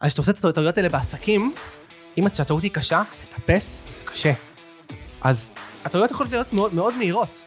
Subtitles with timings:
[0.00, 1.54] אז כשאתה עושה את הטעויות האלה בעסקים,
[2.18, 4.32] אם הטעות היא קשה, לטפס זה קשה.
[5.22, 7.44] אז הטעויות יכולות להיות מאוד, מאוד מהירות.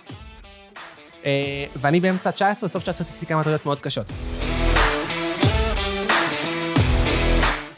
[1.25, 4.05] אה, ואני באמצע 19, סוף 19 עשיתי כמה טעויות מאוד קשות.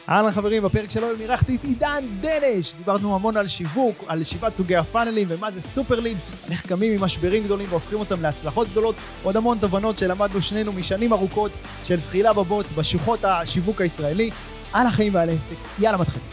[0.10, 2.74] אהלן חברים, בפרק שלו היום אירחתי את עידן דנש.
[2.76, 7.02] דיברנו המון על שיווק, על שבעת סוגי הפאנלים ומה זה סופר ליד, על איך קמים
[7.02, 8.96] ממשברים גדולים והופכים אותם להצלחות גדולות.
[9.24, 11.52] עוד המון תובנות שלמדנו שנינו משנים ארוכות
[11.84, 14.30] של זחילה בבוץ, בשוחות השיווק הישראלי.
[14.76, 15.56] על החיים ועל העסק.
[15.80, 16.28] יאללה מתחילים.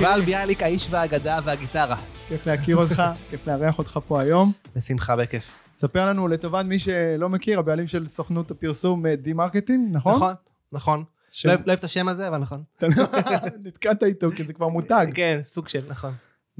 [0.00, 1.96] ועל ביאליק האיש והאגדה והגיטרה.
[2.28, 4.52] כיף להכיר אותך, כיף לארח אותך פה היום.
[4.76, 5.52] בשמחה, בכיף.
[5.76, 10.14] תספר לנו לטובת מי שלא מכיר, הבעלים של סוכנות הפרסום D-Marketing, נכון?
[10.14, 10.34] נכון,
[10.72, 11.04] נכון.
[11.30, 12.62] של- לא לא אוהב את השם הזה, אבל נכון.
[13.64, 15.06] נתקעת איתו כי זה כבר מותג.
[15.14, 16.12] כן, סוג של, נכון.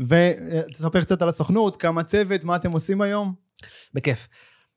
[0.08, 3.34] ותספר קצת על הסוכנות, כמה צוות, מה אתם עושים היום?
[3.94, 4.28] בכיף.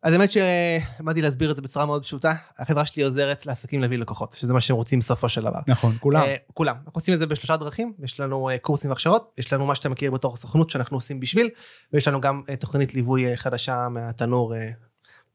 [0.04, 2.34] אז האמת שלמדתי להסביר את זה בצורה מאוד פשוטה.
[2.60, 5.60] החברה שלי עוזרת לעסקים להביא לקוחות, שזה מה שהם רוצים בסופו של דבר.
[5.68, 6.24] נכון, כולם.
[6.24, 6.76] אה, כולם.
[6.76, 9.90] אנחנו עושים את זה בשלושה דרכים, יש לנו אה, קורסים והכשרות, יש לנו מה שאתה
[9.90, 11.50] מכיר בתור סוכנות שאנחנו עושים בשביל,
[11.94, 14.70] ויש לנו גם אה, תוכנית ליווי אה, חדשה מהתנור, אה,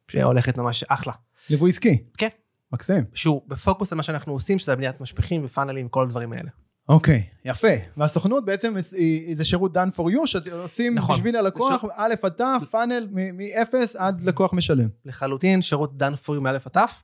[0.09, 1.13] שהולכת ממש אחלה.
[1.51, 2.05] ליווי עסקי.
[2.19, 2.29] כן.
[2.73, 3.05] מקסים.
[3.15, 6.51] שהוא בפוקוס על מה שאנחנו עושים, שזה בניית משפיכים ופאנלים וכל הדברים האלה.
[6.91, 7.69] אוקיי, יפה.
[7.97, 11.17] והסוכנות בעצם היא- זה שירות done for you, שאתם עושים נכון.
[11.17, 14.89] בשביל הלקוח, א' עד ת', פאנל מ- מ-0 עד לקוח משלם.
[15.05, 17.03] לחלוטין, שירות דן פורי מאלף עד תף,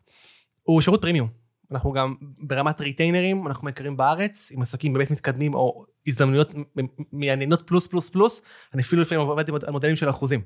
[0.62, 1.28] הוא שירות פרימיום.
[1.72, 6.86] אנחנו גם ברמת ריטיינרים, אנחנו מכירים בארץ, עם עסקים באמת מתקדמים, או הזדמנויות מ- מ-
[7.12, 8.42] מעניינות פלוס פלוס פלוס,
[8.74, 10.40] אני אפילו לפעמים עובד עם- על מודלים של אחוזים,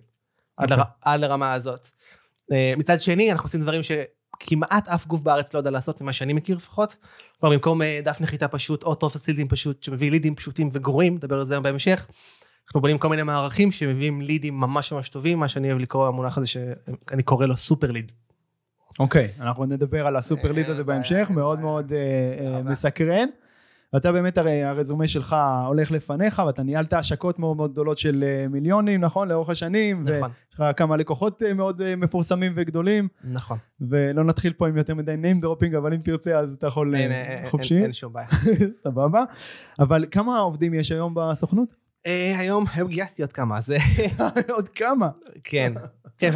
[0.57, 0.77] עד, אוקיי.
[0.77, 1.89] לר, עד לרמה הזאת.
[2.53, 3.83] אה, מצד שני, אנחנו עושים דברים
[4.43, 6.97] שכמעט אף גוף בארץ לא יודע לעשות, ממה שאני מכיר לפחות.
[7.41, 11.39] כלומר, במקום אה, דף נחיתה פשוט, או טופס לידים פשוט, שמביא לידים פשוטים וגרועים, נדבר
[11.39, 12.07] על זה היום בהמשך.
[12.67, 16.39] אנחנו בונים כל מיני מערכים שמביאים לידים ממש ממש טובים, מה שאני אוהב לקרוא המונח
[16.39, 18.13] הזה שאני קורא לו סופר ליד.
[18.99, 22.63] אוקיי, אנחנו נדבר על הסופר ליד הזה אין בהמשך, בעיה, מאוד מאוד אה, אה.
[22.63, 23.29] מסקרן.
[23.93, 25.37] ואתה באמת, הרי הרזומה שלך
[25.67, 29.29] הולך לפניך, ואתה ניהלת השקות מאוד מאוד גדולות של אה, מיליונים, נכון?
[29.29, 30.03] לאורך השנים.
[30.03, 30.15] נכון.
[30.15, 33.59] ויש לך כמה לקוחות אה, מאוד אה, מפורסמים וגדולים, נכון.
[33.81, 37.13] ולא נתחיל פה עם יותר מדי name dropping, אבל אם תרצה אז אתה יכול אין,
[37.47, 37.75] חופשי.
[37.75, 38.29] אין, אין שום בעיה.
[38.83, 39.25] סבבה.
[39.79, 41.75] אבל כמה עובדים יש היום בסוכנות?
[42.39, 45.09] היום, היום גייסתי עוד כמה, אז אה, עוד כמה.
[45.45, 45.73] כן.
[46.19, 46.31] כן,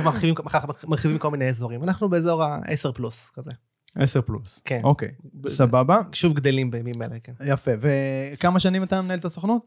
[0.89, 1.83] מרחיבים כל מיני אזורים.
[1.83, 3.51] אנחנו באזור ה-10 פלוס, כזה.
[3.97, 4.61] 10 פלוס.
[4.65, 4.81] כן.
[4.85, 5.09] אוקיי,
[5.49, 6.01] סבבה.
[6.13, 7.33] שוב גדלים בימים אלה, כן.
[7.47, 7.71] יפה.
[7.81, 9.63] וכמה שנים אתה מנהל את הסוכנות?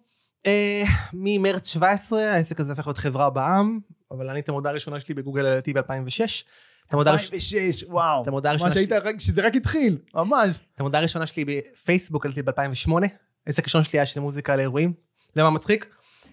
[0.46, 0.84] אה,
[1.14, 3.80] ממרץ 17, העסק הזה הפך להיות חברה בע"מ,
[4.12, 6.44] אבל אני את המודעה הראשונה שלי בגוגל העליתי ב-2006.
[6.88, 8.24] את המודעה הראש- 2006, וואו.
[8.24, 8.72] את המודעה הראשונה
[9.02, 10.60] רק- שזה רק התחיל, ממש.
[10.76, 12.92] את המודעה הראשונה שלי בפייסבוק עליתי ב-2008,
[13.48, 14.94] העסק הראשון שלי היה של מוזיקה לאירועים.
[15.36, 15.86] זה מה מצחיק?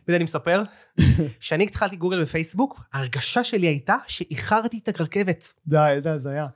[0.08, 0.62] וזה אני מספר.
[1.40, 5.52] כשאני התחלתי גוגל ופייסבוק, ההרגשה שלי הייתה שאיחרתי את הרכבת.
[5.66, 6.46] די, איזה הזיה.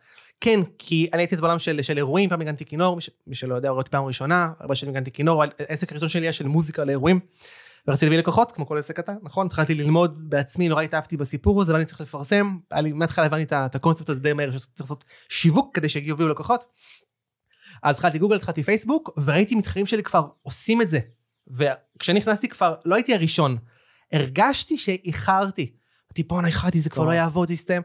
[0.41, 3.55] כן, כי אני הייתי בעולם של, של אירועים, פעם ניגנתי כינור, מי, ש, מי שלא
[3.55, 7.21] יודע, רואה פעם ראשונה, הרבה שנים ניגנתי כינור, העסק הראשון שלי היה של מוזיקה לאירועים.
[7.89, 9.47] ורציתי להביא לקוחות, כמו כל עסק קטן, נכון?
[9.47, 12.57] התחלתי ללמוד בעצמי, נורא התאהבתי בסיפור הזה, ואני צריך לפרסם.
[12.71, 16.65] היה לי, מההתחלה הבנתי את הקונספט הזה די מהר, שצריך לעשות שיווק כדי שיגיעו לקוחות.
[17.83, 20.99] אז התחלתי גוגל, התחלתי פייסבוק, וראיתי מתחרים שלי כבר עושים את זה.
[21.47, 23.57] וכשאני נכנסתי כבר, לא הייתי הראשון,
[24.13, 25.73] הרגשתי שאיחרתי.
[26.07, 27.13] אמרתי, בואנה, איחרתי, זה כבר לא.
[27.13, 27.83] יעבוד, זה יסתיים.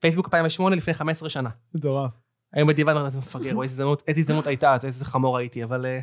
[0.00, 1.50] פייסבוק 2008, לפני 15 שנה.
[1.74, 2.12] מטורף.
[2.52, 5.64] היום בדיעבד, אומר, איזה מפגר, או איזה הזדמנות, איזה הזדמנות הייתה, אז איזה חמור הייתי,
[5.64, 5.86] אבל...
[5.86, 6.00] אה,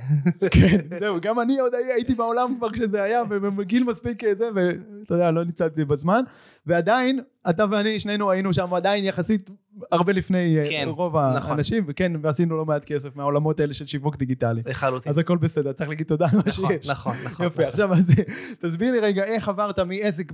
[0.52, 4.50] כן, זהו, גם אני עוד הי- הייתי בעולם כבר כשזה היה, ובגיל מספיק אה, זה,
[4.56, 6.24] ואתה יודע, לא ניצלתי בזמן.
[6.66, 9.50] ועדיין, אתה ואני, שנינו היינו שם עדיין יחסית
[9.92, 11.52] הרבה לפני אה, כן, רוב נכון.
[11.52, 14.62] האנשים, וכן, ועשינו לא מעט כסף מהעולמות האלה של שיווק דיגיטלי.
[14.66, 15.10] לחלוטין.
[15.10, 16.90] אז הכל בסדר, צריך להגיד תודה על מה נכון, שיש.
[16.90, 17.46] נכון, נכון.
[17.46, 18.12] יפה, עכשיו אז
[18.62, 20.32] תסביר לי רגע איך עברת מעסק,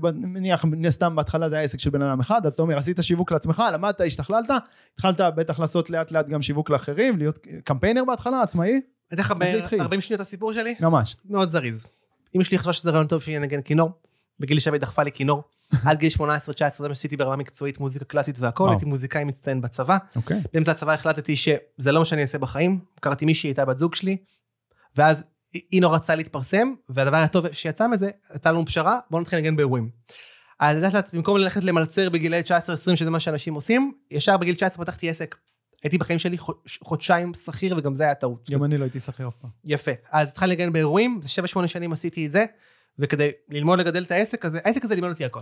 [0.64, 3.32] מן הסתם בהתחלה זה היה עסק של בן אדם אחד, אז אתה אומר עשית שיווק
[3.32, 4.50] לעצמך, למדת, השתכללת,
[4.94, 8.80] התחלת בטח לעשות לאט לאט גם שיווק לאחרים, להיות קמפיינר בהתחלה, עצמאי, אני
[9.14, 9.88] אתן לך איך זה התחיל?
[9.88, 11.16] ב-40 שניות הסיפור שלי, ממש.
[11.26, 11.88] מאוד זריז.
[12.36, 13.92] אמא שלי חשבה שזה רעיון טוב שאני אנגן כינור.
[14.40, 15.44] בגיל שווה דחפה לי כינור.
[15.86, 16.22] עד גיל 18-19
[16.78, 18.74] זה מה שעשיתי ברמה מקצועית, מוזיקה קלאסית והכל, וואו.
[18.74, 19.98] הייתי מוזיקאי מצטיין בצבא.
[20.16, 20.42] אוקיי.
[20.54, 24.18] באמצע הצבא החלטתי שזה לא מה שאני אעשה בחיים, הכרתי מישהי הייתה בת זוג שלי,
[24.96, 25.24] ואז
[25.72, 29.90] היא נורא רצתה להתפרסם, והדבר הטוב שיצא מזה, הייתה לנו פשרה, בואו נתחיל לנגן באירועים.
[30.60, 34.86] אז לאט לאט, במקום ללכת למלצר בגילי 19-20, שזה מה שאנשים עושים, ישר בגיל 19
[34.86, 35.36] פתחתי עסק.
[35.84, 38.50] הייתי בחיים שלי חודש- חודשיים שכיר, וגם זה היה טעות.
[38.50, 39.50] גם אני לא הייתי שכיר אף פעם.
[39.66, 39.92] יפה.
[40.12, 42.46] אז התחלתי לנגן באירועים, זה 7-8 שנים עשיתי את זה,
[43.00, 45.40] וכדי ללמוד לגדל את העסק הזה, העסק הזה לימד אותי הכל.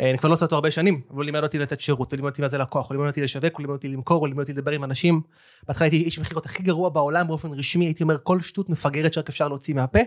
[0.00, 2.16] אה, אני כבר לא עושה אותו הרבה שנים, אבל הוא לימד אותי לתת שירות, הוא
[2.16, 4.40] לימד אותי מה זה לקוח, הוא לימד אותי לשווק, הוא לימד אותי למכור, הוא לימד
[4.40, 5.20] אותי לדבר עם אנשים.
[5.68, 9.28] בהתחלה הייתי איש מכירות הכי גרוע בעולם באופן רשמי, הייתי אומר כל שטות מפגרת שרק
[9.28, 9.98] אפשר להוציא מהפה.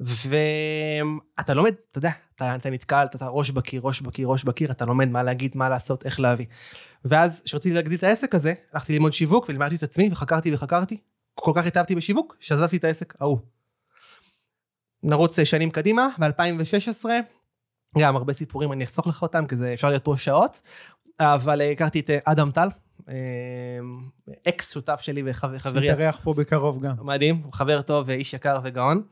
[0.00, 4.86] ואתה לומד, אתה יודע, אתה, אתה נתקל, אתה ראש בקיר, ראש בקיר, ראש בקיר, אתה
[4.86, 6.46] לומד מה להגיד, מה לעשות, איך להביא.
[7.04, 10.96] ואז, כשרציתי להגדיל את העסק הזה, הלכתי ללמוד שיווק ולימדתי את עצמי וחקרתי וחקרתי.
[11.34, 13.38] כל כך התאהבתי בשיווק, שעזבתי את העסק ההוא.
[15.02, 17.04] נרוץ שנים קדימה, ב-2016,
[17.98, 20.60] גם הרבה סיפורים, אני אחסוך לך אותם, כי זה אפשר להיות פה שעות,
[21.20, 22.68] אבל הכרתי את אדם טל,
[23.08, 23.14] אה,
[24.48, 25.58] אקס שותף שלי וחברי.
[25.58, 26.94] שיתארח פה בקרוב גם.
[27.00, 29.02] מדהים, חבר טוב, איש יקר וגאון.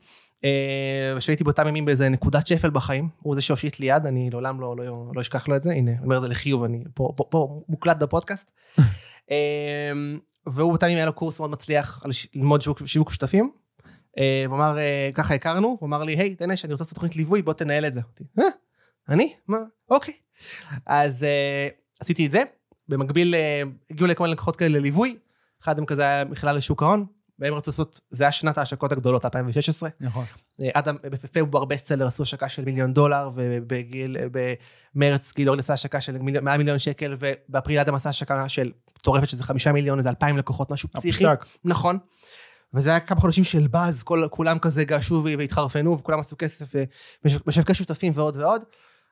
[0.43, 4.61] אה, שהייתי באותם ימים באיזה נקודת שפל בחיים, הוא זה שהושיט לי יד, אני לעולם
[4.61, 7.13] לא, לא, לא אשכח לו את זה, הנה, אני אומר את זה לחיוב, אני פה,
[7.15, 8.51] פה, פה מוקלט בפודקאסט.
[9.31, 9.91] אה,
[10.47, 13.51] והוא באותם ימים היה לו קורס מאוד מצליח על ללמוד שיווק, שיווק שותפים.
[14.47, 14.77] הוא אמר,
[15.13, 17.93] ככה הכרנו, הוא אמר לי, היי, דנש, אני רוצה לעשות תוכנית ליווי, בוא תנהל את
[17.93, 18.01] זה.
[19.09, 19.33] אני?
[19.47, 19.57] מה?
[19.89, 20.13] אוקיי.
[20.85, 21.25] אז
[21.99, 22.43] עשיתי את זה,
[22.91, 23.61] במקביל אה,
[23.91, 25.17] הגיעו לכל מיני לקוחות כאלה לליווי,
[25.63, 27.05] אחד מהם כזה היה מכלל לשוק ההון,
[27.39, 29.89] והם רצו לעשות, זה היה שנת ההשקות הגדולות, 2016.
[29.99, 30.25] נכון.
[30.61, 34.17] אה, עד בפברואר בסטסלר עשו השקה של מיליון דולר, ובגיל,
[34.95, 39.29] במרץ גילאור עשה השקה של מיליון, מעל מיליון שקל, ובאפריל אדם עשה השקה של מטורפת,
[39.29, 41.23] שזה חמישה מיליון, איזה אלפיים לקוחות, משהו פסיכי.
[41.65, 41.97] נכון.
[42.73, 46.65] וזה היה כמה חודשים של באז, כולם כזה געשו והתחרפנו, וכולם עשו כסף,
[47.25, 48.61] ומשווקי שותפים ועוד ועוד.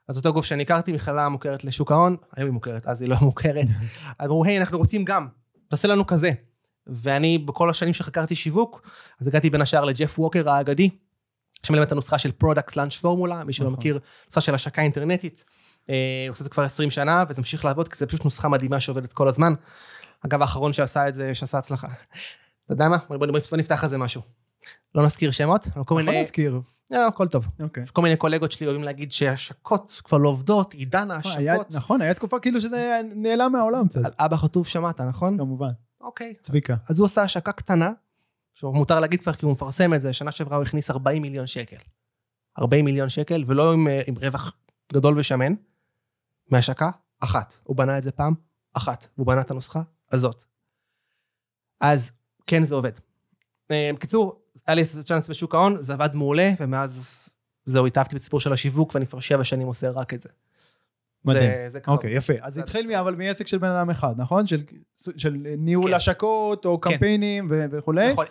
[0.10, 3.18] אז אותו גוף שאני הכרתי, מכללה מוכרת לשוק ההון, היום היא מוכרת, אז היא לא
[3.22, 3.68] מוכרת.
[4.24, 5.28] אמרו, היי, אנחנו רוצים גם,
[5.68, 6.32] תעשה לנו כזה.
[6.88, 8.82] ואני, בכל השנים שחקרתי שיווק,
[9.22, 10.90] אז הגעתי בין השאר לג'ף ווקר האגדי,
[11.64, 13.80] שמלמד את הנוסחה של Product Launch Formula, מי שלא נכון.
[13.80, 15.46] מכיר, נוסחה של השקה אינטרנטית.
[15.90, 15.96] אה,
[16.28, 18.80] הוא עושה את זה כבר 20 שנה, וזה ממשיך לעבוד, כי זה פשוט נוסחה מדהימה
[18.80, 19.54] שעובדת כל הזמן.
[20.26, 21.88] אגב, האחרון שעשה את זה, שעשה הצלחה.
[22.70, 22.98] אתה יודע מה?
[23.50, 24.22] בוא נפתח על זה משהו.
[24.96, 26.12] לא נזכיר שמות, אבל כל מיני...
[26.12, 26.62] יכול להזכיר.
[26.92, 27.48] לא, הכל טוב.
[27.60, 27.84] אוקיי.
[27.94, 31.72] כל מיני קולגות שלי אוהבים להגיד שהשקות כבר לא עובדות, עידן ההשקות.
[31.72, 34.06] נכון, היה תקופה כאילו שזה נעלם מהעולם קצת.
[34.06, 35.38] על אבא חטוף שמעת, נכון?
[35.38, 35.68] כמובן.
[36.02, 36.34] אוקיי.
[36.42, 36.76] צביקה.
[36.90, 37.92] אז הוא עושה השקה קטנה,
[38.54, 41.78] שמותר להגיד כבר כי הוא מפרסם את זה, שנה שעברה הוא הכניס 40 מיליון שקל.
[42.60, 44.56] 40 מיליון שקל, ולא עם, עם רווח
[44.94, 45.54] גדול ושמן,
[46.52, 46.90] מהשקה
[47.20, 47.56] אחת.
[47.64, 48.34] הוא בנה את זה פעם
[48.74, 49.82] אחת, והוא בנה את הנוסחה
[50.12, 50.44] הזאת.
[51.82, 52.19] אז
[52.50, 52.92] כן, זה עובד.
[53.72, 57.30] בקיצור, היה לי איזה צ'אנס בשוק ההון, זה עבד מעולה, ומאז
[57.66, 60.30] זהו, התאהבתי בסיפור של השיווק, ואני כבר שבע שנים עושה רק את זה.
[61.26, 61.52] מדהים.
[61.52, 62.34] זה, זה אוקיי, יפה.
[62.42, 62.92] אז זה התחיל מ...
[62.92, 64.48] אבל מעסק של בן אדם אחד, נכון?
[64.48, 64.64] של,
[65.18, 65.96] של ניהול כן.
[65.96, 66.92] השקות, או כן.
[66.92, 68.12] קמפיינים ו- וכולי?
[68.12, 68.26] נכון.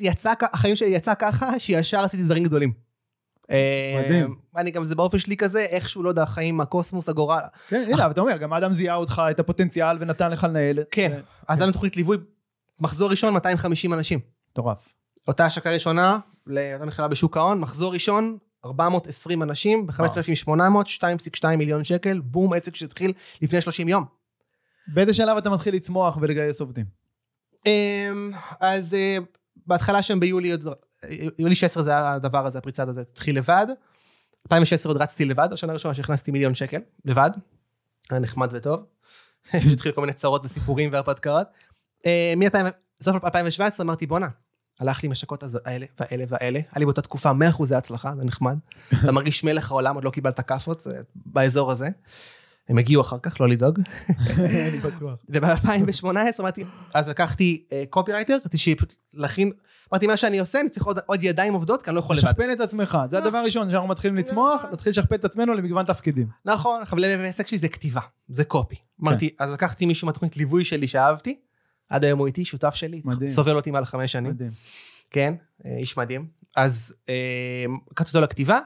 [0.00, 2.72] יצא, החיים שלי יצא ככה, שישר עשיתי דברים גדולים.
[3.48, 4.36] מדהים.
[4.56, 7.40] אה, אני גם, זה באופן שלי כזה, איכשהו, לא יודע, החיים, הקוסמוס, הגורל.
[7.68, 10.78] כן, הנה, אבל אתה אומר, גם אדם זיהה אותך, את הפוטנציאל, ונתן לך לנהל.
[10.90, 12.16] כן, אז היה לנו תוכנית ליווי,
[12.80, 14.18] מחזור ראשון, 250 אנשים.
[14.50, 14.88] מטורף.
[15.28, 20.50] אותה השקה ראשונה, לאותה מכללה בשוק ההון, מחזור ראשון, 420 אנשים, ב-5,800,
[20.86, 24.04] 2.2 מיליון שקל, בום, עסק שהתחיל לפני 30 יום.
[24.88, 26.86] באיזה שלב אתה מתחיל לצמוח ולגייס עובדים?
[27.66, 29.16] אמ, אז אה,
[29.66, 30.56] בהתחלה שם ביולי,
[31.38, 33.66] יולי 16 זה היה הדבר הזה, הפריצה הזאת, התחיל לבד.
[34.46, 37.30] 2016 עוד רצתי לבד, השנה הראשונה שהכנסתי מיליון שקל, לבד.
[38.10, 38.80] היה נחמד וטוב.
[39.72, 41.46] התחילו כל מיני צרות וסיפורים והרפתקאות.
[42.06, 42.34] אה,
[43.00, 44.28] מסוף 2017 אמרתי, בואנה,
[44.80, 48.58] הלך לי עם השקות האלה והאלה והאלה, היה לי באותה תקופה 100% הצלחה, זה נחמד.
[49.04, 51.88] אתה מרגיש מלך העולם, עוד לא קיבלת כאפות, באזור הזה.
[52.68, 53.80] הם הגיעו אחר כך, לא לדאוג.
[54.70, 55.18] אני בטוח.
[55.28, 56.06] וב-2018
[56.40, 56.64] אמרתי,
[56.94, 59.52] אז לקחתי קופירייטר, רציתי פשוט להכין,
[59.92, 62.24] אמרתי, מה שאני עושה, אני צריך עוד, עוד ידיים עובדות, כי אני לא יכול לבד.
[62.24, 66.26] לשכפל את עצמך, זה הדבר הראשון, כשאנחנו מתחילים לצמוח, נתחיל לשכפל את עצמנו למגוון תפקידים.
[66.44, 68.76] נכון, אבל העסק שלי זה כתיבה, זה קופי.
[69.02, 71.38] אמרתי, אז לקחתי מישהו מהתוכנית ליווי שלי שאהבתי,
[71.92, 73.26] עד היום הוא איתי, שותף שלי, מדהים.
[73.30, 74.30] סובל אותי מעל חמש שנים.
[74.30, 74.50] מדהים.
[75.10, 75.34] כן,
[75.66, 76.26] אה, איש מדהים.
[76.56, 78.58] אז אה, לקחתי אותו לכתיבה,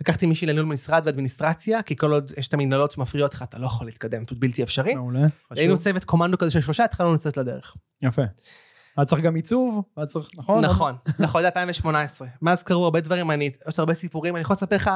[0.00, 3.66] לקחתי מישהי לניהול משרד ואדמיניסטרציה, כי כל עוד יש את המנהלות שמפריעות לך, אתה לא
[3.66, 4.94] יכול להתקדם, פשוט בלתי אפשרי.
[4.94, 5.58] מעולה, חשוב.
[5.58, 7.76] היינו צוות קומנדו כזה של שלושה, התחלנו לצאת לדרך.
[8.02, 8.22] יפה.
[8.96, 10.64] היה צריך גם עיצוב, היה צריך, נכון?
[10.64, 12.28] נכון, נכון, זה 2018.
[12.42, 14.90] מאז קרו הרבה דברים, אני, יש הרבה סיפורים, אני יכול לספר לך,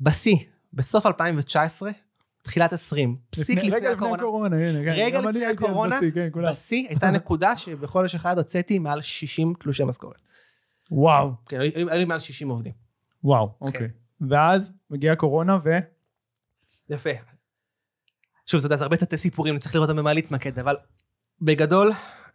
[0.00, 0.36] בשיא,
[0.72, 1.90] בסוף 2019,
[2.46, 3.86] תחילת 20, פסיק לפני הקורונה.
[3.86, 4.94] רגע לפני הקורונה, הנה, כן.
[4.96, 10.22] רגע לפני הקורונה, כן, בשיא הייתה נקודה שבחודש אחד הוצאתי מעל 60 תלושי משכורת.
[10.90, 11.30] וואו.
[11.48, 12.72] כן, היו לי מעל 60 עובדים.
[13.24, 13.66] וואו, כן.
[13.66, 13.88] אוקיי.
[14.30, 15.70] ואז מגיעה קורונה ו...
[16.90, 17.10] יפה.
[18.46, 20.76] שוב, זה הרבה תתי סיפורים, צריך לראות אותם במה להתמקד, אבל
[21.40, 21.92] בגדול,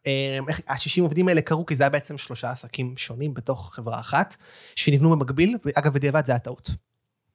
[0.08, 4.36] אה, ה-60 עובדים האלה קרו כי זה היה בעצם שלושה עסקים שונים בתוך חברה אחת,
[4.76, 6.70] שנבנו במקביל, ואגב, בדיעבד זה היה טעות.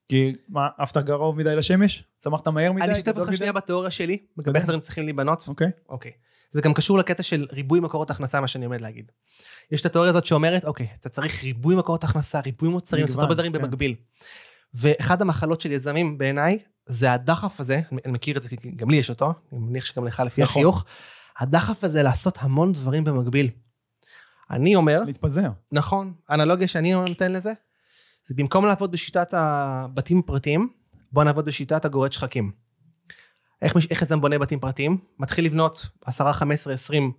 [0.08, 2.04] כי מה, עפת קרוב מדי לשמש?
[2.18, 2.84] צמחת מהר מדי?
[2.84, 5.44] אני אשתף אותך שנייה בתיאוריה שלי, לגבי איך דברים צריכים להיבנות.
[5.48, 5.70] אוקיי.
[5.88, 6.12] אוקיי.
[6.52, 9.12] זה גם קשור לקטע של ריבוי מקורות הכנסה, מה שאני עומד להגיד.
[9.70, 13.34] יש את התיאוריה הזאת שאומרת, אוקיי, אתה צריך ריבוי מקורות הכנסה, ריבוי מוצרים, לעשות הרבה
[13.34, 13.58] דברים כן.
[13.58, 13.94] במקביל.
[14.74, 18.96] ואחד המחלות של יזמים בעיניי, זה הדחף הזה, אני מכיר את זה, כי גם לי
[18.96, 20.60] יש אותו, אני מניח שגם לך לפי נכון.
[20.60, 20.84] החיוך,
[21.38, 23.50] הדחף הזה לעשות המון דברים במקביל.
[24.50, 25.02] אני אומר...
[25.06, 25.50] להתפזר.
[25.72, 27.52] נכון, האנלוגיה שאני נותן לזה,
[28.28, 30.68] זה במקום לעבוד בשיטת הבתים הפרטיים,
[31.12, 32.52] בוא נעבוד בשיטת הגורד שחקים.
[33.62, 34.98] איך, יזם בונה בתים פרטיים?
[35.18, 37.12] מתחיל לבנות 10, 15, 20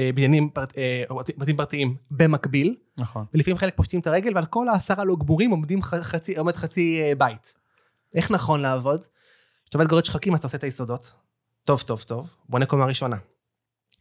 [0.00, 1.02] אה, בניינים, פרט- אה,
[1.38, 3.24] בתים- פרטיים במקביל, נכון.
[3.34, 7.14] ולפעמים חלק פושטים את הרגל, ועל כל העשרה לא גמורים עומדים חצי, עומד חצי אה,
[7.14, 7.54] בית.
[8.14, 9.06] איך נכון לעבוד?
[9.64, 11.14] כשאתה עובד גורד שחקים, אתה עושה את היסודות.
[11.64, 12.34] טוב, טוב, טוב.
[12.48, 13.16] בונה קומה ראשונה.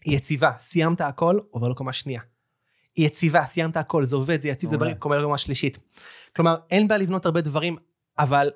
[0.06, 2.22] יציבה, סיימת הכל, עובר לקומה שנייה.
[2.98, 4.77] יציבה, סיימת הכל, זה עובד, זה יציב, זה.
[4.77, 5.77] בריא, קומה לקומה שלישית.
[6.36, 7.77] כלומר, אין בעיה לבנות הרבה דברים,
[8.20, 8.51] אבל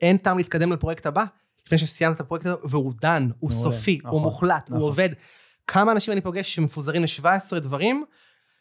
[0.00, 1.24] אין טעם להתקדם לפרויקט הבא,
[1.66, 4.80] לפני שסיימת את הפרויקט הזה, והוא דן, הוא סופי, נכון, הוא מוחלט, נכון.
[4.80, 5.08] הוא עובד.
[5.66, 8.04] כמה אנשים אני פוגש שמפוזרים ל-17 דברים,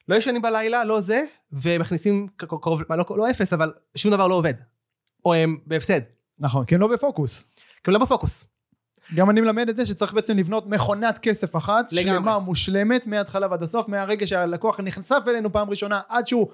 [0.08, 4.54] לא ישנים בלילה, לא זה, ומכניסים קרוב, לא, לא אפס, אבל שום דבר לא עובד.
[5.26, 6.02] או הם בהפסד,
[6.40, 7.46] נכון, כי הם לא בפוקוס.
[7.56, 8.46] כי הם לא בפוקוס.
[9.16, 12.04] גם אני מלמד את זה שצריך בעצם לבנות מכונת כסף אחת, לגמרי.
[12.04, 16.48] שלמה, מושלמת, מההתחלה ועד הסוף, מהרגע שהלקוח נחשף אלינו פעם ראשונה, עד שהוא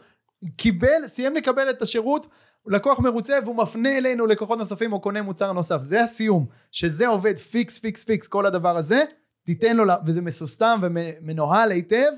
[0.57, 2.27] קיבל, סיים לקבל את השירות,
[2.67, 5.81] לקוח מרוצה והוא מפנה אלינו לקוחות נוספים או קונה מוצר נוסף.
[5.81, 9.03] זה הסיום, שזה עובד פיקס, פיקס, פיקס, כל הדבר הזה,
[9.45, 12.11] תיתן לו, וזה מסוסטם ומנוהל היטב,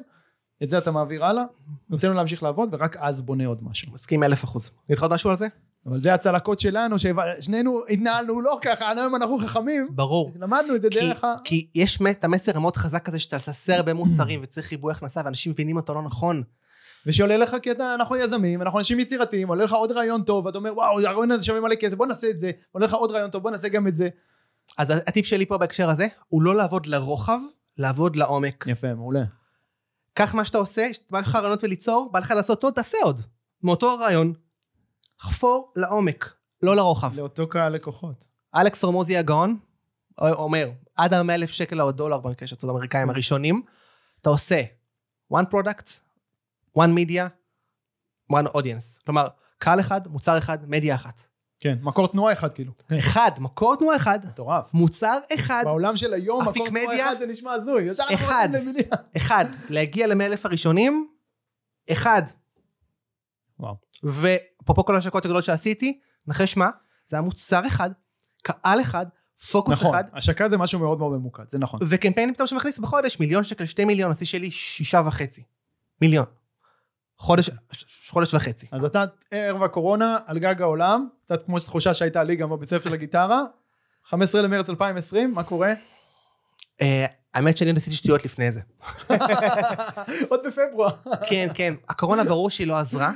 [0.63, 1.43] את זה אתה מעביר הלאה,
[1.89, 3.91] נותן לו להמשיך לעבוד, ורק אז בונה עוד משהו.
[3.93, 4.71] מסכים אלף אחוז.
[4.89, 5.47] לך עוד משהו על זה?
[5.85, 10.31] אבל זה הצלקות שלנו, ששנינו התנהלנו לא ככה, היום אנחנו חכמים, ברור.
[10.39, 11.35] למדנו את זה כי, דרך ה...
[11.43, 15.51] כי יש את המסר המאוד חזק הזה שאתה תעשה הרבה מוצרים וצריך ריבוי הכנסה ואנשים
[15.51, 16.43] מבינים אותו לא נכון.
[17.05, 20.57] ושעולה לך כי אתה, אנחנו יזמים, אנחנו אנשים יצירתיים, עולה לך עוד רעיון טוב, ואתה
[20.57, 23.29] אומר וואו, הרעיון הזה שווה מלא כסף, בוא נעשה את זה, עולה לך עוד רעיון
[23.29, 24.09] טוב, בוא נעשה גם את זה.
[24.77, 27.39] אז הטיפ שלי פה בהקשר הזה הוא לא לעבוד לרוחב,
[27.77, 28.65] לעבוד לעומק.
[28.67, 29.23] יפה, מעולה.
[30.13, 33.21] קח מה שאתה עושה, בא לך רעיונות וליצור, בא לך לעשות עוד, תעשה עוד.
[33.63, 34.33] מאותו הרעיון.
[35.23, 37.15] חפור לעומק, לא לרוחב.
[37.15, 38.27] לאותו קהל לקוחות.
[38.55, 39.57] אלכס רמוזי הגאון
[40.21, 43.61] אומר, עד ה-100 אלף שקל או דולר במקרה של האמריקאים הראשונים,
[44.21, 44.63] אתה עושה
[45.33, 45.89] one product,
[46.77, 47.23] one media,
[48.33, 49.03] one audience.
[49.05, 49.27] כלומר,
[49.57, 51.21] קהל אחד, מוצר אחד, מדיה אחת.
[51.59, 52.71] כן, מקור תנועה אחד כאילו.
[52.99, 54.73] אחד, מקור תנועה אחד, מטורף.
[54.73, 57.07] מוצר אחד, בעולם של היום, מקור תנועה מדיה?
[57.07, 57.83] אחד זה נשמע הזוי.
[57.83, 58.49] ישר אנחנו אחד.
[59.17, 61.07] אחד, להגיע ל-100 אלף הראשונים,
[61.91, 62.21] אחד.
[63.59, 63.75] וואו.
[64.63, 66.69] ואפרופו כל ההשקות הגדולות שעשיתי, נחש מה?
[67.05, 67.89] זה היה מוצר אחד,
[68.43, 69.05] קהל אחד,
[69.51, 71.79] פוקוס נכון, אחד, השקה זה משהו מאוד מאוד ממוקד, זה נכון.
[71.87, 75.43] וקמפיין פתאום שמכניס בחודש מיליון שקל, שתי מיליון, השיא שלי שישה וחצי.
[76.01, 76.25] מיליון.
[77.17, 77.49] חודש,
[78.09, 78.67] חודש וחצי.
[78.71, 82.89] אז אתה ערב הקורונה, על גג העולם, קצת כמו תחושה שהייתה לי גם בבית ספר
[82.89, 83.43] לגיטרה,
[84.05, 85.73] 15 למרץ 2020, מה קורה?
[86.81, 88.61] אה, האמת שאני עוד עשיתי שטויות לפני זה.
[90.29, 90.91] עוד בפברואר.
[91.29, 93.11] כן, כן, הקורונה ברור שהיא לא עזרה,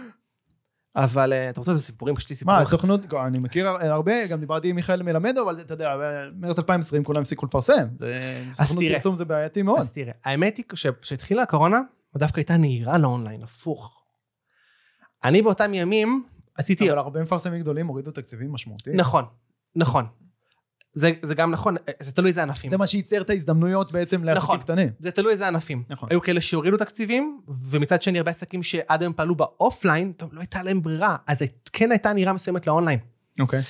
[0.98, 2.16] אבל אה, אתה רוצה איזה סיפורים?
[2.18, 2.54] יש לי סיפור.
[2.54, 2.60] מה.
[2.60, 7.22] הסוכנות, אני מכיר הרבה, גם דיברתי עם מיכאל מלמדו, אבל אתה יודע, במרץ 2020 כולם
[7.22, 7.88] הפסיקו לפרסם.
[8.54, 8.84] סוכנות.
[8.94, 9.80] פרסום זה בעייתי מאוד.
[9.80, 11.80] אז תראה, האמת היא שכשהתחילה הקורונה,
[12.18, 14.02] דווקא הייתה נהירה לאונליין, הפוך.
[15.24, 16.24] אני באותם ימים
[16.58, 16.90] עשיתי...
[16.90, 18.98] אבל הרבה מפרסמים גדולים הורידו תקציבים משמעותיים.
[18.98, 19.26] נכון,
[19.76, 20.06] נכון.
[20.98, 22.70] זה, זה גם נכון, זה תלוי איזה ענפים.
[22.70, 24.60] זה מה שייצר את ההזדמנויות בעצם לעסקים נכון.
[24.60, 24.90] קטנים.
[25.00, 25.84] זה תלוי איזה ענפים.
[25.90, 26.10] נכון.
[26.12, 30.64] היו כאלה שהורידו תקציבים, ומצד שני הרבה עסקים שעד היום פעלו באופליין, טוב, לא הייתה
[30.64, 33.00] להם ברירה, אז כן הייתה נהירה מסוימת לאונליין.
[33.40, 33.62] אוקיי.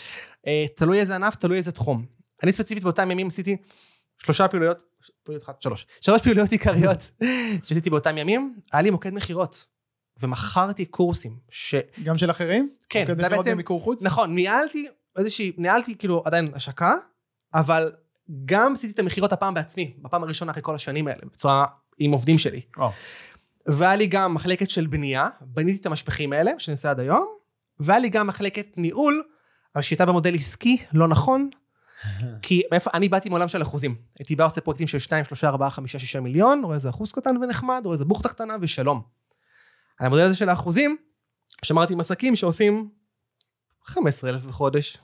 [0.47, 2.05] אה, תלוי איזה ענף, תלוי איזה תחום.
[2.43, 3.57] אני ספציפית באותם ימים עשיתי
[4.23, 4.79] שלושה פעילויות,
[5.23, 7.11] פעילויות אחת, שלוש, שלוש פעילויות עיקריות
[7.63, 9.65] שעשיתי באותם ימים, היה לי מוקד מכירות,
[10.21, 11.75] ומכרתי קורסים, ש...
[12.03, 12.69] גם של אחרים?
[12.89, 14.03] כן, מכירות בעצם- במיקור חוץ?
[14.03, 16.93] נכון, ניהלתי איזושהי, ניהלתי כאילו עדיין השקה,
[17.53, 17.91] אבל
[18.45, 21.65] גם עשיתי את המכירות הפעם בעצמי, בפעם הראשונה אחרי כל השנים האלה, בצורה
[21.97, 22.61] עם עובדים שלי.
[22.77, 22.91] וואו.
[23.67, 27.27] והיה לי גם מחלקת של בנייה, בניתי את המשפחים האלה, שאני עושה עד היום,
[27.79, 29.23] והיה לי גם מחלקת ניהול,
[29.75, 31.49] אבל שהייתה במודל עסקי, לא נכון,
[32.41, 33.95] כי מאיפה, אני באתי מעולם של אחוזים.
[34.19, 37.37] הייתי בא עושה פרויקטים של 2, 3, 4, 5, 6 מיליון, רואה איזה אחוז קטן
[37.37, 39.01] ונחמד, רואה איזה בוכטה קטנה ושלום.
[39.99, 40.97] על המודל הזה של האחוזים,
[41.65, 42.89] שמרתי עם עסקים שעושים
[43.83, 44.97] 15,000 בחודש,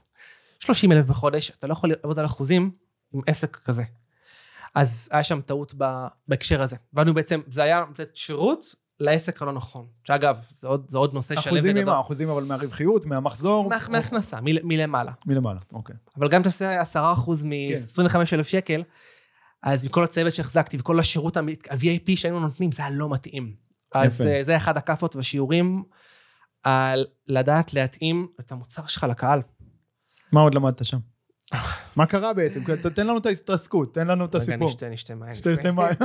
[0.66, 2.72] 30,000 בחודש, אתה לא יכול לעבוד על אחוזים
[3.14, 3.84] עם עסק כזה.
[4.76, 5.74] אז היה שם טעות
[6.28, 6.76] בהקשר הזה.
[6.94, 9.86] ואנו בעצם, זה היה לתת שירות לעסק הלא נכון.
[10.08, 11.94] שאגב, זה עוד, זה עוד נושא שלם אחוזים וגדול.
[11.94, 12.00] ממה?
[12.02, 13.70] אחוזים אבל מהרווחיות, מהמחזור?
[13.70, 15.12] מה- מהכנסה, מל- מלמעלה.
[15.26, 15.96] מלמעלה, אוקיי.
[16.18, 18.84] אבל גם תעשה 10% מ-25,000 שקל,
[19.64, 23.56] אז עם כל הצוות שהחזקתי וכל השירות ה-VIP שהיינו נותנים, זה היה לא מתאים.
[23.94, 24.30] אז יפה.
[24.30, 25.84] אה, זה אחד הכאפות והשיעורים
[26.64, 29.42] על לדעת להתאים את המוצר שלך לקהל.
[30.34, 30.98] מה עוד למדת שם?
[31.96, 32.64] מה קרה בעצם?
[32.96, 34.68] תן לנו את ההתרסקות, תן לנו את רגע, הסיפור.
[34.68, 35.34] נשתה, נשתה מים.
[35.34, 35.76] שתי מים.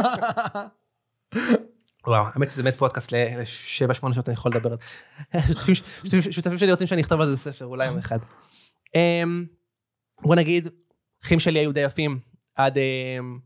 [2.06, 4.76] וואו, האמת שזה באמת פודקאסט לשבע, שמונה שעות אני יכול לדבר.
[5.48, 8.18] שותפים- שותפים שותפים שלי רוצים שאני אכתוב על זה ספר, אולי יום אחד.
[8.94, 9.44] אמ,
[10.22, 10.68] בוא נגיד,
[11.24, 12.18] אחים שלי היו די יפים
[12.54, 13.38] עד אמ,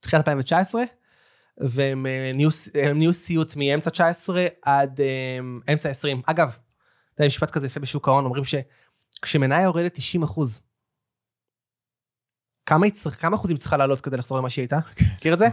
[0.00, 0.82] תחילת 2019,
[1.60, 2.30] והם אה,
[2.94, 6.22] נהיו- סיוט מאמצע 19 עד אמ, אמצע 20.
[6.26, 6.56] אגב,
[7.20, 8.44] יש משפט כזה יפה בשוק ההון, אומרים
[9.24, 10.60] שכשמניה יורדת 90 אחוז,
[12.66, 14.78] כמה, היא צריך- כמה אחוזים צריכה לעלות כדי לחזור למה שהיא הייתה?
[15.16, 15.46] מכיר את זה?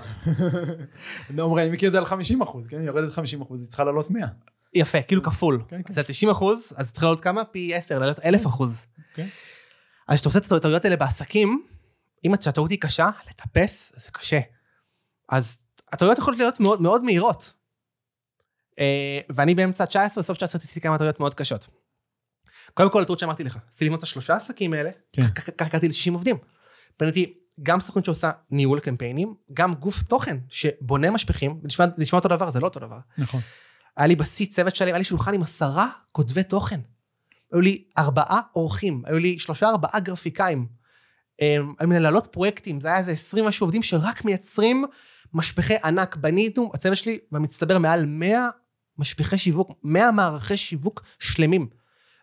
[1.36, 2.82] לא, אומרים, אני מכיר את זה על 50 אחוז, כן?
[2.84, 4.28] יורדת 50 אחוז, היא צריכה לעלות 100.
[4.74, 5.64] יפה, כאילו כפול.
[5.68, 5.94] כן, כן.
[5.94, 7.46] זה 90 אחוז, אז צריך לעלות כמה?
[7.46, 8.86] פי 10, לעלות 1,000 אחוז.
[9.16, 9.28] כן.
[10.08, 11.66] אז כשאתה עושה את הטעויות האלה בעסקים,
[12.26, 14.40] אם הטעות היא קשה, לטפס זה קשה.
[15.30, 17.54] אז הטעויות יכולות להיות מאוד, מאוד מהירות.
[18.80, 21.68] אה, ואני באמצע 19, סוף 19 עשיתי כמה טעויות מאוד קשות.
[22.74, 24.90] קודם כל, הטעות שאמרתי לך, עשיתי לבנות את השלושה עסקים האלה.
[25.36, 26.38] ככה הגעתי ל-60 עובדים.
[27.00, 27.34] בניתי
[27.64, 32.60] גם סוכנות שעושה ניהול קמפיינים, גם גוף תוכן שבונה משפכים, זה נשמע, אותו דבר, זה
[32.60, 33.00] לא אותו דבר.
[33.18, 33.42] נכון.
[33.98, 36.80] היה לי בשיא צוות שלם, היה לי שולחן עם עשרה כותבי תוכן.
[37.52, 40.68] היו לי ארבעה עורכים, היו לי שלושה ארבעה גרפיקאים.
[41.42, 44.86] אמ, היו מנהלות פרויקטים, זה היה איזה 20 משהו עובדים שרק מייצרים
[45.34, 46.16] משפחי ענק.
[46.16, 48.50] בנינו, הצוות שלי, במצטבר מעל 100
[48.98, 51.68] משפחי שיווק, 100 מערכי שיווק שלמים.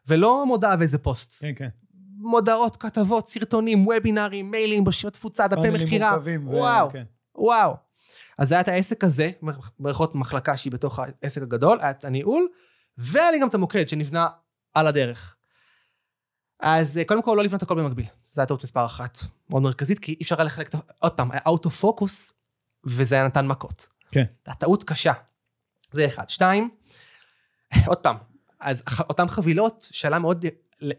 [0.08, 1.40] ולא מודעה ואיזה פוסט.
[1.40, 1.68] כן, כן.
[2.18, 6.18] מודעות, כתבות, סרטונים, וובינארים, מיילים, בשביל תפוצה, דפי מכירה.
[6.44, 6.90] וואו.
[6.90, 7.04] כן.
[7.34, 7.74] וואו.
[8.38, 9.30] אז היה את העסק הזה,
[9.78, 12.48] ברכות מחלקה שהיא בתוך העסק הגדול, היה את הניהול,
[12.98, 14.28] והיה לי גם את המוקד שנבנה
[14.74, 15.36] על הדרך.
[16.60, 19.18] אז אה, קודם כל לא לבנות הכל במקביל, זו הייתה טעות מספר אחת,
[19.50, 22.32] מאוד מרכזית, כי אי אפשר היה לחלק, עוד פעם, היה אוטו פוקוס,
[22.84, 23.88] וזה היה נתן מכות.
[24.08, 24.24] כן.
[24.24, 25.12] זו הייתה טעות קשה.
[25.90, 26.28] זה אחד.
[26.28, 26.70] שתיים,
[27.86, 28.16] עוד פעם,
[28.60, 30.44] אז אותן חבילות, שעלה מאוד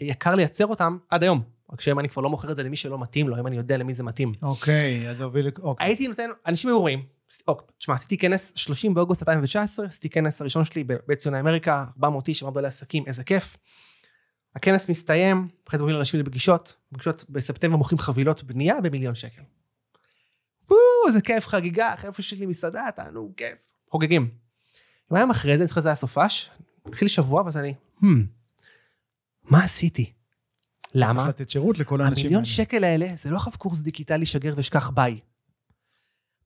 [0.01, 1.41] יקר לייצר אותן עד היום.
[1.73, 3.77] רק שהיום אני כבר לא מוכר את זה למי שלא מתאים לו, היום אני יודע
[3.77, 4.33] למי זה מתאים.
[4.41, 5.47] אוקיי, אז זה הוביל...
[5.47, 5.87] לכ- אוקיי.
[5.87, 7.05] הייתי נותן, אנשים היו רואים,
[7.47, 12.27] אוקיי, תשמע, עשיתי כנס 30 באוגוסט 2019, עשיתי כנס הראשון שלי בבית ציוני אמריקה, 400
[12.27, 13.57] איש, 400 בעלי עסקים, איזה כיף.
[14.55, 19.41] הכנס מסתיים, אחרי זה מובילים אנשים לפגישות, פגישות בספטמבר מוכרים חבילות בנייה במיליון שקל.
[20.69, 23.57] וואו, איזה כיף, חגיגה, חבר'ה שלי מסעדה, תענוג, כיף.
[23.91, 24.29] חוגגים.
[25.11, 26.49] יומיים אחרי זה, אני זוכר שזה היה סופש,
[26.87, 28.05] התחיל שבוע, ואז אני, hmm,
[29.43, 30.13] מה עשיתי?
[30.95, 31.13] למה?
[31.13, 32.53] צריך לתת שירות לכל האנשים המיליון האלה.
[32.53, 35.19] שקל האלה זה לא עכשיו קורס דיגיטלי שגר ושכח ביי.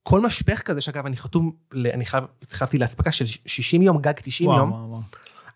[0.02, 4.50] כל משפך כזה, שאגב, אני חתום, אני חייב, התחייבתי לאספקה של 60 יום, גג 90
[4.50, 5.00] וואו, יום, וואו, וואו.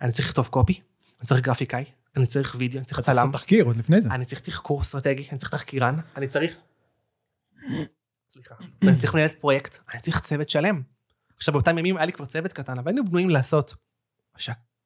[0.00, 0.80] אני צריך לכתוב קופי,
[1.20, 1.84] אני צריך גרפיקאי,
[2.16, 4.10] אני צריך וידאו, אני צריך צריך צלם, לעשות תחקיר עוד לפני זה.
[4.10, 6.52] אני צריך תחקור אסטרטגי, אני צריך תחקירן, אני צריך...
[8.30, 8.54] סליחה.
[8.82, 10.82] אני צריך מנהלת פרויקט, אני צריך צוות שלם.
[11.36, 13.74] עכשיו, באותם ימים היה לי כבר צוות קטן, אבל היינו בנויים לעשות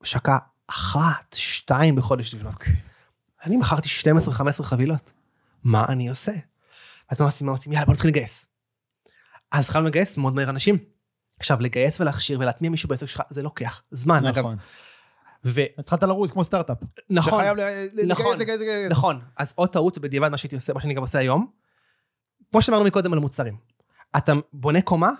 [0.02, 2.54] השקה אחת, שתיים בחודש לבנות.
[3.44, 3.88] אני מכרתי
[4.60, 5.10] 12-15 חבילות.
[5.64, 6.32] מה אני עושה?
[7.08, 7.46] אז מה עושים?
[7.46, 7.72] מה עושים?
[7.72, 8.46] יאללה, בוא נתחיל לגייס.
[9.52, 10.76] אז התחלנו לגייס מאוד מהר אנשים.
[11.40, 14.38] עכשיו, לגייס ולהכשיר ולהטמיע מישהו בעסק שלך, זה לוקח זמן, אגב.
[14.38, 14.56] נכון.
[15.44, 16.78] ו- התחלת לרוץ כמו סטארט-אפ.
[17.10, 18.90] נכון, אתה חייב לגייס, נכון, לגייס, לגייס.
[18.90, 19.20] נכון.
[19.36, 21.46] אז עוד טעות בדיעבד מה שהייתי עושה, מה שאני גם עושה היום.
[22.50, 23.56] כמו שאמרנו מקודם על מוצרים.
[24.16, 25.10] אתה בונה קומה,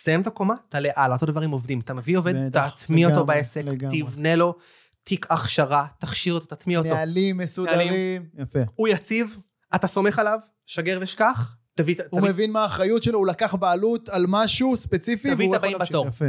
[0.00, 1.80] תסיים את הקומה, תעלה הלאה, אותו דבר עם עובדים.
[1.80, 4.02] אתה מביא עובד, תטמיע אותו בעסק, לגמרי.
[4.02, 4.54] תבנה לו
[5.02, 6.94] תיק הכשרה, תכשיר אותו, תטמיע אותו.
[6.94, 8.26] נהלים מסודרים.
[8.38, 8.58] יפה.
[8.74, 9.38] הוא יציב,
[9.74, 11.94] אתה סומך עליו, שגר ושכח, תביא.
[12.10, 15.34] הוא תביא- מבין מה האחריות שלו, הוא לקח בעלות על משהו ספציפי.
[15.34, 15.78] תביא את הבאים.
[15.78, 16.06] בתור.
[16.08, 16.24] יפה.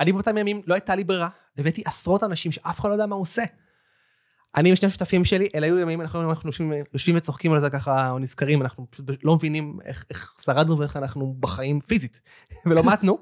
[0.00, 3.14] אני באותם ימים, לא הייתה לי ברירה, הבאתי עשרות אנשים שאף אחד לא יודע מה
[3.14, 3.42] הוא עושה.
[4.56, 8.10] אני ושני השותפים שלי, אלה היו ימים, אנחנו, אנחנו יושבים, יושבים וצוחקים על זה ככה,
[8.10, 12.20] או נזכרים, אנחנו פשוט לא מבינים איך, איך שרדנו ואיך אנחנו בחיים פיזית,
[12.66, 13.18] ולא מתנו.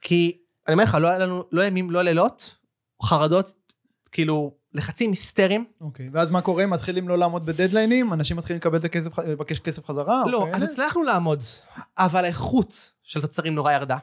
[0.00, 0.38] כי,
[0.68, 2.56] אני אומר לך, לא היה לנו, לא ימים, לא לילות,
[3.02, 3.54] חרדות,
[4.12, 5.64] כאילו, לחצים היסטריים.
[5.80, 6.08] אוקיי.
[6.12, 6.66] ואז מה קורה?
[6.66, 8.12] מתחילים לא לעמוד בדדליינים?
[8.12, 10.22] אנשים מתחילים לקבל את הכסף, לבקש כסף חזרה?
[10.26, 10.64] לא, או אז כאלה?
[10.64, 11.42] הצלחנו לעמוד,
[11.98, 13.96] אבל האיכות של תוצרים נורא ירדה.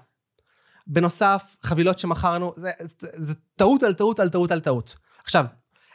[0.88, 4.96] בנוסף, חבילות שמכרנו, זה, זה, זה טעות על טעות על טעות על טעות.
[5.24, 5.46] עכשיו,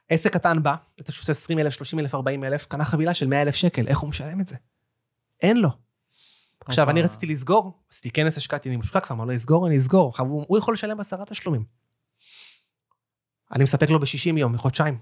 [0.08, 3.42] עסק קטן בא, אתה שעושה 20 אלף, 30 אלף, 40 אלף, קנה חבילה של 100
[3.42, 4.56] אלף שקל, איך הוא משלם את זה?
[5.42, 5.70] אין לו.
[6.66, 6.90] עכשיו.
[6.90, 10.12] אני רציתי לסגור, עשיתי כנס, השקעתי, אני מושקע כבר, אמר לו, לסגור, אני אסגור.
[10.18, 11.64] הוא, יכול לשלם בעשרה תשלומים.
[13.52, 14.98] אני מספק לו ב-60 יום, בחודשיים.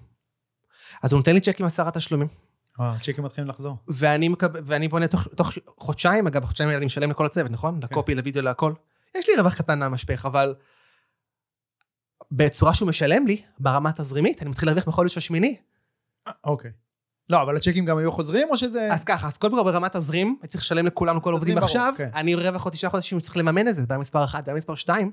[1.03, 2.29] אז הוא נותן לי צ'ק עם עשרה תשלומים.
[2.79, 3.77] וואו, צ'קים מתחילים לחזור.
[3.89, 4.49] ואני, מקב...
[4.67, 7.83] ואני בונה תוך, תוך חודשיים, אגב, חודשיים אני משלם לכל הצוות, נכון?
[7.83, 8.73] לקופי, לוידאו, להכל.
[9.15, 10.55] יש לי רווח קטן מהמשפך, אבל
[12.33, 15.57] בצורה שהוא משלם לי, ברמה התזרימית, אני מתחיל להרוויח בחודש השמיני.
[16.29, 16.71] אה, אוקיי.
[17.31, 18.93] לא, אבל הצ'קים גם היו חוזרים, או שזה...
[18.93, 22.11] אז ככה, אז כל ברמת תזרים, הייתי צריך לשלם לכולם, לכל העובדים עכשיו, כן.
[22.15, 25.11] אני רווח עוד תשעה חודשים, צריך לממן את זה, בעיה מספר אחת, בעיה מספר שתיים.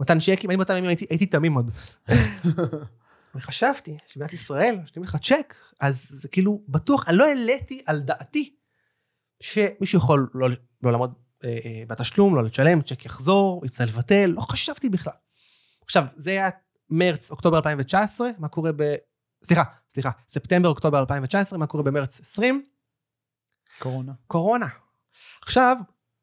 [0.00, 1.70] אותן צ'קים, אני באותם ימים הייתי, הייתי תמים עוד.
[3.34, 8.54] וחשבתי, שמדינת ישראל, נותנים לך צ'ק, אז זה כאילו, בטוח, אני לא העליתי על דעתי
[9.40, 10.48] שמישהו יכול לא,
[10.82, 15.12] לא לעמוד אה, אה, בתשלום, לא לשלם, צ'ק יחזור, יצא לבטל, לא חשבתי בכלל.
[15.84, 16.48] עכשיו, זה היה
[16.90, 18.94] מרץ, אוקטובר 2019, מה קורה ב...
[19.44, 22.64] סליחה, סליחה, ספטמבר, אוקטובר 2019, מה קורה במרץ 20?
[23.78, 24.12] קורונה.
[24.26, 24.66] קורונה.
[25.42, 25.76] עכשיו,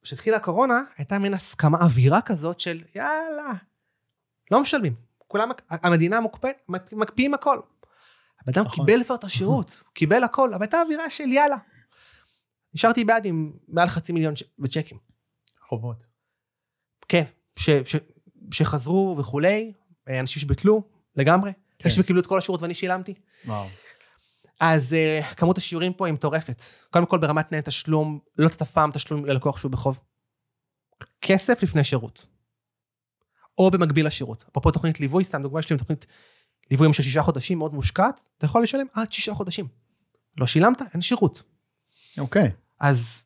[0.04, 3.52] כשהתחילה הקורונה, הייתה מין הסכמה, אווירה כזאת של יאללה,
[4.52, 4.96] לא משלמים.
[5.28, 7.60] כולם, המדינה מוקפאת, מק- מקפיאים הכל.
[8.42, 8.86] הבן אדם נכון.
[8.86, 11.58] קיבל כבר את השירות, הוא קיבל הכל, אבל הייתה אווירה של יאללה.
[12.74, 14.98] נשארתי בעד עם מעל חצי מיליון ש- בצ'קים.
[15.68, 16.04] חובות.
[17.08, 17.24] כן,
[17.56, 17.96] ש, ש,
[18.52, 19.74] שחזרו וכולי,
[20.10, 20.84] אה, אנשים שביטלו
[21.16, 21.52] לגמרי.
[21.54, 21.90] כן.
[21.90, 23.14] אחרי שקיבלו את כל השירות ואני שילמתי.
[23.46, 23.68] וואו.
[24.60, 26.64] אז uh, כמות השיעורים פה היא מטורפת.
[26.90, 30.00] קודם כל ברמת תנאי תשלום, לא לתת אף פעם תשלום ללקוח שהוא בחוב.
[31.22, 32.26] כסף לפני שירות.
[33.58, 34.46] או במקביל לשירות.
[34.52, 36.08] אפרופו תוכנית ליווי, סתם דוגמה שלי תוכנית
[36.72, 39.68] ליווי של שישה חודשים מאוד מושקעת, אתה יכול לשלם עד שישה חודשים.
[40.38, 41.44] לא שילמת, אין שירות.
[42.18, 42.52] אוקיי.
[42.80, 43.24] אז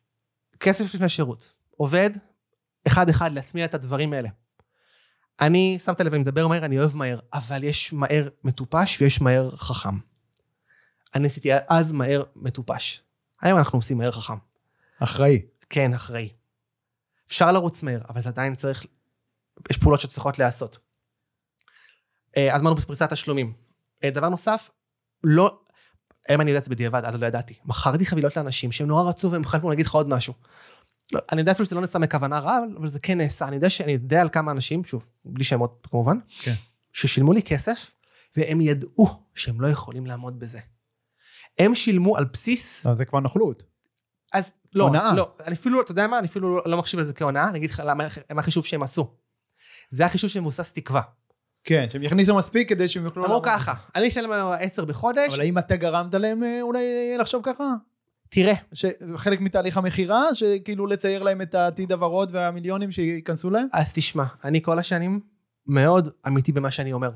[0.60, 1.52] כסף לפני שירות.
[1.76, 2.10] עובד,
[2.86, 4.28] אחד-אחד להטמיע את הדברים האלה.
[5.40, 9.50] אני, שמת לב, אני מדבר מהר, אני אוהב מהר, אבל יש מהר מטופש ויש מהר
[9.56, 9.98] חכם.
[11.14, 13.02] אני עשיתי אז מהר מטופש.
[13.42, 14.36] היום אנחנו עושים מהר חכם.
[14.98, 15.42] אחראי.
[15.70, 16.28] כן, אחראי.
[17.26, 18.84] אפשר לרוץ מהר, אבל זה עדיין צריך,
[19.70, 20.78] יש פעולות שצריכות להיעשות.
[22.36, 23.52] אה, אז אמרנו בפריסת תשלומים.
[24.04, 24.70] אה, דבר נוסף,
[25.24, 25.60] לא,
[26.28, 27.54] היום אני יודע את זה בדיעבד, אז לא ידעתי.
[27.64, 30.34] מכרתי חבילות לאנשים שהם נורא רצו והם חלקו להגיד לך עוד משהו.
[31.12, 33.48] לא, אני יודע אפילו שזה לא נעשה מכוונה רעה, אבל- זה כן נעשה.
[33.48, 36.52] אני יודע שאני יודע על כמה אנשים, שוב, בלי שמות כמובן, כן.
[36.92, 37.90] ששילמו לי כסף,
[38.36, 40.60] והם ידעו שהם לא יכולים לעמוד בזה.
[41.58, 43.62] הם שילמו על בסיס לא, זה כבר נוכלות.
[44.32, 45.14] אז לא, הונאה.
[45.14, 47.70] לא, אני אפילו, אתה יודע מה, אני אפילו לא, מחשיב על זה כהונאה, אני אגיד
[47.70, 49.14] לך למה, מה החישוב שהם עשו.
[49.90, 51.02] זה החישוב שמבוסס תקווה.
[51.64, 53.24] כן, שהם יכניסו מספיק כדי שהם יוכלו...
[53.26, 53.42] אמרו.
[53.42, 56.84] ככה, אני אשלם 10 בחודש, אבל האם אתה גרמת להם אה, אולי
[57.18, 57.64] לחשוב ככה?
[58.28, 63.66] תראה, שחלק מתהליך המכירה, שכאילו לצייר להם את העתיד הוורוד והמיליונים שייכנסו להם?
[63.72, 65.20] אז תשמע, אני כל השנים
[65.68, 67.10] מאוד אמיתי במה שאני אומר.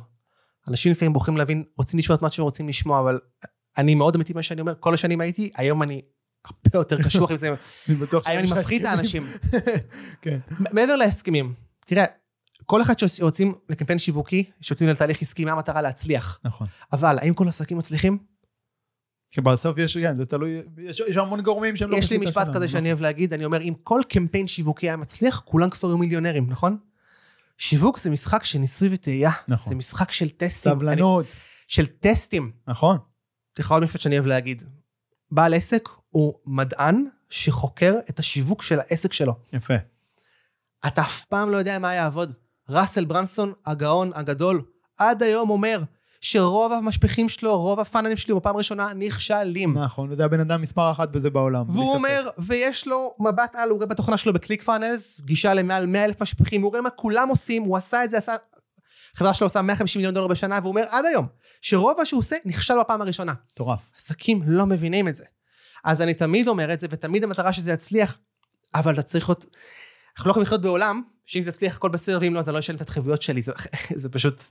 [0.69, 3.19] אנשים לפעמים בוחרים להבין, רוצים לשמוע את מה שהם רוצים לשמוע, אבל
[3.79, 6.03] אני מאוד אמיתי במה שאני אומר, כל השנים הייתי, היום אני
[6.47, 7.49] הרבה יותר קשוח עם זה,
[7.89, 8.89] אני בטוח היום אני שיש לך מפחיד את.
[8.89, 9.27] האנשים.
[10.23, 10.39] כן.
[10.73, 11.55] מעבר להסכמים,
[11.87, 12.05] תראה,
[12.67, 16.39] כל אחד שיוצאים לקמפיין שיווקי, שיוצאים לתהליך עסקי, מה המטרה להצליח.
[16.45, 16.67] נכון.
[16.93, 18.19] אבל האם כל העסקים מצליחים?
[19.31, 21.97] כי בסוף יש, כן, זה תלוי, יש יש המון גורמים שהם לא...
[21.97, 22.69] יש לי משפט כזה נכון.
[22.69, 26.51] שאני אוהב להגיד, אני אומר, אם כל קמפיין שיווקי היה מצליח, כולם כבר היו מיליונרים,
[26.51, 26.77] נכון?
[27.59, 29.31] שיווק זה משחק של ניסוי וטעייה.
[29.49, 29.69] נכון.
[29.71, 30.73] זה משחק של טסטים.
[30.73, 31.25] סבלנות.
[31.27, 31.35] אני-
[31.67, 32.53] של טסטים.
[32.69, 32.97] נכון.
[33.59, 34.63] זה עוד משפט שאני אוהב להגיד.
[35.31, 39.35] בעל עסק הוא מדען שחוקר את השיווק של העסק שלו.
[39.53, 39.75] יפה.
[40.87, 42.33] אתה אף פעם לא יודע מה יעבוד.
[42.69, 44.63] ראסל ברנסון, הגאון הגדול,
[44.99, 45.83] עד היום אומר
[46.21, 49.79] שרוב המשפיכים שלו, רוב הפאנלים שלי בפעם הראשונה נכשלים.
[49.79, 51.71] נכון, וזה הבן אדם מספר אחת בזה בעולם.
[51.71, 51.95] והוא.
[51.95, 56.23] אומר, ויש לו מבט על, הוא רואה בתוכנה שלו בקליק פאנלס, גישה למעל 100 אלף
[56.23, 58.35] משפיכים, הוא רואה מה כולם עושים, הוא עשה את זה, עשה...
[59.15, 61.27] החברה שלו עושה 150 מיליון דולר בשנה, והוא אומר עד היום,
[61.61, 63.35] שרוב מה שהוא עושה נכשל בפעם הראשונה.
[63.53, 63.91] מטורף.
[63.97, 65.25] עסקים לא מבינים את זה.
[65.85, 68.19] אז אני תמיד אומר את זה, ותמיד המטרה שזה יצליח,
[68.75, 69.47] אבל אתה צריך להיות...
[70.17, 72.59] אנחנו לא יכולים לחיות בעולם, שאם זה יצליח הכל בסדר, ואם לא, אז אני לא
[72.59, 73.53] אשלם את ההתחייבויות שלי, זה,
[74.03, 74.45] זה פשוט...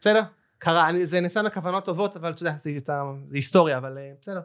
[0.00, 0.22] בסדר?
[0.58, 2.94] קרה, אני, זה נעשה מכוונות טובות, אבל אתה יודע, זה, זה,
[3.28, 4.40] זה היסטוריה, אבל אה, בסדר.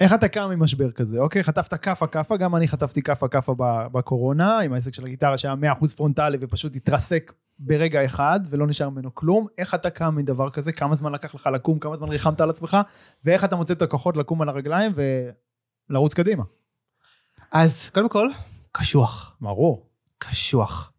[0.00, 1.18] איך אתה קם ממשבר כזה?
[1.18, 3.54] אוקיי, חטפת כאפה כאפה, גם אני חטפתי כאפה כאפה
[3.92, 9.14] בקורונה, עם העסק של הגיטרה שהיה 100% פרונטלי ופשוט התרסק ברגע אחד ולא נשאר ממנו
[9.14, 9.46] כלום.
[9.58, 10.72] איך אתה קם מדבר כזה?
[10.72, 11.78] כמה זמן לקח לך לקום?
[11.78, 12.76] כמה זמן ריחמת על עצמך?
[13.24, 14.92] ואיך אתה מוצא את הכוחות לקום על הרגליים
[15.90, 16.44] ולרוץ קדימה?
[17.52, 18.28] אז קודם כל,
[18.72, 19.36] קשוח.
[19.40, 19.86] ברור.
[20.18, 20.92] קשוח.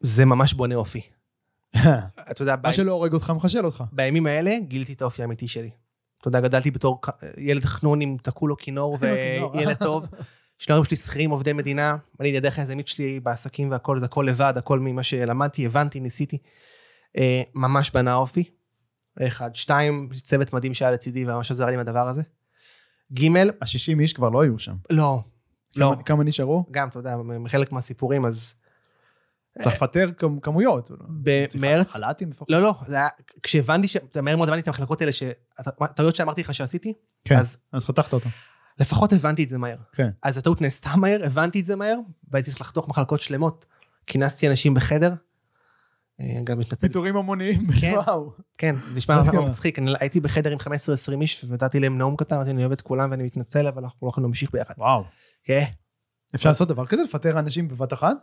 [0.00, 1.15] זה ממש בונה אופי.
[2.30, 3.84] אתה יודע, מה שלא הורג אותך מחשל אותך.
[3.92, 5.70] בימים האלה גיליתי את האופי האמיתי שלי.
[6.20, 7.00] אתה יודע, גדלתי בתור
[7.38, 8.98] ילד חנון עם תקעו לו כינור.
[9.00, 10.04] וילד טוב.
[10.58, 14.54] שני ההורים שלי שכירים עובדי מדינה, אני דרך היזמית שלי בעסקים והכל, זה הכל לבד,
[14.56, 16.38] הכל ממה שלמדתי, הבנתי, ניסיתי.
[17.18, 18.44] אה, ממש בנה אופי.
[19.26, 19.50] אחד.
[19.54, 22.22] שתיים, צוות מדהים שהיה לצידי וממש עזר לי עם הדבר הזה.
[23.12, 24.74] גימל, ה-60 איש כבר לא היו שם.
[24.90, 25.20] לא.
[25.76, 25.94] לא.
[26.04, 26.64] כמה- נשארו?
[26.70, 28.54] גם, אתה יודע, מחלק מהסיפורים, אז
[29.62, 30.90] צריך לפטר כמ- כמויות.
[31.54, 32.50] במרץ, חל"תים לפחות.
[32.50, 33.08] לא, לא, זה היה,
[33.42, 36.92] כשהבנתי, ש- מהר מאוד הבנתי את המחלקות האלה, שהטעויות שאמרתי לך שעשיתי,
[37.24, 38.28] כן, אז חתכת אותם.
[38.78, 39.76] לפחות הבנתי את זה מהר.
[39.92, 40.08] כן.
[40.22, 41.96] אז הטעות נעשתה מהר, הבנתי את זה מהר,
[42.28, 43.66] והייתי צריך לחתוך מחלקות שלמות.
[44.06, 45.14] כינסתי אנשים בחדר,
[46.20, 47.92] אה, גם מתנצל, פיטורים המוניים, כן.
[48.06, 48.32] וואו.
[48.58, 49.22] כן, נשמע?
[49.48, 50.66] מצחיק, אני הייתי בחדר עם 15-20
[51.20, 54.10] איש, ונתתי להם נאום קטן, אמרתי, אני אוהב את כולם ואני מתנצל, אבל אנחנו לא
[54.10, 54.74] יכולים להמשיך ביחד.
[54.78, 55.04] וואו.
[55.44, 55.64] כן,
[56.34, 57.02] אפשר לעשות דבר כזה?
[57.02, 58.16] לפטר אנשים בבת אחת?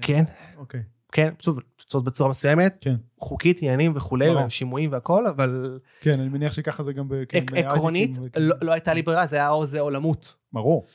[0.00, 0.24] כן,
[0.56, 0.82] אוקיי.
[1.12, 2.96] כן, שוב, זאת בצורה מסוימת, כן.
[3.18, 4.28] חוקית, עניינים וכולי.
[4.48, 7.24] שימועים והכל, אבל כן, אני מניח שככה זה גם ב...
[7.28, 8.56] כן, עק- עקרונית, לא.
[8.62, 10.34] לא הייתה לי ברירה, זה היה או זה או למות.
[10.52, 10.86] ברור.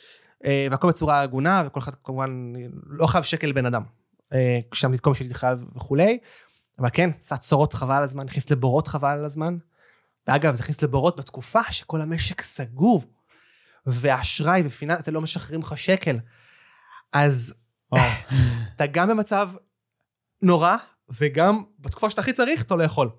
[0.45, 2.54] אה, והכל בצורה הגונה, וכל אחד כמובן
[2.86, 3.84] לא חייב שקל לבן אדם.
[4.34, 6.17] אה, שם לתקום שהייתי חייב וכולי,
[6.80, 9.58] אבל כן, קצת צורות חבל על הזמן, נכניס לבורות חבל על הזמן.
[10.28, 13.04] ואגב, זה הכניס לבורות בתקופה שכל המשק סגור,
[13.88, 16.17] ואשראי ופיננסי, אתם לא משחררים לך שקל.
[17.13, 17.54] אז.
[18.75, 19.49] אתה גם במצב
[20.43, 20.75] נורא,
[21.19, 23.10] וגם בתקופה שאתה הכי צריך, אתה לא יכול.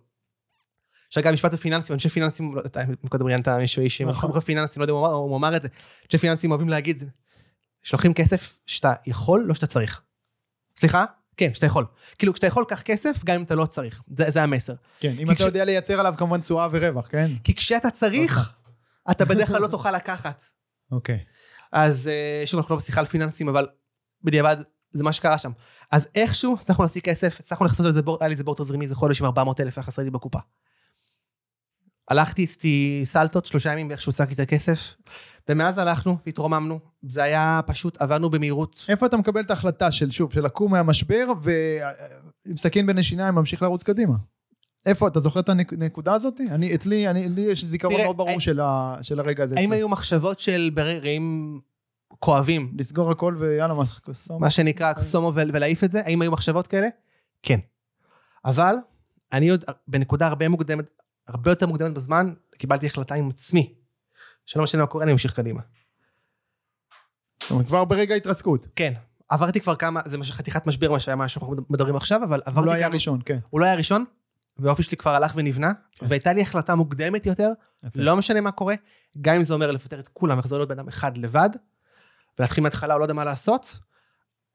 [1.11, 2.63] שאגב, משפט בפיננסים, אנשי פיננסים, לא
[3.05, 4.31] מקודם ראיינת מישהו איש, נכון.
[4.31, 4.41] נכון.
[4.41, 5.69] פיננסים, לא יודע אם הוא אמר- את זה,
[6.07, 7.05] אנשי פיננסים אוהבים להגיד,
[7.83, 10.03] שלוקחים כסף שאתה יכול, לא שאתה צריך.
[10.79, 11.05] סליחה?
[11.37, 11.87] כן, שאתה יכול.
[12.19, 14.03] כאילו, כשאתה יכול, קח כסף, גם אם אתה לא צריך.
[14.17, 14.75] זה, זה המסר.
[15.01, 17.27] כן, אם אתה כש- יודע לייצר עליו כמובן תשואה ורווח, כן?
[17.45, 18.53] כי כשאתה צריך,
[19.11, 20.43] אתה בדרך כלל לא תוכל לקחת.
[20.93, 21.19] אוקיי.
[21.73, 23.67] אז אה, שוב, אנחנו לא בשיחה על פיננסים, אבל
[24.27, 24.57] בדיעבד,
[24.91, 25.51] זה מה שקרה שם.
[25.91, 28.85] אז איכשהו הצלחנו להשיג כסף, הצלחנו לחסות על זה בור, היה לי איזה בור תזרימי,
[28.85, 30.39] איזה חודש עם 400 אלף, היה חסר לי בקופה.
[32.11, 34.79] הלכתי, עשיתי סלטות, שלושה ימים, ואיכשהו השגתי את הכסף,
[35.49, 38.85] ומאז הלכנו, התרוממנו, זה היה פשוט, עברנו במהירות.
[38.89, 43.63] איפה אתה מקבל את ההחלטה של, שוב, של לקום מהמשבר ועם סכין בין השיניים להמשיך
[43.63, 44.15] לרוץ קדימה?
[44.87, 46.41] איפה, אתה זוכר את הנקודה הזאת?
[46.51, 49.55] אני, אצלי, אני, לי יש זיכרון מאוד ברור האם- של, ה, של הרגע הזה.
[49.59, 49.73] האם.
[49.73, 51.61] היו מחשבות של ברגעים
[52.19, 54.41] כואבים, לסגור הכל ויאללה, מה, קוסום.
[54.41, 56.01] מה שנקרא קסומו ול- ולהעיף את זה?
[56.05, 56.87] האם היו מחשבות כאלה?
[57.43, 57.59] כן.
[58.45, 58.75] אבל
[59.33, 60.85] אני עוד בנקודה הרבה מוקדמת,
[61.29, 63.75] הרבה יותר מוקדמת בזמן, קיבלתי החלטה עם עצמי,
[64.47, 65.61] שלא משנה מה קורה, אני אמשיך קדימה.
[67.43, 68.67] זאת אומרת, כבר ברגע התרסקות.
[68.77, 68.93] כן,
[69.29, 72.67] עברתי כבר כמה, זה חתיכת משבר מה שהיה מה שאנחנו מדברים עכשיו, אבל הוא עברתי
[72.67, 73.39] לא היה כמה, ראשון, כן.
[73.51, 74.05] הוא לא היה ראשון,
[74.59, 76.07] והאופי שלי כבר הלך ונבנה, כן.
[76.09, 77.53] והייתה לי החלטה מוקדמת יותר,
[77.85, 78.01] יפה.
[78.01, 78.75] לא משנה מה קורה,
[79.21, 81.51] גם אם זה אומר לפטר את כולם, לחזור להיות בן אדם אחד לבד,
[82.39, 83.79] ולהתחיל מההתחלה, או לא יודע מה לעשות,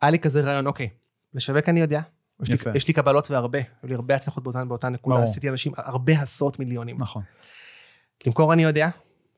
[0.01, 0.89] היה לי כזה רעיון, אוקיי,
[1.33, 2.01] לשווק אני יודע,
[2.41, 2.57] יש לי.
[2.75, 5.29] יש לי קבלות והרבה, היו לי הרבה הצלחות באותה, באותה נקודה, ברור.
[5.29, 6.97] עשיתי אנשים הרבה עשרות מיליונים.
[6.99, 7.23] נכון.
[8.25, 8.89] למכור אני יודע,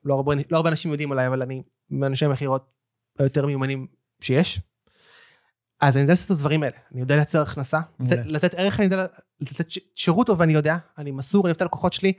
[0.04, 2.72] לא הרבה, לא הרבה אנשים יודעים עליי, אבל אני מאנשי מכירות
[3.18, 3.86] היותר מיומנים
[4.20, 4.60] שיש.
[5.80, 7.80] אז אני יודע לעשות את הדברים האלה, אני יודע לייצר הכנסה.
[8.00, 9.06] לתת, לתת ערך, אני יודע
[9.40, 12.12] לתת שירות טוב, אני יודע, אני מסור, אני אוהב את הלקוחות שלי,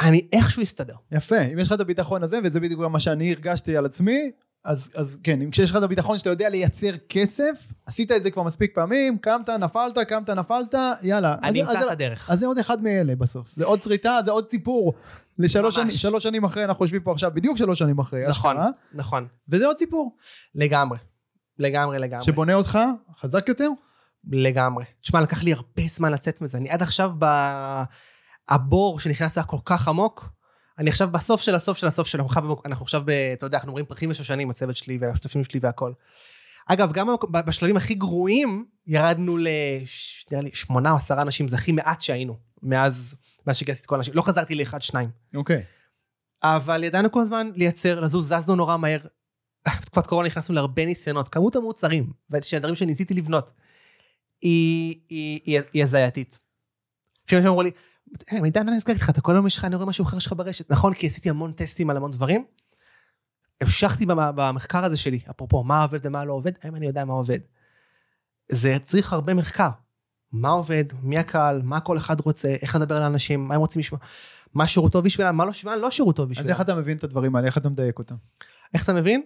[0.00, 0.94] אני איכשהו אסתדר.
[1.12, 4.32] יפה, אם יש לך את הביטחון הזה, וזה בדיוק גם מה שאני הרגשתי על עצמי,
[4.64, 8.30] אז, אז כן, אם כשיש לך את הביטחון שאתה יודע לייצר כסף, עשית את זה
[8.30, 11.36] כבר מספיק פעמים, קמת, נפלת, קמת, נפלת, יאללה.
[11.42, 12.30] אני אמצא את הדרך.
[12.30, 13.54] אז זה עוד אחד מאלה בסוף.
[13.54, 14.94] זה עוד שריטה, זה עוד סיפור.
[15.38, 15.74] לשלוש.
[15.74, 19.26] שנים, שלוש שנים אחרי, אנחנו יושבים פה עכשיו, בדיוק שלוש שנים אחרי, נכון, אשכרה, נכון,
[19.48, 20.16] וזה עוד סיפור,
[20.54, 20.98] לגמרי,
[21.58, 22.78] לגמרי, לגמרי, שבונה אותך
[23.18, 23.68] חזק יותר.
[24.30, 24.84] לגמרי.
[25.00, 27.12] תשמע, לקח לי הרבה זמן לצאת מזה, אני עד עכשיו
[28.50, 30.28] בבור שנכנס היה כל כך עמוק,
[30.78, 33.68] אני עכשיו בסוף של הסוף של הסוף שלנו, אנחנו אנחנו עכשיו, ב, אתה יודע, אנחנו
[33.68, 35.92] אומרים פרחים ושושנים, הצוות שלי והשותפים שלי והכל.
[36.66, 41.72] אגב, גם בשלבים הכי גרועים, ירדנו לש- נראה לי שמונה או עשרה אנשים, זה הכי
[41.72, 43.14] מעט שהיינו, מאז,
[43.46, 45.10] מאז שגייסתי את כל האנשים, לא חזרתי לאחד, שניים.
[45.34, 45.64] אוקיי.
[46.42, 48.98] אבל ידענו כל הזמן לייצר, לזוז, זזנו נורא מהר.
[49.82, 53.50] בתקופת קורונה נכנסנו להרבה ניסיונות, כמות המוצרים, והדברים שניסיתי לבנות,
[54.42, 56.38] היא הזייתית.
[57.26, 57.70] לפעמים אנשים אמרו לי,
[58.32, 60.32] "אה, מידע, מה נסגר איתך, אתה כל היום יש לך, אני רואה משהו אחר שלך
[60.36, 60.70] ברשת.
[60.70, 62.44] נכון, כי עשיתי המון טסטים על המון דברים.
[63.60, 67.12] המשכתי במ- במחקר הזה שלי, אפרופו, מה עובד ומה לא עובד, היום אני יודע מה
[67.12, 67.38] עובד.
[68.52, 69.68] זה צריך הרבה מחקר.
[70.32, 73.80] מה עובד, מי הקהל, מה כל אחד רוצה, איך לדבר על האנשים, מה הם רוצים
[73.80, 74.00] לשמוע,
[74.54, 76.50] מה שירות טוב בשבילם, מה לא, מה לא שירות טוב אז בשבילם.
[76.50, 78.14] איך אתה מבין את הדברים האלה, איך אתה מדייק אותם?
[78.74, 79.22] איך אתה מבין?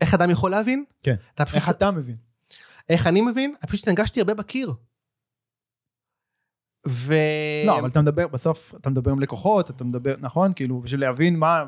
[0.00, 0.84] איך אדם יכול להבין?
[1.02, 1.14] כן.
[1.34, 2.16] אתה פשוט, איך אתה מבין?
[2.88, 3.54] איך אני מבין?
[3.62, 4.72] אני פשוט התנגשתי הרבה בקיר.
[6.88, 7.14] ו...
[7.66, 10.52] לא, אבל אתה מדבר, בסוף אתה מדבר עם לקוחות, אתה מדבר, נכון?
[10.56, 11.64] כאילו, בשביל להבין מה,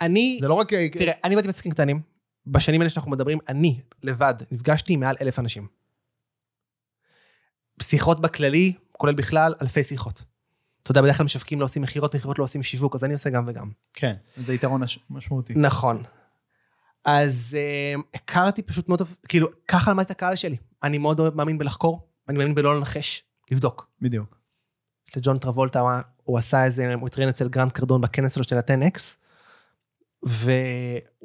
[0.00, 0.72] אני, זה לא רק...
[0.92, 2.00] תראה, אני באתי בעסקים קטנים,
[2.46, 5.66] בשנים האלה שאנחנו מדברים, אני לבד נפגשתי עם מעל אלף אנשים.
[7.82, 10.22] שיחות בכללי, כולל בכלל, אלפי שיחות.
[10.82, 13.30] אתה יודע, בדרך כלל משווקים לא עושים מכירות, מכירות לא עושים שיווק, אז אני עושה
[13.30, 13.70] גם וגם.
[13.94, 15.52] כן, זה יתרון מש- משמעותי.
[15.56, 16.02] נכון.
[17.04, 20.56] אז אה, הכרתי פשוט מאוד כאילו, ככה למדתי את הקהל שלי.
[20.82, 23.88] אני מאוד מאמין בלחקור, אני מאמין בלא לנחש, לבדוק.
[24.00, 24.33] בדיוק.
[25.16, 25.90] לג'ון טרבולטה, הוא-
[26.22, 28.98] הוא עשה איזה, הוא התראיין אצל גרנט קרדון בכנס שלו של ה-10X,
[30.22, 30.42] והוא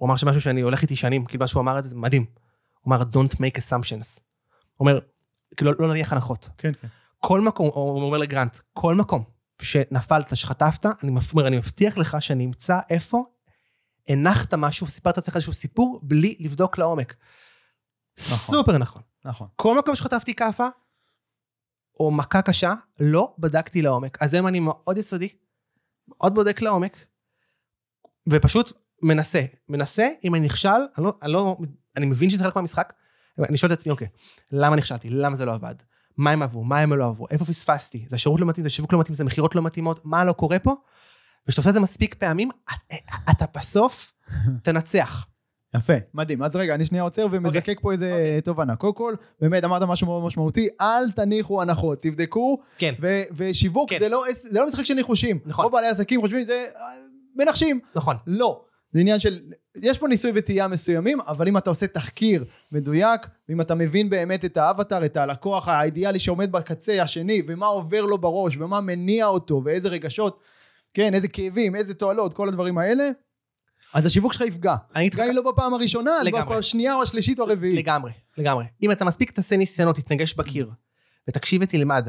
[0.07, 2.25] אמר שמשהו שאני הולך איתי שנים, כאילו מה שהוא אמר את זה, זה מדהים.
[2.81, 4.19] הוא אמר, don't make assumptions.
[4.75, 4.99] הוא אומר,
[5.57, 6.49] כאילו, לא להניח הנחות.
[6.57, 6.87] כן, כן.
[7.19, 9.23] כל מקום, הוא אומר לגרנט, כל מקום
[9.61, 13.23] שנפלת, שחטפת, אני אומר, אני מבטיח לך שאני אמצא איפה
[14.07, 17.15] הנחת משהו, סיפרת לעצמך איזשהו סיפור, בלי לבדוק לעומק.
[18.19, 18.55] נכון.
[18.55, 19.01] סופר נכון.
[19.25, 19.47] נכון.
[19.55, 20.67] כל מקום שחטפתי כאפה,
[21.99, 24.17] או מכה קשה, לא בדקתי לעומק.
[24.21, 25.29] אז היום אני מאוד יסודי,
[26.07, 27.05] מאוד בודק לעומק,
[28.29, 28.71] ופשוט
[29.03, 29.41] מנסה.
[29.69, 31.57] מנסה, אם אני נכשל, אני לא, אני, לא,
[31.97, 32.93] אני מבין שזה חלק מהמשחק,
[33.49, 34.07] אני שואל את עצמי, אוקיי,
[34.51, 35.09] למה נכשלתי?
[35.09, 35.75] למה זה לא עבד?
[36.17, 36.63] מה הם עברו?
[36.63, 37.27] מה הם לא עברו?
[37.31, 38.05] איפה פספסתי?
[38.09, 40.59] זה השירות לא מתאים, זה שיווק לא מתאים, זה מכירות לא מתאימות, מה לא קורה
[40.59, 40.75] פה?
[41.47, 42.93] וכשאתה עושה את זה מספיק פעמים, את-
[43.31, 44.11] אתה בסוף
[44.63, 45.25] תנצח.
[45.75, 46.43] יפה, מדהים.
[46.43, 48.75] אז רגע, אני שנייה עוצר ומזקק פה איזה תובנה.
[48.75, 52.93] קודם כל, באמת אמרת משהו מאוד משמעותי, אל תניחו הנחות, תבדקו, כן.
[53.01, 53.99] ו- ושיווק כן.
[53.99, 55.39] זה לא זה לא משחק של ניחושים.
[55.45, 55.65] נכון.
[55.65, 56.81] רוב בעלי עסקים חושבים, זה אה,
[57.35, 57.79] מנחשים.
[57.95, 58.15] נכון.
[58.27, 58.61] לא.
[58.91, 59.39] זה עניין של,
[59.81, 64.45] יש פה ניסוי וטעייה מסוימים, אבל אם אתה עושה תחקיר מדויק, ואם אתה מבין באמת
[64.45, 69.61] את האבטר, את הלקוח האידיאלי שעומד בקצה השני, ומה עובר לו בראש, ומה מניע אותו,
[69.65, 70.39] ואיזה רגשות,
[70.93, 73.09] כן, איזה כאבים, איזה תועלות, כל הדברים האלה,
[73.93, 74.75] אז השיווק שלך יפגע.
[75.15, 76.41] גם אם לא בפעם הראשונה, אז לגמרי.
[76.45, 77.77] בפעם השנייה או השלישית או הרביעית.
[77.77, 78.65] לגמרי, לגמרי.
[78.83, 80.69] אם אתה מספיק תעשה ניסיונות, תתנגש בקיר,
[81.29, 82.07] ותקשיב ותלמד,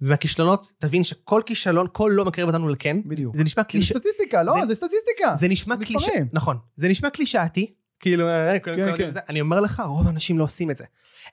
[0.00, 3.36] ומהכישלונות תבין שכל כישלון, כל לא מקרב אותנו לכן, בדיוק.
[3.36, 3.92] זה נשמע זה קליש...
[3.92, 4.52] סטטיסטיקה, לא?
[4.60, 5.34] זה- זה סטטיסטיקה.
[5.36, 6.28] זה נשמע זה מספרים.
[6.32, 9.10] נכון, זה נשמע קלישאתי, כאילו, אה, כל- כן.
[9.10, 9.20] זה.
[9.28, 10.84] אני אומר לך, רוב האנשים לא עושים את זה.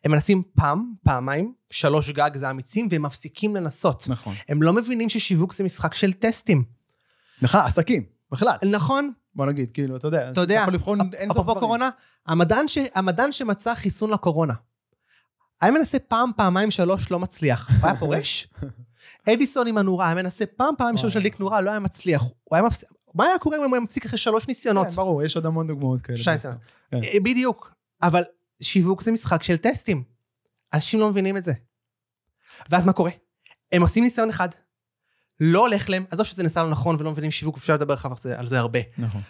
[0.03, 4.06] הם מנסים פעם, פעמיים, שלוש גג זה אמיצים, והם מפסיקים לנסות.
[4.08, 4.36] נכון.
[4.49, 6.63] הם לא מבינים ששיווק זה משחק של טסטים.
[7.41, 8.56] בכלל, עסקים, בכלל.
[8.71, 11.60] נכון, בוא נגיד, כאילו, אתה יודע, אתה יודע, יכול לבחון אין סוף דברים.
[11.60, 11.89] קורונה,
[12.26, 12.78] המדען, ש...
[12.96, 14.54] המדען שמצא חיסון לקורונה,
[15.62, 17.69] היה מנסה פעם, פעמיים, שלוש, לא מצליח.
[17.69, 18.48] הוא היה פורש?
[19.30, 22.22] אדיסון עם הנורה, היה מנסה פעם, פעמיים, שלוש להדליק נורה, לא היה מצליח.
[22.22, 22.89] הוא היה מפסיק...
[23.13, 24.88] מה היה קורה אם הוא היה מפסיק אחרי שלוש ניסיונות?
[24.88, 26.17] כן, ברור, יש עוד המון דוגמאות כאלה.
[26.17, 26.60] שי ניסיונות.
[26.91, 26.98] כן.
[26.98, 27.74] אה, בדיוק.
[28.02, 28.24] אבל
[28.62, 30.04] שיווק זה משחק של טסטים.
[30.74, 31.54] אנשים לא מבינים את זה.
[32.69, 33.12] ואז מה קורה?
[33.72, 34.50] הם עושים ניסיון אחד,
[35.39, 38.06] לא הולך להם, עזוב שזה נעשה לא נכון ולא מבינים שיווק, אפשר לדבר כך
[38.38, 38.80] על זה הרבה.
[38.98, 39.22] נכון.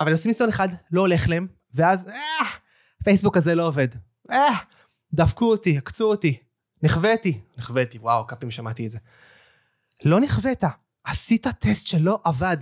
[0.00, 2.46] אבל עושים ניסיון אחד, לא הולך להם, ואז, אה,
[3.04, 3.88] פייסבוק הזה לא עובד.
[4.30, 4.54] אה,
[5.12, 6.38] דפקו אותי, עקצו אותי,
[6.82, 7.40] נכוויתי.
[7.58, 8.98] נכוויתי, וואו, כמה פעמים שמעתי את זה.
[10.04, 10.64] לא נכווית,
[11.04, 12.56] עשית טסט שלא עבד.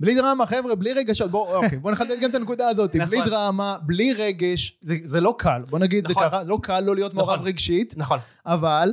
[0.00, 1.30] בלי דרמה, חבר'ה, בלי רגשות.
[1.30, 2.94] בואו, אוקיי, בואו נחדד גם את הנקודה הזאת.
[2.96, 3.10] נכון.
[3.10, 5.62] בלי דרמה, בלי רגש, זה, זה לא קל.
[5.68, 6.22] בוא נגיד, נכון.
[6.22, 7.46] זה קרה, לא קל לא להיות מעורב נכון.
[7.46, 8.18] רגשית, נכון.
[8.46, 8.92] אבל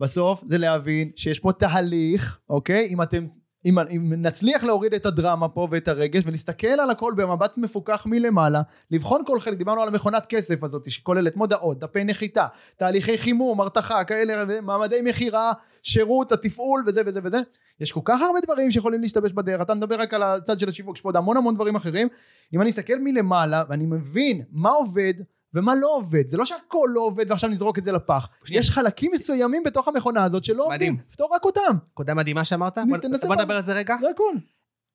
[0.00, 2.86] בסוף זה להבין שיש פה תהליך, אוקיי?
[2.90, 3.26] אם אתם...
[3.66, 8.62] אם, אם נצליח להוריד את הדרמה פה ואת הרגש ולהסתכל על הכל במבט מפוקח מלמעלה,
[8.90, 14.04] לבחון כל חלק, דיברנו על המכונת כסף הזאת שכוללת מודעות, דפי נחיתה, תהליכי חימום, הרתחה,
[14.04, 15.52] כאלה, מעמדי מכירה,
[15.82, 17.38] שירות, התפעול וזה וזה וזה,
[17.80, 20.96] יש כל כך הרבה דברים שיכולים להשתבש בדרך, אתה מדבר רק על הצד של השיווק,
[20.96, 22.08] יש פה עוד המון המון דברים אחרים,
[22.54, 25.14] אם אני אסתכל מלמעלה ואני מבין מה עובד
[25.54, 28.28] ומה לא עובד, זה לא שהכל לא עובד ועכשיו נזרוק את זה לפח.
[28.50, 30.92] יש חלקים מסוימים בתוך המכונה הזאת שלא מדהים.
[30.92, 32.96] עובדים, פתור רק אותם, נקודה מדהימה שאמרת, בוא-.
[33.34, 33.96] נדבר על זה רגע.
[34.00, 34.34] זה הכל.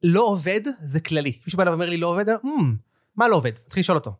[0.03, 1.39] לא עובד זה כללי.
[1.45, 2.75] מישהו בא אליו ואומר לי לא עובד, אני אומר, "מ,
[3.15, 3.51] מה לא עובד?
[3.51, 4.11] תתחיל לשאול אותו.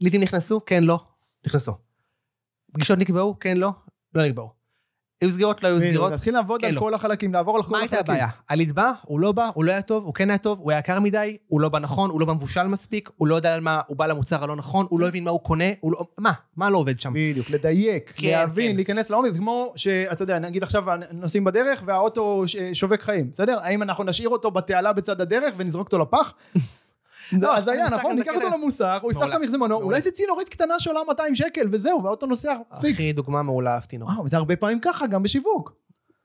[0.00, 0.60] לידים נכנסו?
[0.66, 0.98] כן, לא.
[1.46, 1.72] נכנסו.
[2.72, 3.36] פגישות נקבעו?
[3.40, 3.70] כן, לא.
[4.14, 4.50] לא נקבעו.
[5.24, 5.62] היו סגירות?
[5.62, 6.10] לא היו סגירות.
[6.12, 6.80] להתחיל לעבוד כן, על לא.
[6.80, 7.96] כל החלקים, לעבור על כל מה החלקים.
[7.98, 8.28] הייתה הבעיה?
[8.48, 10.78] הליד בא, הוא לא בא, הוא לא היה טוב, הוא כן היה טוב, הוא היה
[10.78, 13.60] יקר מדי, הוא לא בא נכון, הוא לא בא מבושל מספיק, הוא לא יודע על
[13.60, 16.06] מה, הוא בא למוצר הלא נכון, הוא לא הבין מה הוא קונה, הוא לא...
[16.18, 16.32] מה?
[16.56, 17.12] מה לא עובד שם?
[17.14, 18.76] בדיוק, לדייק, כן, להבין, כן.
[18.76, 23.58] להיכנס לעומק, זה כמו שאתה יודע, נגיד עכשיו נוסעים בדרך והאוטו ש- שווק חיים, בסדר?
[23.62, 26.34] האם אנחנו נשאיר אותו בתעלה בצד הדרך ונזרוק אותו לפח?
[27.32, 28.16] לא, אז היה, נכון?
[28.16, 29.34] ניקח אותו למוסך, הוא יפתח את.
[29.34, 29.74] המחזמנו.
[29.82, 32.94] אולי זה צינורית קטנה שעולה 200 שקל וזהו, והאוטו נוסע פיקס.
[32.94, 34.12] אחי, דוגמה מעולה, אהבתי נורא.
[34.12, 35.72] וואו, זה הרבה פעמים ככה, גם בשיווק.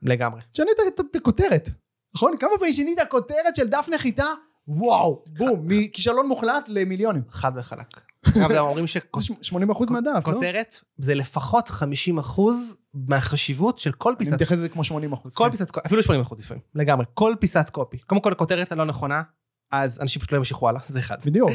[0.04, 0.42] לגמרי.
[0.52, 0.66] תשנה
[1.00, 1.70] את- הכותרת,
[2.16, 2.38] נכון?
[2.40, 4.26] כמה פעמים שינית כותרת של דף נחיתה?
[4.68, 7.22] וואו, בום, מכישלון מוחלט למיליונים.
[7.30, 8.02] חד וחלק.
[8.38, 8.98] אגב, גם אומרים ש-
[9.42, 10.32] 80% מהדף, לא?
[10.32, 15.36] שכותרת זה לפחות 50 אחוז מהחשיבות של כל אני פיסת מתייחס לזה כמו 80%.
[15.36, 15.52] כל כן.
[15.52, 17.06] פיסת אפילו 80 אחוז לפעמים, לגמרי.
[17.14, 17.98] כל פיסת קופי.
[17.98, 19.22] קודם כל, הכותרת הלא נכונה,
[19.72, 21.16] אז אנשים פשוט לא ימשיכו הלאה, זה אחד.
[21.26, 21.50] בדיוק.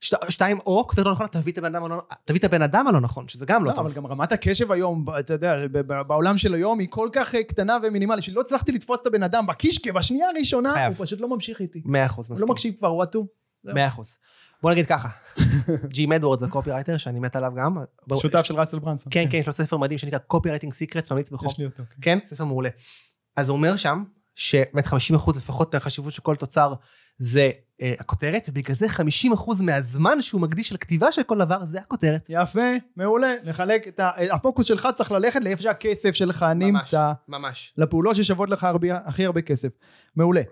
[0.00, 2.86] שת- שתיים, או כותרת לא נכונה, תביא את הבן אדם הלא- תביא את הבן אדם
[2.88, 3.96] הלא נכון, שזה גם לא לא, אבל טוב.
[3.96, 7.42] גם רמת הקשב היום, אתה יודע, ב- ב- בעולם של היום היא כל כך אה,
[7.42, 10.94] קטנה ומינימלית, שלא הצלחתי לתפוס את הבן אדם בקישקע בשנייה הראשונה, חייב.
[10.98, 11.82] הוא פשוט לא ממשיך איתי.
[11.84, 12.52] מאה אחוז, הוא לא מסכים.
[12.52, 13.26] מקשיב כבר, הוא אטום.
[13.64, 14.18] מאה אחוז.
[14.62, 15.08] בוא נגיד ככה,
[15.94, 17.76] ג'ים אדוורדס זה קופירייטר שאני מת עליו גם.
[18.16, 19.12] שותף של ראסל ברנסון.
[19.12, 21.48] כן, כן, יש לו ספר מדהים שנקרא Copywriting Secrets, ממליץ בחום.
[21.48, 21.76] יש לי אותו.
[21.76, 21.84] כן.
[22.02, 22.68] כן, ספר מעולה.
[23.36, 24.02] אז הוא אומר שם,
[24.34, 26.72] שבאמת 50 אחוז לפחות מהחשיבות של כל תוצר
[27.18, 27.50] זה
[27.82, 32.26] אה, הכותרת, ובגלל זה 50 אחוז מהזמן שהוא מקדיש לכתיבה של כל דבר זה הכותרת.
[32.28, 32.60] יפה,
[32.96, 33.34] מעולה.
[33.44, 34.10] נחלק את ה...
[34.30, 37.72] הפוקוס שלך צריך ללכת לאיפה שהכסף שלך נמצא, ממש.
[37.76, 39.68] לפעולות ששוות לך הרבה, הכי הרבה כסף.
[40.16, 40.42] מעולה.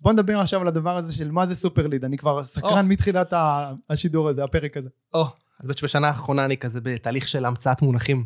[0.00, 2.04] בוא נדבר עכשיו על הדבר הזה של מה זה סופר ליד.
[2.04, 4.88] אני כבר סקרן מתחילת ה- השידור הזה, הפרק הזה.
[5.14, 5.22] או,
[5.60, 8.24] אז באמת שבשנה האחרונה אני כזה בתהליך של המצאת מונחים.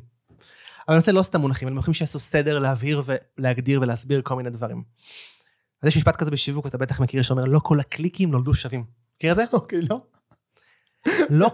[0.88, 3.02] אבל אני עושה לא סתם מונחים, אלא מונחים שיעשו סדר, להבהיר
[3.38, 4.82] ולהגדיר ולהסביר כל מיני דברים.
[5.84, 8.84] אז יש משפט כזה בשיווק, אתה בטח מכיר, שאומר, לא כל הקליקים נולדו שווים.
[9.16, 9.44] מכיר את זה?
[9.52, 10.00] אוקיי, לא?
[11.30, 11.50] לא,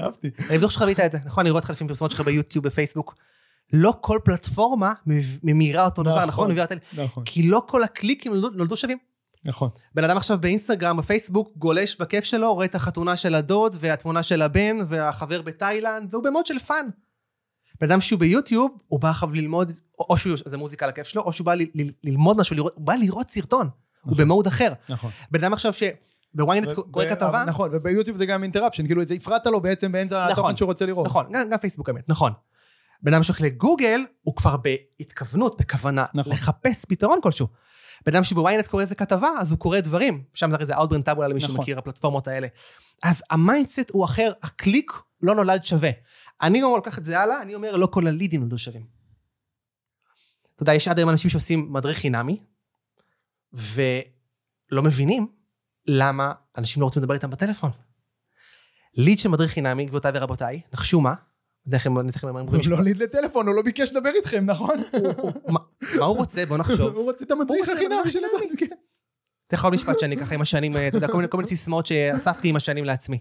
[0.00, 0.30] אהבתי.
[0.50, 1.40] אני בטוח שחווית את זה, נכון?
[1.44, 3.14] אני רואה אותך לפעמים פרסומות שלך ביוטיוב, בפייסבוק.
[3.72, 4.92] לא כל פלטפורמה
[5.42, 6.50] ממירה אותו דבר, נכון.
[6.52, 6.78] נכון?
[6.92, 8.98] נכון, כי לא כל הקליקים נולדו שווים.
[9.44, 9.68] נכון.
[9.94, 14.42] בן אדם עכשיו באינסטגרם, בפייסבוק, גולש בכיף שלו, רואה את החתונה של הדוד, והתמונה של
[14.42, 16.88] הבן, והחבר בתאילנד, והוא במוד של fun.
[17.80, 21.22] בן אדם שהוא ביוטיוב, הוא בא עכשיו ללמוד, או או שהוא, זה מוזיקה לכיף שלו,
[21.22, 23.68] או שהוא בא ל, ל, ללמוד משהו, לראות, הוא בא לראות סרטון.
[24.04, 24.72] הוא במוד אחר.
[24.88, 25.10] נכון.
[25.30, 29.14] בן אדם עכשיו שבוויינט ו- קורא כתבה, נכון, וביוטיוב זה גם interruption, כאילו את זה
[29.14, 31.06] הפרעת לו בעצם באמצע נכון, התוכן שהוא רוצה לראות.
[31.06, 32.32] נכון, גם, פייסבוק האמת, נכון.
[33.04, 36.32] בן אדם שהולך לגוגל, הוא כבר בהתכוונות, בכוונה, נכון.
[36.32, 37.46] לחפש פתרון כלשהו.
[38.06, 40.24] בן אדם שבוויינט קורא איזה כתבה, אז הוא קורא דברים.
[40.34, 41.56] שם זה הרי זה Outbrain Taboola למי נכון.
[41.56, 42.48] שמכיר, הפלטפורמות האלה.
[43.02, 44.92] אז ה mindset הוא אחר, הקליק
[45.22, 45.90] לא נולד שווה.
[46.42, 48.86] אני גם לוקח את זה הלאה, אני אומר, לא כל הלידים נולדו שווים.
[50.54, 52.40] אתה יודע, יש עד היום אנשים שעושים מדריך חינמי,
[53.52, 55.26] ולא מבינים
[55.86, 57.70] למה אנשים לא רוצים לדבר איתם בטלפון.
[58.94, 61.14] ליד של מדריך חינמי, גבירותיי ורבותיי, נחשו מה?
[61.68, 61.96] אתן לכם
[62.28, 64.82] אומרים הוא לא ליד לטלפון, הוא לא ביקש לדבר איתכם, נכון?
[65.98, 66.46] מה הוא רוצה?
[66.46, 66.96] בוא נחשוב.
[66.96, 68.20] הוא רוצה את המדריך מדריך של.
[68.24, 68.60] הבנק.
[68.60, 68.76] כן.
[69.52, 72.56] לך עוד משפט שאני ככה עם השנים, אה, אתה יודע, כל מיני, סיסמאות שאספתי עם
[72.56, 73.18] השנים לעצמי.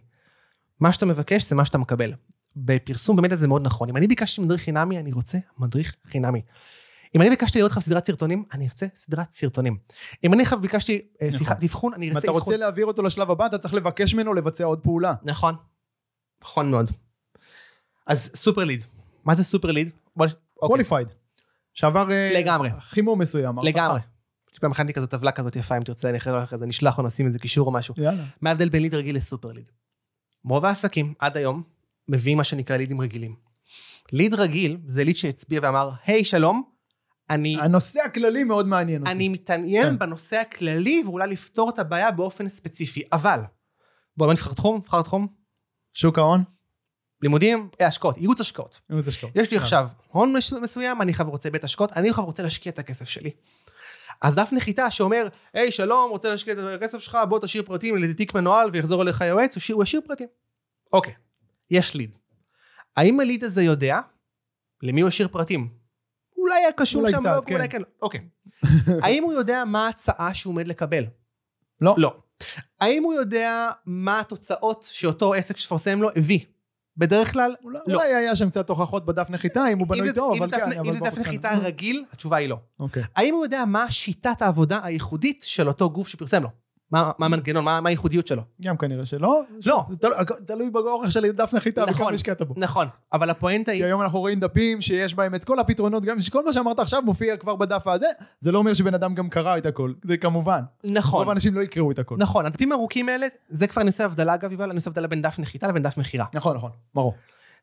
[0.79, 2.13] מה שאתה מבקש זה מה שאתה מקבל.
[2.55, 3.89] בפרסום במדיה זה מאוד נכון.
[3.89, 6.41] אם אני ביקשתי מדריך חינמי, אני רוצה מדריך חינמי.
[7.15, 9.77] אם אני ביקשתי לראות לך סדרת סרטונים, אני ארצה סדרת סרטונים.
[10.23, 12.53] אם אני ביקשתי אה, שיחת אבחון, אני אם ארצה אתה אבחון.
[12.53, 15.13] רוצה להעביר אותו לשלב הבא, אתה צריך לבקש ממנו לבצע עוד פעולה.
[15.23, 15.55] נכון.
[16.43, 16.91] נכון מאוד.
[18.07, 18.83] אז סופר ליד.
[19.25, 19.89] מה זה סופר ליד?
[20.53, 21.07] Qualified.
[21.73, 22.69] שעבר אה, לגמרי.
[22.79, 23.55] חימום מסוים.
[23.63, 23.99] לגמרי.
[24.63, 27.39] פעם הכנתי כזאת טבלה כזאת יפה, אם תרצה, אני אחרי זה נשלח או נשים איזה
[27.39, 27.93] קישור או משהו.
[27.97, 28.23] יאללה.
[28.41, 29.71] מה ההבדל בין ליד רגיל לסופר ליד?
[30.45, 31.61] רוב העסקים עד היום
[32.07, 33.35] מביאים מה שנקרא לידים רגילים.
[34.11, 36.63] ליד רגיל זה ליד שהצביע ואמר, היי שלום,
[37.29, 39.11] אני, הנושא הכללי מאוד מעניין אותי.
[39.11, 39.99] אני מתעניין כן.
[39.99, 43.39] בנושא הכללי ואולי לפתור את הבעיה באופן ספציפי, אבל,
[44.17, 45.27] בואו בוא נבחר תחום, נבחר תחום,
[45.93, 46.43] שוק ההון?
[47.23, 48.79] לימודים, אה, השקעות, ייעוץ השקעות.
[48.89, 49.35] ייעוץ השקעות.
[49.35, 52.79] יש לי עכשיו הון מסוים, אני עכשיו רוצה בית השקעות, אני עכשיו רוצה להשקיע את
[52.79, 53.31] הכסף שלי.
[54.21, 58.33] אז דף נחיתה שאומר, היי שלום, רוצה להשקיע את הכסף שלך, בוא תשאיר פרטים לתיק
[58.33, 60.27] מנוהל ויחזור אליך יועץ, הוא ישאיר פרטים.
[60.93, 61.13] אוקיי,
[61.71, 62.11] יש ליד.
[62.97, 63.99] האם הליד הזה יודע
[64.83, 65.67] למי הוא השאיר פרטים?
[66.37, 67.55] אולי היה קשור שם, קצת, לא, כן.
[67.55, 68.21] אולי כן, אוקיי.
[69.03, 71.03] האם הוא יודע מה ההצעה שהוא עומד לקבל?
[71.81, 71.95] לא.
[71.97, 72.15] לא.
[72.81, 76.39] האם הוא יודע מה התוצאות שאותו עסק שפרסם לו הביא?
[76.97, 77.95] בדרך כלל, אולי לא.
[77.95, 80.79] אולי היה שם קצת הוכחות בדף נחיתה, אם הוא בנוי טוב, אבל כן.
[80.85, 81.17] אם זה דף.
[81.17, 82.57] נחיתה רגיל, התשובה היא לא.
[82.79, 83.03] אוקיי.
[83.15, 86.49] האם הוא יודע מה שיטת העבודה הייחודית של אותו גוף שפרסם לו?
[86.93, 88.41] מה מה המנגנון, מה מה הייחודיות שלו?
[88.61, 89.41] גם כנראה שלא.
[89.65, 89.83] לא.
[89.89, 90.07] זה
[90.45, 92.13] תלוי- באורך של דף נחיתה וכמה נכון.
[92.13, 92.53] השקעת בו.
[92.57, 93.85] נכון, אבל הפואנטה כי היא...
[93.85, 97.37] היום אנחנו רואים דפים שיש בהם את כל הפתרונות, גם שכל מה שאמרת עכשיו מופיע
[97.37, 98.05] כבר בדף הזה,
[98.39, 100.61] זה לא אומר שבן אדם גם קרא את הכל, זה כמובן.
[100.83, 102.15] נכון, רוב האנשים לא יקראו את הכל.
[102.19, 105.21] נכון, הדפים הארוכים האלה, זה כבר אני עושה הבדלה אגב, יובל, אני עושה הבדלה בין
[105.21, 106.25] דף נחיתה לבין דף מכירה.
[106.33, 107.13] נכון, נכון, ברור.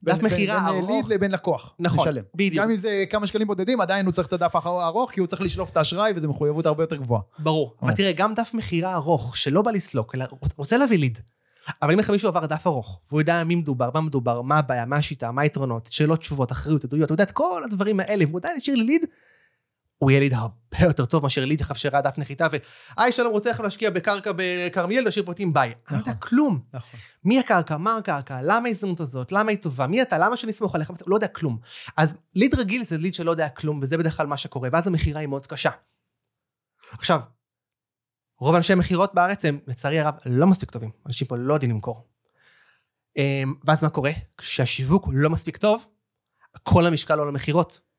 [0.05, 0.91] דף בין- מכירה בין- בין ארוך.
[0.91, 1.75] ליד לבין לקוח.
[1.79, 2.23] נכון, משלם.
[2.35, 2.65] בדיוק.
[2.65, 5.43] גם אם זה כמה שקלים בודדים, עדיין הוא צריך את הדף הארוך, כי הוא צריך
[5.43, 7.23] לשלוף את האשראי, וזו מחויבות הרבה יותר גבוהה.
[7.39, 7.75] ברור.
[7.83, 7.93] אבל.
[7.93, 11.19] תראה, גם דף מכירה ארוך, שלא בא לסלוק, אלא רוצ- רוצה להביא ליד.
[11.83, 14.87] אבל אם לך מישהו עבר דף ארוך, והוא יודע מי מדובר, מה מדובר, מה הבעיה,
[14.87, 18.39] מה השיטה, מה היתרונות, שאלות, תשובות, אחריות, עדויות, הוא יודע את כל הדברים האלה, והוא
[18.39, 19.03] עדיין השאיר לי ליד,
[20.03, 22.47] הוא יהיה ליד הרבה יותר טוב מאשר ליד עכשיו שראה דף נחיתה,
[22.97, 25.69] והי שלום רוצה לך להשקיע בקרקע בכרמיאל, תשאיר פרטים ביי.
[25.69, 26.61] אני לא יודע כלום.
[26.73, 27.01] נכון.
[27.25, 30.75] מי הקרקע, מה הקרקע, למה ההזדמנות הזאת, למה היא טובה, מי אתה, למה שאני אסמוך
[30.75, 31.59] עליך, הוא לא יודע כלום.
[31.97, 35.21] אז ליד רגיל זה ליד שלא יודע כלום, וזה בדרך כלל מה שקורה, ואז המכירה
[35.21, 35.71] היא מאוד קשה.
[36.93, 37.21] עכשיו,
[38.39, 40.91] רוב אנשי המכירות בארץ הם, לצערי הרב, לא מספיק טובים.
[41.07, 42.09] אנשים פה לא יודעים למכור.
[43.17, 44.11] אמ, ואז מה קורה?
[44.37, 45.87] כשהשיווק לא מספיק טוב,
[46.63, 47.90] כל המשקל עולה למכירות.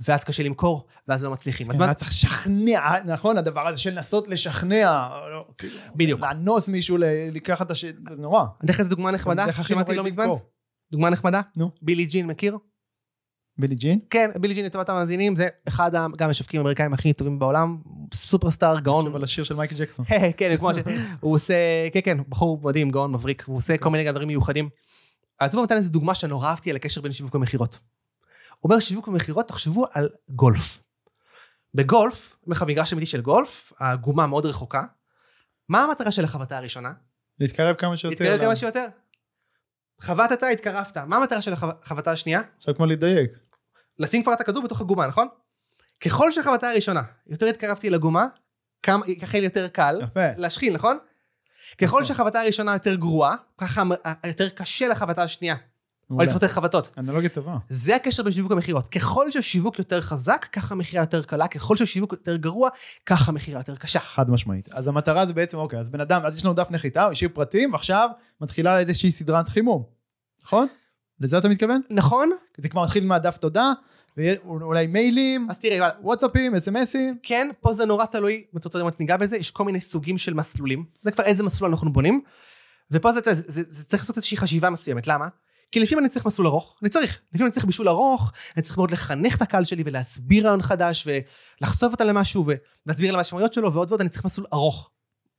[0.00, 1.70] ואז קשה למכור, ואז לא מצליחים.
[1.70, 1.84] אז מה...
[1.84, 6.20] היה צריך לשכנע, נכון, הדבר הזה של לנסות לשכנע, לא, כאילו, בדיוק.
[6.20, 6.96] לאנוס מישהו
[7.32, 7.84] לקחת את הש...
[7.84, 8.40] זה נורא.
[8.40, 10.26] אני אתן לך דוגמה נחמדה, שמעתי לא מזמן.
[10.92, 11.70] דוגמה נחמדה, נו.
[11.82, 12.58] בילי ג'ין, מכיר?
[13.58, 13.98] בילי ג'ין?
[14.10, 17.76] כן, בילי ג'ין לטובת המאזינים, זה אחד גם המשווקים האמריקאים הכי טובים בעולם,
[18.14, 19.06] סופרסטאר, גאון.
[19.06, 20.04] אבל השיר של מייקל ג'קסון.
[20.36, 20.78] כן, כמו ש...
[21.20, 21.54] הוא עושה,
[21.92, 24.68] כן, כן, בחור מדהים, גאון, מבריק, והוא עושה כל מיני דברים מיוחדים.
[25.40, 27.78] אז הוא נתן איזה דוגמה שנורא אהבתי על הקשר בין שיווק ומכירות.
[28.60, 30.82] הוא אומר שיווק ומכירות, תחשבו על גולף.
[31.74, 34.84] בגולף, אומר לך מגרש אמיתי של גולף, הגומה מאוד רחוקה.
[35.68, 36.92] מה המטרה של החבטה הראשונה?
[37.38, 38.24] להתקרב כמה שיותר.
[38.24, 38.86] להתקרב כמה שיותר.
[40.00, 40.96] חבטת, התקרבת.
[40.96, 42.40] מה המטרה של החבטה השנייה?
[42.56, 43.30] עכשיו כמו לדייק.
[43.98, 45.28] לשים כבר את הכדור בתוך הגומה, נכון?
[46.04, 48.26] ככל שהחבטה הראשונה, יותר התקרבתי לגומה,
[48.82, 50.20] כמה, ככה יהיה יותר קל יפה.
[50.36, 50.98] להשחיל, נכון?
[51.78, 53.82] ככל שהחבטה הראשונה יותר גרועה, ככה
[54.24, 55.56] יותר קשה לחבטה השנייה.
[56.10, 56.22] או.
[56.22, 56.90] לצפות יותר חבטות.
[56.98, 57.56] אנלוגיה טובה.
[57.68, 58.88] זה הקשר בין שיווק למכירות.
[58.88, 62.68] ככל שהשיווק יותר חזק, ככה המכירה יותר קלה, ככל שהשיווק יותר גרוע,
[63.06, 64.00] ככה המכירה יותר קשה.
[64.00, 64.68] חד משמעית.
[64.72, 67.30] אז המטרה זה בעצם, אוקיי, אז בן אדם, אז יש לנו דף נחיתה, הוא השאיר
[67.34, 69.84] פרטים, ועכשיו מתחילה איזושהי סדרת חימום.
[70.44, 70.66] נכון?
[71.20, 71.80] לזה אתה מתכוון?
[71.90, 72.30] נכון?
[72.58, 73.70] זה כבר מתחיל מהדף תודה,
[74.16, 77.18] ואולי מיילים, אז תראה, יואל, וואטסאפים, אסמסים.
[77.22, 80.84] כן, פה זה נורא תלוי, רוצה לראות ניגע בזה, יש כל מיני סוגים של מסלולים.
[81.02, 82.20] זה כבר איזה מסלול אנחנו בונים.
[82.90, 85.06] ופה זה, זה, זה, זה צריך לעשות איזושהי חשיבה מסוימת.
[85.06, 85.28] למה?
[85.72, 87.20] כי לפעמים אני צריך מסלול ארוך, אני צריך.
[87.28, 91.08] לפעמים אני צריך בישול ארוך, אני צריך מאוד לחנך את הקהל שלי ולהסביר רעיון חדש
[91.60, 92.46] ולחשוף אותם למשהו
[92.86, 94.90] ולהסביר על המשמעויות שלו ועוד ועוד, אני צריך מסלול ארוך.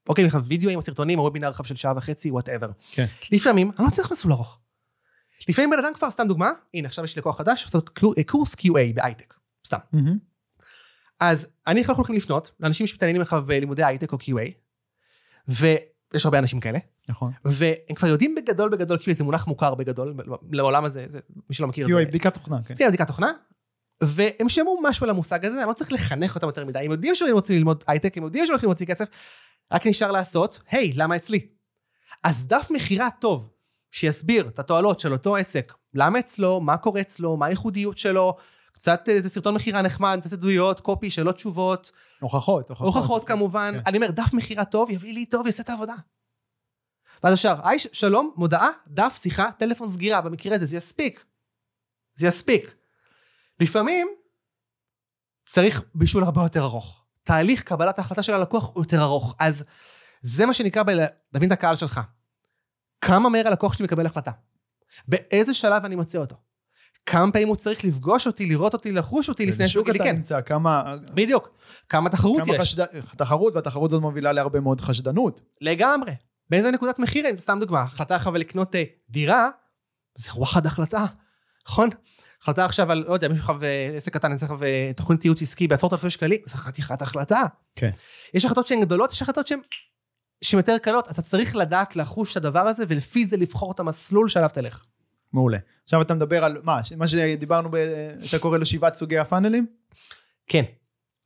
[0.10, 2.70] אוקיי, אני חייב וידאו עם סרטונים או וובינר רחב של שעה וחצי, whatever.
[2.92, 3.06] כן.
[3.32, 4.60] לפעמים אני לא צריך מסלול ארוך.
[5.50, 8.56] לפעמים בן אדם כבר, סתם דוגמה, הנה עכשיו יש לי לקוח חדש, עושה קור- קורס
[8.56, 9.34] QA בהייטק,
[9.68, 9.78] סתם.
[9.94, 10.18] מהמם.
[11.20, 14.52] אז אני אנחנו הולכים לפנות לאנשים שמתעניינים לך בלימודי הייטק או QA,
[16.14, 17.32] ויש הרבה אנשים כאלה, נכון.
[17.46, 20.14] והם כבר יודעים בגדול בגדול QA זה מונח מוכר בגדול,
[20.52, 22.74] לעולם הזה, זה, מי שלא מכיר, QA, זה בדיקת תוכנה, כן.
[22.78, 23.32] כן, בדיקת תוכנה,
[24.02, 27.16] והם שמעו משהו על המושג הזה, אני לא צריך לחנך אותם יותר מדי, הם יודעים
[27.16, 29.06] שהם רוצים ללמוד הייטק, הם יודעים שהם הולכים להוציא כסף,
[29.72, 31.48] רק נשאר לעשות, היי, למה אצלי?
[32.24, 33.50] אז דף מכירה טוב,
[33.92, 38.38] שיסביר את התועלות של אותו עסק, למה אצלו, מה קורה אצלו, מה הייחודיות שלו,
[38.72, 42.96] קצת איזה סרטון מכירה נחמד, קצת עדויות, קופי, שאלות תשובות, הוכחות, הוכחות.
[42.96, 43.82] הוכחות כמובן, כן.
[43.86, 45.96] אני אומר, דף מכירה טוב, יביא לי טוב, יעשה את העבודה.
[47.24, 51.26] ואז אפשר, היי, שלום, מודעה, דף, שיחה, טלפון סגירה, במקרה הזה, זה יספיק.
[52.16, 52.76] זה יספיק.
[53.60, 54.08] לפעמים
[55.50, 57.04] צריך בישול הרבה יותר ארוך.
[57.24, 59.36] תהליך קבלת ההחלטה של הלקוח הוא יותר ארוך.
[59.40, 59.64] אז
[60.22, 60.84] זה מה שנקרא
[61.34, 62.00] להבין את הקהל שלך.
[63.02, 64.32] כמה מהר הלקוח שלי מקבל החלטה?
[65.08, 66.36] באיזה שלב אני מוצא אותו?
[67.06, 70.16] כמה פעמים הוא צריך לפגוש אותי, לראות אותי, לחוש אותי לפני שהוא יגיד לי כן.
[70.16, 70.96] נמצא, כמה...
[71.14, 71.50] בדיוק.
[71.90, 72.62] כמה תחרות כמה יש.
[72.62, 72.86] חשד...
[73.18, 75.42] תחרות, והתחרות הזאת מובילה להרבה מאוד חשדנות.
[75.62, 76.12] לגמרי.
[76.50, 77.26] באיזה נקודת מחיר?
[77.38, 79.50] סתם דוגמה, החלטה עכשיו לקנות אה, דירה,
[80.18, 81.06] זה וואחד החלטה,
[81.68, 81.90] נכון?
[82.42, 85.42] החלטה עכשיו על, לא יודע, מישהו חייב אה, עסק קטן, עסק עכשיו אה, תוכנית ייעוץ
[85.42, 87.44] עסקי בעשרות אלפי שקלים, זה חתיכת החלטה.
[87.76, 87.90] כן.
[88.34, 89.60] יש החלטות שהן גדולות, יש החלטות שהן
[90.44, 94.28] שהן יותר קלות, אתה צריך לדעת לחוש את הדבר הזה, ולפי זה לבחור את המסלול
[94.28, 94.86] שעליו תלך.
[95.34, 95.58] מעולה.
[95.84, 96.82] עכשיו אתה מדבר על מה?
[96.98, 97.76] מה שדיברנו, ב...
[98.30, 99.66] אתה קורא לו שבעת סוגי הפאנלים?
[100.48, 100.64] כן.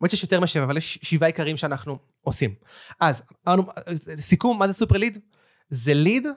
[0.01, 2.55] האמת שיש יותר משבע, אבל יש שבעה עיקרים שאנחנו עושים.
[2.99, 3.63] אז, אמרנו,
[4.15, 5.17] סיכום, מה זה סופר ליד?
[5.69, 6.27] זה ליד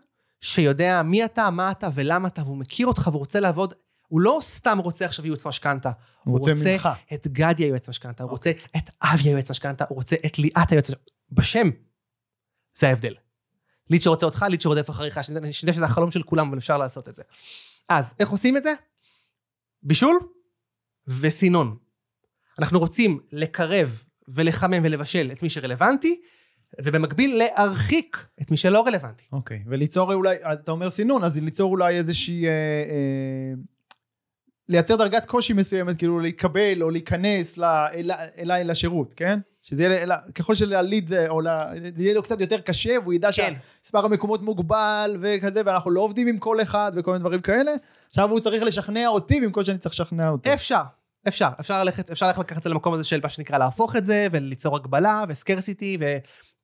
[0.40, 3.74] שיודע מי אתה, מה אתה ולמה אתה, והוא מכיר אותך והוא רוצה לעבוד,
[4.08, 5.90] הוא לא סתם רוצה עכשיו ייעוץ משכנתה.
[6.24, 6.88] הוא רוצה ממך.
[7.14, 10.90] את גדי היועץ משכנתה, הוא רוצה את אבי היועץ משכנתה, הוא רוצה את ליאת היועץ
[10.90, 11.10] משכנתה.
[11.32, 11.68] בשם.
[12.74, 13.14] זה ההבדל.
[13.90, 17.08] ליד שרוצה אותך, ליד שרודף אחריך, שאני יודע שזה החלום של כולם, אבל אפשר לעשות
[17.08, 17.22] את זה.
[17.88, 18.72] אז, איך עושים את זה?
[19.82, 20.18] בישול
[21.06, 21.76] וסינון.
[22.58, 26.20] אנחנו רוצים לקרב ולחמם ולבשל את מי שרלוונטי,
[26.84, 29.24] ובמקביל להרחיק את מי שלא רלוונטי.
[29.32, 29.62] אוקיי.
[29.66, 32.46] וליצור אולי, אתה אומר סינון, אז ליצור אולי איזושהי...
[32.46, 33.52] אה, אה,
[34.68, 37.58] לייצר דרגת קושי מסוימת, כאילו להתקבל או להיכנס
[38.38, 39.40] אליי לשירות, כן?
[39.68, 41.46] שזה יהיה, אלא- ככל שלליד זה, או ל-
[41.96, 43.54] זה יהיה לו קצת יותר קשה, והוא ידע כן.
[43.82, 47.72] שמספר המקומות מוגבל וכזה, ואנחנו לא עובדים עם כל אחד וכל מיני דברים כאלה.
[48.08, 50.52] עכשיו הוא צריך לשכנע אותי במקום שאני צריך לשכנע אותו.
[50.54, 50.82] אפשר,
[51.28, 54.04] אפשר, אפשר ללכת, אפשר ללכת לקחת את זה למקום הזה של מה שנקרא להפוך את
[54.04, 55.98] זה, וליצור הגבלה וסקרסיטי,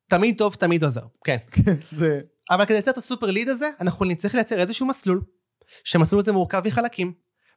[0.09, 1.05] ותמיד טוב, תמיד עוזר.
[1.25, 1.37] כן.
[1.65, 2.21] כן, זה...
[2.51, 5.21] אבל כדי לייצר את הסופר ליד הזה, אנחנו נצטרך לייצר איזשהו מסלול,
[5.85, 7.13] שהמסלול הזה מורכב מחלקים,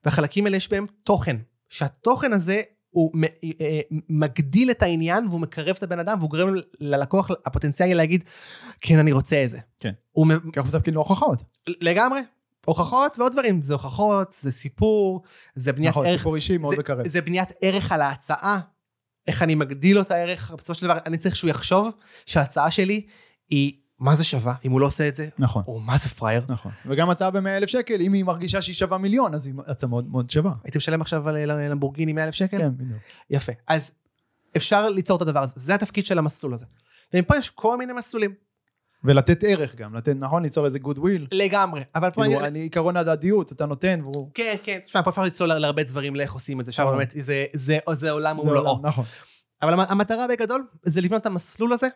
[0.06, 1.36] והחלקים האלה יש בהם תוכן.
[1.70, 2.62] שהתוכן הזה
[2.98, 3.24] הוא מ-
[3.62, 3.80] אה,
[4.10, 8.24] מגדיל את העניין, והוא מקרב את הבן אדם, והוא גורם ללקוח הפוטנציאלי להגיד,
[8.82, 9.60] כן, אני רוצה את זה.
[9.80, 9.92] כן.
[10.12, 11.44] הוא ככה מספקים לו הוכחות.
[11.68, 12.20] לגמרי.
[12.66, 15.22] הוכחות ועוד דברים, זה הוכחות, זה סיפור,
[15.56, 17.08] זה בניית נכון, ערך, סיפור אישי מאוד זה, מקרב.
[17.08, 18.60] זה בניית ערך על ההצעה,
[19.28, 21.90] איך אני מגדיל לו את הערך, בסופו של דבר אני צריך שהוא יחשוב
[22.26, 23.06] שההצעה שלי
[23.50, 25.64] היא מה זה שווה, אם הוא לא עושה את זה, נכון.
[25.68, 26.42] או מה זה פראייר.
[26.50, 26.72] נכון.
[26.86, 30.12] וגם הצעה ב-100 אלף שקל, אם היא מרגישה שהיא שווה מיליון, אז היא הצעה מאוד
[30.12, 30.52] מאוד שווה.
[30.64, 32.58] הייתי משלם עכשיו על למבורגיני 100 אלף שקל?
[32.58, 33.00] כן, בדיוק.
[33.30, 33.52] יפה.
[33.68, 33.92] אז
[34.58, 36.66] אפשר ליצור את הדבר הזה, זה התפקיד של המסלול הזה.
[37.14, 38.34] ומפה יש כל מיני מסלולים,
[39.04, 40.44] ולתת ערך גם, לתת, נכון?
[40.44, 41.28] ליצור איזה goodwill.
[41.32, 41.82] לגמרי.
[41.96, 42.60] אבל פה כאילו, אני...
[42.60, 44.32] עיקרון ההדדיות, אתה נותן, והוא...
[44.34, 46.98] כן, כן, תשמע, פה אפשר לצלול להרבה דברים לאיך עושים את זה, שם נכון.
[46.98, 47.14] באמת,
[47.54, 48.80] זה- עולם ומלואו.
[48.84, 49.06] נכון.
[49.62, 51.88] אבל המ- המטרה בגדול זה לבנות את המסלול הזה.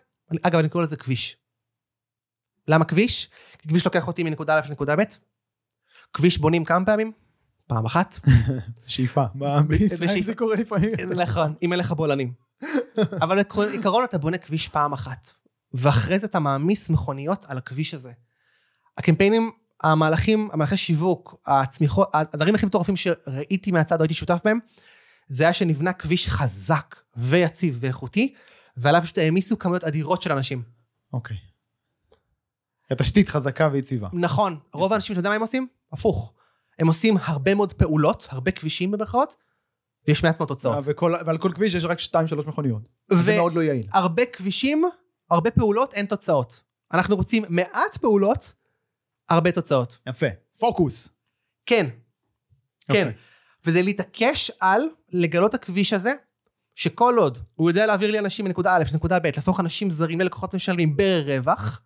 [0.41, 1.38] אגב, אני קורא לזה כביש.
[2.68, 3.30] למה כביש?
[3.59, 5.01] כי כביש לוקח אותי מנקודה א' לנקודה ב'.
[6.14, 7.12] כביש בונים כמה פעמים?
[7.68, 8.20] פעם אחת.
[8.88, 9.24] שאיפה.
[9.68, 10.24] בישראל.
[10.24, 10.91] זה קורה לפעמים.
[11.24, 12.34] נכון, אם אין לך בולענים.
[13.24, 13.39] אבל
[13.72, 15.32] עיקרון אתה בונה כביש פעם אחת,
[15.74, 18.12] ואחרי זה אתה מעמיס מכוניות על הכביש הזה.
[18.97, 19.51] הקמפיינים,
[19.84, 24.59] המהלכים, המהלכי שיווק, הצמיחות, הדברים הכי מטורפים שראיתי מהצד, או הייתי שותף בהם,
[25.28, 28.34] זה היה שנבנה כביש חזק ויציב ואיכותי,
[28.78, 30.64] ועליו פשוט העמיסו כמויות אדירות של אנשים.
[31.14, 31.38] אוקיי.
[32.92, 34.10] התשתית חזקה ויציבה.
[34.14, 35.68] נכון, רוב האנשים, אתה יודע מה הם עושים?
[35.94, 36.34] הפוך.
[36.80, 39.36] הם עושים הרבה מאוד פעולות, הרבה כבישים במרכאות,
[40.08, 40.78] ויש מעט מאוד תוצאות.
[40.84, 42.89] וכל- ועל כל כביש יש רק 2-3 מכוניות.
[43.12, 43.88] זה מאוד לא יעיל.
[43.94, 44.84] והרבה כבישים,
[45.32, 46.62] הרבה פעולות, אין תוצאות.
[46.94, 48.54] אנחנו רוצים מעט פעולות,
[49.30, 49.98] הרבה תוצאות.
[50.10, 50.26] יפה.
[50.60, 51.10] פוקוס.
[51.66, 51.86] כן,
[52.92, 53.12] כן.
[53.66, 54.82] וזה להתעקש על
[55.12, 56.14] לגלות הכביש הזה,
[56.76, 60.54] שכל עוד הוא יודע להעביר לי אנשים מנקודה א' לנקודה ב', להפוך אנשים זרים ללקוחות
[60.54, 61.82] משלמים ברווח,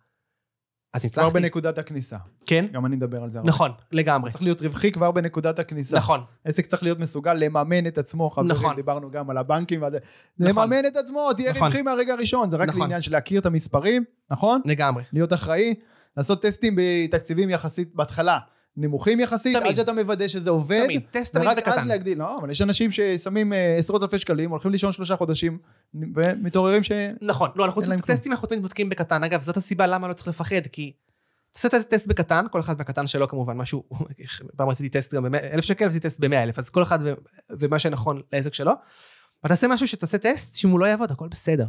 [0.96, 1.40] אז כבר ניצחתי.
[1.42, 2.16] בנקודת הכניסה.
[2.46, 3.38] כן, גם אני אדבר על זה.
[3.38, 3.48] הרבה.
[3.48, 4.30] נכון, לגמרי.
[4.30, 5.96] צריך להיות רווחי כבר בנקודת הכניסה.
[5.96, 8.76] נכון, עסק צריך להיות מסוגל לממן את עצמו, חברים, נכון.
[8.76, 9.98] דיברנו גם על הבנקים, ועל זה.
[10.38, 10.62] נכון.
[10.64, 11.62] לממן את עצמו, תהיה נכון.
[11.62, 12.80] רווחי מהרגע הראשון, זה רק נכון.
[12.80, 14.60] לעניין של להכיר את המספרים, נכון?
[14.64, 15.02] לגמרי.
[15.12, 15.74] להיות אחראי,
[16.16, 18.38] לעשות טסטים בתקציבים יחסית בהתחלה,
[18.76, 19.68] נמוכים יחסית, תמיד.
[19.68, 20.84] עד שאתה מוודא שזה עובד.
[20.84, 21.88] תמיד, טסט תמיד ורק אז בקטן.
[21.88, 25.58] להגדיל, לא, אבל יש אנשים ששמים אה, עשרות אלפי שקלים, הולכים לישון שלושה חודשים,
[26.14, 26.92] ומתעוררים ש...
[27.22, 28.00] נכון, לא, אנחנו עושים.
[28.00, 29.24] טסטים, אנחנו תמיד בודקים בקטן.
[29.24, 30.92] אגב, זאת הסיבה למה לא צריך לפחד, כי
[31.52, 33.82] תעשה טסט- טסט בקטן, כל אחד והקטן שלו כמובן, משהו,
[34.56, 37.12] פעם עשיתי טסט גם ב-1,000 שקל, עשיתי טסט ב-100 אלף, אז כל אחד ו-
[37.58, 38.72] ומה שנכון לעסק שלו.
[39.44, 41.66] ותעשה משהו שתעשה טסט, שאם הוא לא יעבוד, הכל בסדר.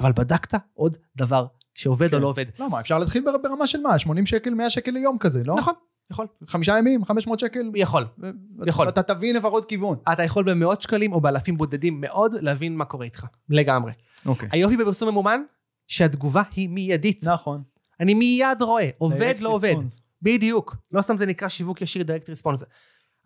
[0.00, 2.14] אבל בדקת עוד דבר שעובד כן.
[2.16, 2.46] או לא עובד.
[2.58, 3.98] למה, אפשר להתחיל בר- ברמה של מה?
[3.98, 5.54] 80 שקל, 100 שקל ליום כזה, לא?
[5.58, 5.74] נכון,
[6.10, 7.70] יכול, חמישה ימים, 500 שקל.
[7.74, 8.06] יכול.
[8.18, 8.30] ו-
[8.66, 8.88] יכול.
[8.88, 9.98] אתה תבין לפחות כיוון.
[10.12, 13.26] אתה יכול במאות שקלים או באלפים בודדים מאוד להבין מה קורה איתך.
[13.48, 13.92] לגמרי.
[14.26, 14.48] אוקיי.
[14.52, 15.40] היופי בפרסום ממומן,
[15.86, 17.24] שהתגובה היא מיידית.
[17.24, 17.62] נכון.
[18.00, 19.74] אני מיד רואה, עובד, לא עובד.
[20.22, 20.76] בדיוק.
[20.92, 22.64] לא סתם זה נקרא שיווק ישיר דירקט ריספונס.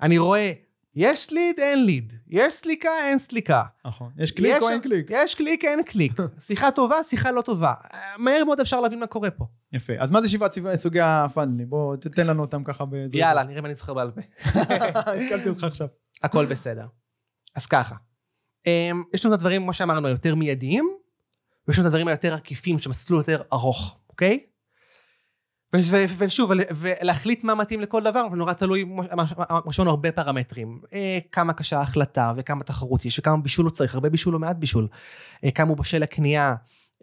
[0.02, 0.52] אני רואה,
[1.00, 2.12] יש ליד, אין ליד.
[2.28, 3.62] יש סליקה, אין סליקה.
[3.84, 4.10] נכון.
[4.18, 5.06] יש קליק יש- או אין קליק?
[5.10, 6.12] יש קליק, אין קליק.
[6.46, 7.74] שיחה טובה, שיחה לא טובה.
[8.18, 9.44] מהר מאוד אפשר להבין מה קורה פה.
[9.72, 9.92] יפה.
[9.98, 11.70] אז מה זה שבעת סוגי הפאנלים?
[11.70, 13.18] בוא, תתן לנו אותם ככה באיזה...
[13.18, 14.20] יאללה, נראה אם אני זוכר בעל פה.
[15.24, 15.88] התקלתי אותך עכשיו.
[16.22, 16.86] הכל בסדר.
[17.54, 17.94] אז ככה.
[18.66, 20.84] אמ, יש לנו את הדברים, כמו שאמרנו, היותר מיידיים,
[21.68, 24.40] ויש לנו את הדברים היותר עקיפים, שמסלול יותר ארוך, אוקיי?
[26.18, 28.84] ושוב, ול- ולהחליט מה מתאים לכל דבר, נורא תלוי,
[29.62, 30.80] כמו שאמרנו, הרבה פרמטרים.
[30.92, 34.56] אה, כמה קשה ההחלטה, וכמה תחרות יש, וכמה בישול הוא צריך, הרבה בישול או מעט
[34.56, 34.88] בישול.
[35.44, 36.54] אה, כמה הוא בשל לקנייה,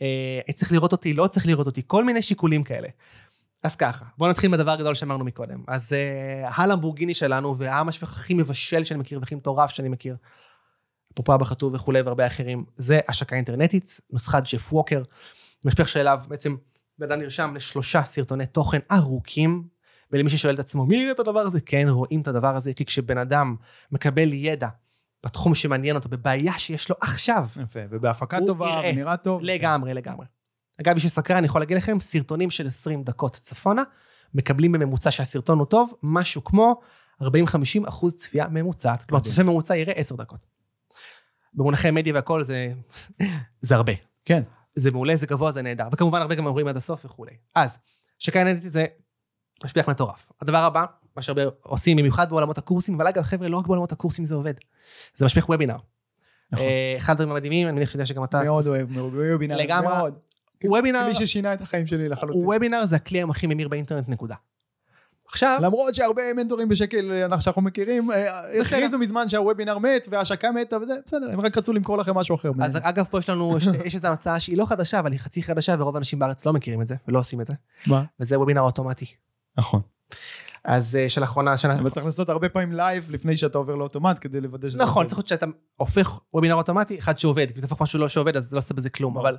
[0.01, 2.87] אה, צריך לראות אותי, לא צריך לראות אותי, כל מיני שיקולים כאלה.
[3.63, 5.63] אז ככה, בואו נתחיל מהדבר הגדול שאמרנו מקודם.
[5.67, 5.95] אז
[6.45, 10.15] הלמבורגיני שלנו, והמשפך הכי מבשל שאני מכיר, והכי מטורף שאני מכיר,
[11.13, 15.03] אפרופו אבא חטוב וכולי והרבה אחרים, זה השקה אינטרנטית, נוסחת ג'ף ווקר,
[15.65, 16.55] משפך שאליו בעצם
[16.99, 19.67] בן אדם נרשם לשלושה סרטוני תוכן ארוכים,
[20.11, 21.61] ולמי ששואל את עצמו, מי יראה את הדבר הזה?
[21.61, 23.55] כן, רואים את הדבר הזה, כי כשבן אדם
[23.91, 24.67] מקבל ידע
[25.25, 27.79] בתחום שמעניין אותו, בבעיה שיש לו עכשיו, יפה.
[27.89, 28.81] ובהפקה טובה.
[28.83, 29.41] ונראה טוב.
[29.43, 30.25] לגמרי, לגמרי.
[30.81, 33.83] אגב, מי שסקרן, אני יכול להגיד לכם, סרטונים של 20 דקות צפונה,
[34.33, 36.81] מקבלים בממוצע שהסרטון הוא טוב, משהו כמו
[37.23, 37.25] 40-50
[37.87, 39.03] אחוז צפייה ממוצעת.
[39.03, 39.23] כלומר.
[39.23, 40.39] צופה ממוצע יראה 10 דקות.
[41.53, 42.73] במונחי מדיה והכל זה,
[43.61, 43.93] זה הרבה.
[44.25, 44.43] כן.
[44.75, 45.87] זה מעולה, זה גבוה, זה נהדר.
[45.91, 47.31] וכמובן, הרבה גם רואים עד הסוף וכולי.
[47.55, 47.77] אז,
[48.19, 48.85] שקה אנליטית זה
[49.63, 50.31] משפיח מטורף.
[50.41, 54.25] הדבר הבא, מה שהרבה עושים, במיוחד בעולמות הקורסים, אבל אגב, חבר'ה, לא רק בעולמות הקורסים
[54.25, 54.53] זה עובד.
[55.15, 55.77] זה משפיח וובינר.
[56.51, 56.65] נכון.
[56.65, 58.43] אה, אחד הדברים המדהימים, אני מניח שאתה יודע שגם אתה...
[58.43, 59.57] מאוד אוהב, מאוד וובינר.
[59.57, 60.11] לגמרי.
[60.63, 62.45] וובינר, כלי ששינה את החיים שלי לחלוטין.
[62.45, 64.35] וובינר זה הכלי הכי ממיר באינטרנט, נקודה.
[65.27, 70.77] עכשיו, למרות שהרבה מנטורים בשקל אנחנו- שאנחנו מכירים, אה, הכריזו מזמן שהוובינר מת וההשקה מתה
[70.77, 72.51] וזה, בסדר, הם רק רצו למכור לכם משהו אחר.
[72.63, 75.75] אז אגב, פה יש לנו, יש- איזו המצאה שהיא לא חדשה, אבל היא חצי חדשה,
[75.79, 77.53] ורוב האנשים בארץ לא מכירים את זה, ולא עושים את זה,
[77.87, 78.03] מה?
[78.19, 79.05] וזה וובינר אוטומטי.
[79.57, 79.81] נכון.
[80.63, 81.73] אז אה, שלאחרונה, שנה...
[81.79, 84.79] אבל צריך לעשות הרבה פעמים לייב לפני שאתה עובר לאוטומט כדי לוודא שזה...
[84.83, 85.05] נכון.
[85.07, 85.45] צריך להיות שאתה
[85.77, 89.17] הופך וובינר אוטומטי, אחד שעובד, אם תהפוך משהו לא שעובד, אז לא עושה בזה כלום.
[89.17, 89.37] אבל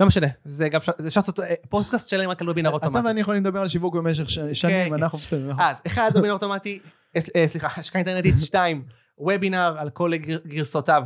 [0.00, 3.06] לא משנה, זה גם, זה אפשר לעשות אה, פודקאסט שלם רק על וובינר אתה אוטומטי.
[3.06, 4.94] ואני יכולים לדבר על שיווק במשך ש- שנים, כן.
[4.94, 5.50] אנחנו בסדר.
[5.50, 5.64] נכון.
[5.64, 6.78] אז אחד, וובינר אוטומטי,
[7.16, 8.84] אה, אה, סליחה, השקה אינטרנטית, שתיים,
[9.18, 11.02] וובינר על כל גר- גרסותיו.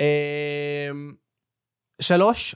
[0.00, 0.90] אה,
[2.00, 2.54] שלוש,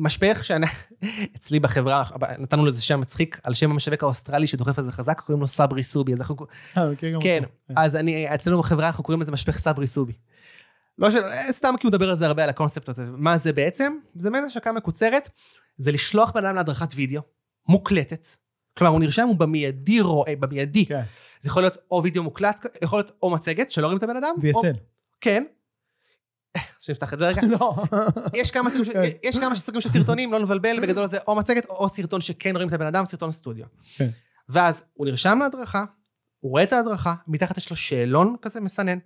[0.00, 2.04] משפך שאצלי בחברה,
[2.38, 5.82] נתנו לזה שם מצחיק, על שם המשווק האוסטרלי שדוחף על זה חזק, קוראים לו Sabri
[5.82, 6.12] Suby.
[6.12, 6.36] אז אנחנו,
[7.20, 7.42] כן.
[7.76, 10.12] אז אני, אצלנו בחברה אנחנו קוראים לזה משפך Sabri Suby.
[10.98, 11.24] לא של...
[11.24, 13.04] אה, סתם כי הוא מדבר על זה הרבה, על הקונספט הזה.
[13.16, 13.92] מה זה בעצם?
[14.18, 15.28] זה מעין השקה מקוצרת,
[15.78, 17.22] זה לשלוח בן אדם להדרכת וידאו,
[17.68, 18.28] מוקלטת.
[18.78, 20.86] כלומר, הוא נרשם, הוא במיידי רואה, במיידי.
[20.86, 21.02] כן,
[21.40, 24.34] זה יכול להיות או וידאו מוקלט, יכול להיות או מצגת, שלא רואים את הבן אדם.
[24.54, 24.62] או...
[24.62, 24.76] VSL.
[25.20, 25.44] כן.
[26.78, 27.42] שנפתח את זה רגע.
[27.60, 27.74] לא.
[28.34, 29.02] יש כמה סוגים כן.
[29.22, 32.54] יש כמה סוגים של סרטונים, לא נבלבל, בגדול זה או מצגת או או סרטון שכן
[32.54, 33.66] רואים את הבן אדם, סרטון סטודיו.
[33.96, 34.08] כן.
[34.48, 35.84] ואז הוא נרשם להדרכה,
[36.40, 38.98] הוא רואה את ההדרכה, מתחת יש לו שאלון כזה מסנן.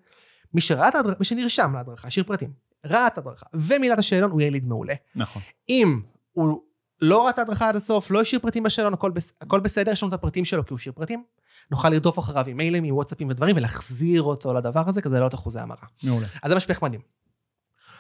[0.55, 2.53] מי שראה את ההדרכה, מי שנרשם להדרכה, השאיר פרטים,
[2.87, 4.95] ראה את ההדרכה, ומילא את השאלון, הוא יליד מעולה.
[5.15, 5.43] נכון.
[5.69, 6.01] אם
[6.33, 6.63] הוא
[7.01, 9.33] לא ראה את ההדרכה עד הסוף, לא השאיר פרטים בשאלון, הכל, בס...
[9.41, 11.25] הכל בסדר, יש לנו את הפרטים שלו כי הוא השאיר פרטים,
[11.71, 15.59] נוכל לרדוף אחריו עם מיילים, עם וואטסאפים ודברים, ולהחזיר אותו לדבר הזה כדי להעלות אחוזי
[15.61, 15.87] המרה.
[16.03, 16.27] מעולה.
[16.43, 17.01] אז זה משפך מדהים.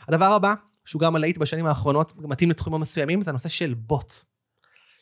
[0.08, 4.14] הדבר הבא, שהוא גם הלהיט בשנים האחרונות, מתאים לתחומים מסוימים, זה הנושא של בוט.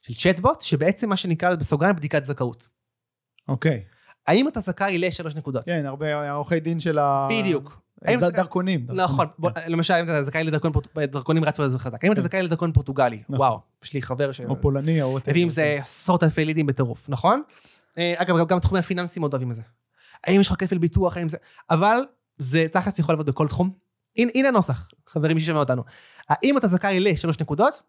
[0.02, 2.68] של צ'טבוט, שבעצם מה שנקרא בסוגריים בדיקת זכאות.
[3.48, 3.84] אוקיי.
[4.26, 5.64] האם אתה זכאי לשלוש נקודות?
[5.64, 7.28] כן, הרבה עורכי דין של ה...
[7.30, 7.80] בדיוק.
[8.32, 8.86] דרכונים.
[8.88, 12.04] נכון, בוא, למשל אם אתה זכאי לדרכון, דרכונים רצו על זה חזק.
[12.04, 12.26] האם אתה כן.
[12.26, 13.22] זכאי לדרכון פורטוגלי?
[13.22, 13.36] נכון.
[13.36, 14.40] וואו, יש לי חבר ש...
[14.40, 15.18] או פולני או...
[15.34, 17.42] עם זה עשרות אלפי לידים בטירוף, נכון?
[17.98, 19.62] אה, אגב, גם- תחומי הפיננסים מאוד אוהבים את זה.
[20.26, 21.36] האם יש לך כפל ביטוח, האם זה...
[21.70, 21.96] אבל
[22.38, 23.70] זה תכלס יכול לעבוד בכל תחום.
[24.16, 25.82] הנה, הנוסח, חברים, מי ששומע אותנו.
[26.28, 27.80] האם אתה זכאי לשלוש נקודות?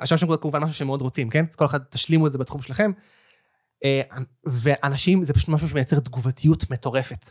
[0.00, 1.44] השלוש נקודות כמובן משהו שהם מאוד רוצים, כן?
[1.56, 2.92] כל אחד תשלימו את זה בתחום שלכם.
[3.84, 4.00] אה,
[4.44, 7.30] ואנשים, זה פשוט משהו שמייצר תגובתיות מטורפת.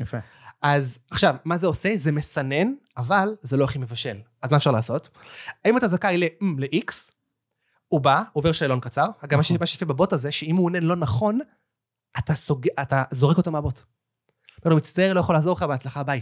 [0.00, 0.18] יפה.
[0.62, 1.92] אז עכשיו, מה זה עושה?
[1.96, 4.16] זה מסנן, אבל זה לא הכי מבשל.
[4.42, 5.08] אז מה אפשר לעשות?
[5.64, 6.92] האם אתה זכאי ל-X,
[7.88, 9.06] הוא בא, עובר שאלון קצר.
[9.24, 9.56] אגב, מה נכון.
[9.60, 11.38] מה שיפה בבוט הזה, שאם הוא עונה לא נכון,
[12.18, 12.66] אתה, סוג...
[12.82, 13.82] אתה זורק אותו מהבוט.
[14.64, 16.20] אומר לו, מצטער, לא יכול לעזור לך, בהצלחה, ביי.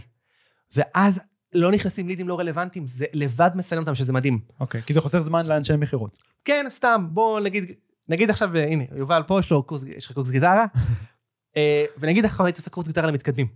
[0.75, 1.21] ואז
[1.53, 4.39] לא נכנסים לידים לא רלוונטיים, זה לבד מסנן אותם, שזה מדהים.
[4.59, 6.17] אוקיי, כי זה חוסך זמן לאנשי מכירות.
[6.45, 7.71] כן, סתם, בוא נגיד,
[8.09, 10.65] נגיד עכשיו, הנה, יובל פה, יש לו קורס, יש לך קורס גיטרה,
[11.57, 13.47] אה, ונגיד עכשיו הייתי עושה קורס גיטרה למתקדמים.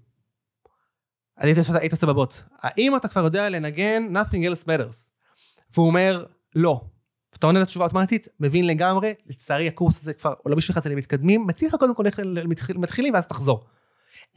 [1.38, 2.34] אז היית עושה, היית עושה בבוט.
[2.60, 5.08] האם אתה כבר יודע לנגן nothing else matters?
[5.74, 6.26] והוא אומר,
[6.56, 6.82] לא.
[7.34, 11.48] ואתה עונה לתשובה אוטומטית, מבין לגמרי, לצערי הקורס הזה כבר, או לא בשבילך זה למתקדמים,
[11.48, 12.24] מציע לך קודם כל ללכת
[12.70, 13.66] למתחילים ואז תחזור.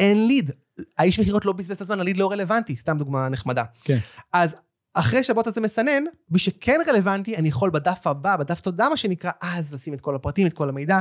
[0.01, 0.51] אין ליד,
[0.99, 3.65] האיש מכירות לא בזבז את הזמן, הליד לא רלוונטי, סתם דוגמה נחמדה.
[3.85, 3.99] כן.
[4.33, 4.57] אז
[4.95, 9.31] אחרי שהבוט הזה מסנן, מי שכן רלוונטי, אני יכול בדף הבא, בדף תודה מה שנקרא,
[9.43, 11.01] אז לשים את כל הפרטים, את כל המידע,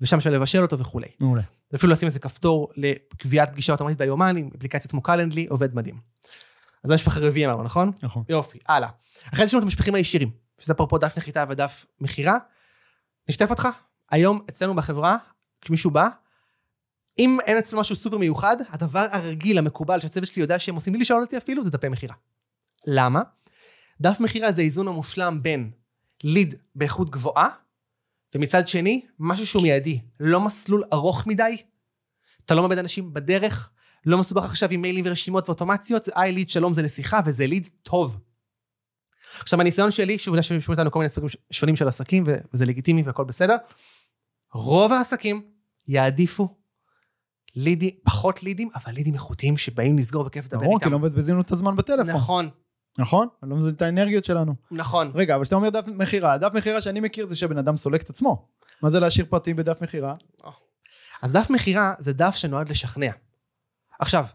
[0.00, 1.08] ושם אפשר לבשל אותו וכולי.
[1.20, 1.42] מעולה.
[1.72, 5.94] ואפילו לשים איזה כפתור לקביעת פגישה אוטומטית ביומן עם אפליקציות כמו קלנדלי, עובד מדהים.
[6.84, 7.92] אז זה המשפחה הרביעי אמרנו, נכון?
[8.02, 8.22] נכון.
[8.28, 8.88] יופי, הלאה.
[9.28, 12.38] אחרי זה יש לנו את המשפחים הישירים, שזה אפרופו דף נחיתה ודף מכירה.
[13.28, 13.68] נשתף אותך,
[14.10, 15.16] היום אצלנו בחברה,
[15.60, 16.08] כשמישהו בא,
[17.18, 21.02] אם אין אצלו משהו סופר מיוחד, הדבר הרגיל, המקובל, שהצוות שלי יודע שהם עושים בלי
[21.02, 22.14] לשאול אותי אפילו, זה דפי מכירה.
[22.86, 23.22] למה?
[24.00, 25.70] דף מכירה זה האיזון המושלם בין
[26.24, 27.48] ליד באיכות גבוהה,
[28.34, 31.56] ומצד שני, משהו שהוא מיידי, לא מסלול ארוך מדי.
[32.44, 33.70] אתה לא מאבד אנשים בדרך,
[34.06, 37.68] לא מסובך עכשיו עם מיילים ורשימות ואוטומציות, זה איי ליד שלום זה לשיחה, וזה ליד
[37.82, 38.18] טוב.
[39.40, 43.24] עכשיו, הניסיון שלי, שוב, יש איתנו כל מיני סוגים שונים של עסקים, וזה לגיטימי והכל
[43.24, 43.56] בסדר,
[44.52, 45.42] רוב העסקים
[45.88, 46.48] יעדיפו
[47.56, 50.66] לידים, פחות לידים, אבל לידים איכותיים שבאים לסגור וכיף לדבר איתם.
[50.66, 52.14] ברור, כי לא מבזבזים לנו את הזמן בטלפון.
[52.14, 52.48] נכון,
[52.98, 53.28] נכון?
[53.42, 54.54] אני לא מבזבז את האנרגיות שלנו.
[54.70, 55.10] נכון.
[55.14, 58.10] רגע, אבל כשאתה אומר דף מכירה, דף מכירה שאני מכיר זה שבן אדם סולק את
[58.10, 58.48] עצמו.
[58.82, 60.14] מה זה להשאיר פרטים בדף מכירה?
[61.22, 63.10] אז דף מכירה זה דף שנועד לשכנע.
[63.98, 64.26] עכשיו,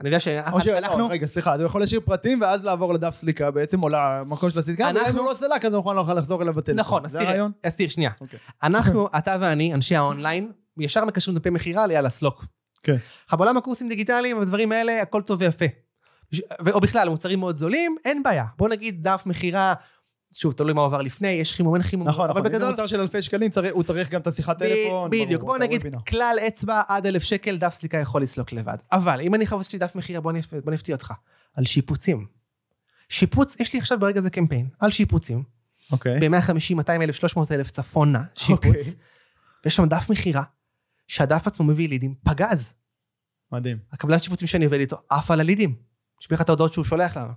[0.00, 0.20] אני יודע.
[0.20, 0.98] שאנחנו...
[0.98, 4.58] לא, רגע, סליחה, אתה יכול להשאיר פרטים ואז לעבור לדף סליקה בעצם, או למקום של
[4.58, 6.80] הסליקה, אנחנו- לא סלק אז אנחנו נוכל לחזור אליו בטלפון.
[6.80, 7.46] נכון, אז תראה?
[7.64, 8.10] אז תראה, שנייה.
[8.20, 8.38] אוקיי.
[8.62, 12.44] אנחנו, אתה ואני, אנשי האונליין, ישר מקשרים דפי מכירה ליאללה סלוק.
[12.82, 12.96] כן.
[13.32, 15.64] בעולם הקורסים דיגיטליים והדברים האלה, הכל טוב ויפה.
[16.72, 18.44] או בכלל, מוצרים מאוד זולים, אין בעיה.
[18.58, 19.74] בוא נגיד דף מכירה,
[20.34, 22.58] שוב, תלוי מה הוא עבר לפני, יש חימום, אין חימום, נכון, אבל נכון, אם זה
[22.58, 25.10] בגדול, מוצר של אלפי שקלים, צריך- הוא צריך גם את השיחת טלפון.
[25.10, 25.98] בדיוק, בוא נגיד הוובינר.
[26.08, 28.76] כלל אצבע עד אלף שקל, דף סליקה יכול לסלוק לבד.
[28.92, 31.12] אבל אם אני לי דף מכירה, בוא נפ- בוא נפתיע אותך.
[31.56, 32.26] על שיפוצים.
[33.08, 35.42] שיפוץ, יש לי עכשיו ברגע זה קמפיין, על שיפוצים,
[35.92, 36.28] אוקיי.
[36.28, 38.64] ב-150, 200 אלף, 300 אלף צפונה, שיפוץ.
[38.66, 38.92] אוקיי.
[39.64, 40.42] ויש שם דף מכירה,
[41.06, 42.72] שהדף עצמו מביא לידים, פגז.
[43.52, 43.78] מדהים.
[43.92, 45.89] הקבלן שיפוצים שאני עובד איתו, עף על הלידים.
[46.20, 47.32] משפיע לך את ההודעות שהוא שולח לנו.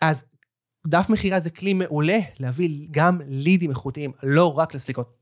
[0.00, 0.24] אז
[0.86, 5.12] דף מכירה זה כלי מעולה להביא גם לידים איכותיים, לא רק לסליקות.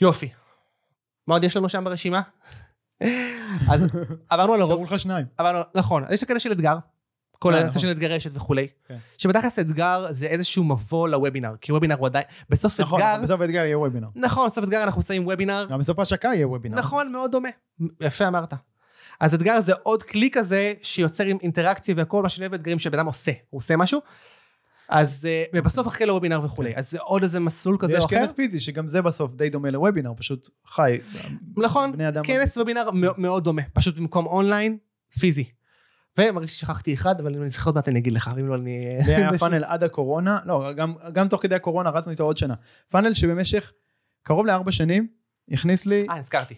[0.00, 0.28] יופי.
[1.26, 2.20] מה עוד יש לנו שם ברשימה?
[3.72, 3.86] אז
[4.28, 5.26] עברנו על הרוב, לך שניים.
[5.38, 6.78] עברנו, נכון, יש כאלה של אתגר,
[7.38, 7.82] כל אה, הנושא נכון.
[7.82, 8.98] של אתגר רשת וכולי, כן.
[9.18, 13.58] שבתכלס אתגר זה איזשהו מבוא לוובינר, כי וובינר הוא עדיין, בסוף נכון, אתגר, בסוף האתגר
[13.58, 14.08] יהיה וובינר.
[14.14, 16.78] נכון, בסוף אתגר אנחנו שמים וובינר, גם בסוף ההשקה יהיה וובינר.
[16.78, 17.48] נכון, מאוד דומה.
[18.00, 18.54] יפה אמרת.
[19.20, 22.98] אז אתגר זה עוד כלי כזה שיוצר עם אינטראקציה וכל מה שאני אוהב באתגרים שבן
[22.98, 24.00] אדם עושה, הוא עושה משהו.
[24.88, 28.16] אז אה, ובסוף אחרי לוובינר וכולי, אז זה עוד איזה מסלול כזה או אחר.
[28.16, 30.98] כנס פיזי, שגם זה בסוף די דומה לוובינר, פשוט חי.
[31.58, 31.90] נכון,
[32.24, 34.76] כנס וובינר מאוד- מאוד דומה, פשוט במקום אונליין,
[35.18, 35.44] פיזי.
[36.18, 38.98] ומרגיש ששכחתי אחד, אבל אם אני זוכר עוד מעט אני אגיד לך, ואם לא אני...
[39.06, 42.54] זה היה פאנל עד הקורונה, לא, גם, גם תוך כדי הקורונה רצנו איתו עוד שנה.
[42.90, 43.72] פאנל שבמשך
[44.22, 45.06] קרוב לארבע שנים
[45.50, 46.06] הכניס לי...
[46.10, 46.54] אה, נזכרתי.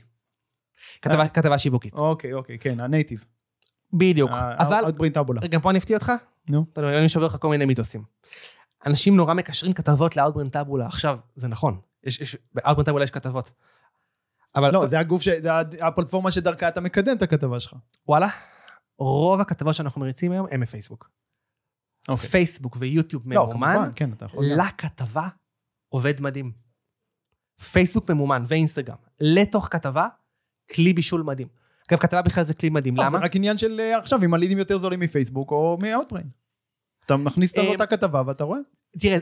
[1.02, 1.94] כתבה- כתבה שיווקית.
[1.94, 3.24] אוקיי, אוקיי, כן, הנייטיב.
[3.92, 4.30] בדיוק.
[4.58, 5.40] אבל, Outbrain טאבולה.
[5.40, 6.12] רגע, פה אני אפתיע אותך?
[6.48, 6.64] נו.
[6.72, 8.04] אתה יודע, אני שובר לך כל מיני מיתוסים.
[8.86, 10.86] אנשים נורא מקשרים כתבות לאוטברן טאבולה.
[10.86, 11.80] עכשיו, זה נכון,
[12.54, 13.50] באוטברן טאבולה יש כתבות.
[14.56, 15.48] אבל לא, זה הגוף, ש- זה
[15.86, 17.74] הפלטפורמה שדרכה אתה מקדם את הכתבה שלך.
[18.08, 18.28] וואלה,
[18.98, 21.10] רוב הכתבות שאנחנו מריצים היום הם בפייסבוק.
[22.08, 22.28] אוקיי.
[22.30, 24.58] פייסבוק ויוטיוב לא, ממומן, כמובן, כן, אתה יכול גם.
[24.58, 25.28] לכתבה
[25.88, 26.52] עובד מדהים.
[27.72, 30.08] פייסבוק ממומן ואינסטגרם, לתוך כתבה,
[30.74, 31.48] כלי בישול מדהים.
[31.90, 33.18] אגב, כתבה בכלל זה כלי מדהים, לא, למה?
[33.18, 36.26] זה רק עניין של אה, עכשיו, אם הלידים יותר זולים מפייסבוק או מאוטבריין.
[37.06, 38.60] אתה מכניס את אה, אותה כתבה ואתה רואה,
[38.98, 39.18] תראה.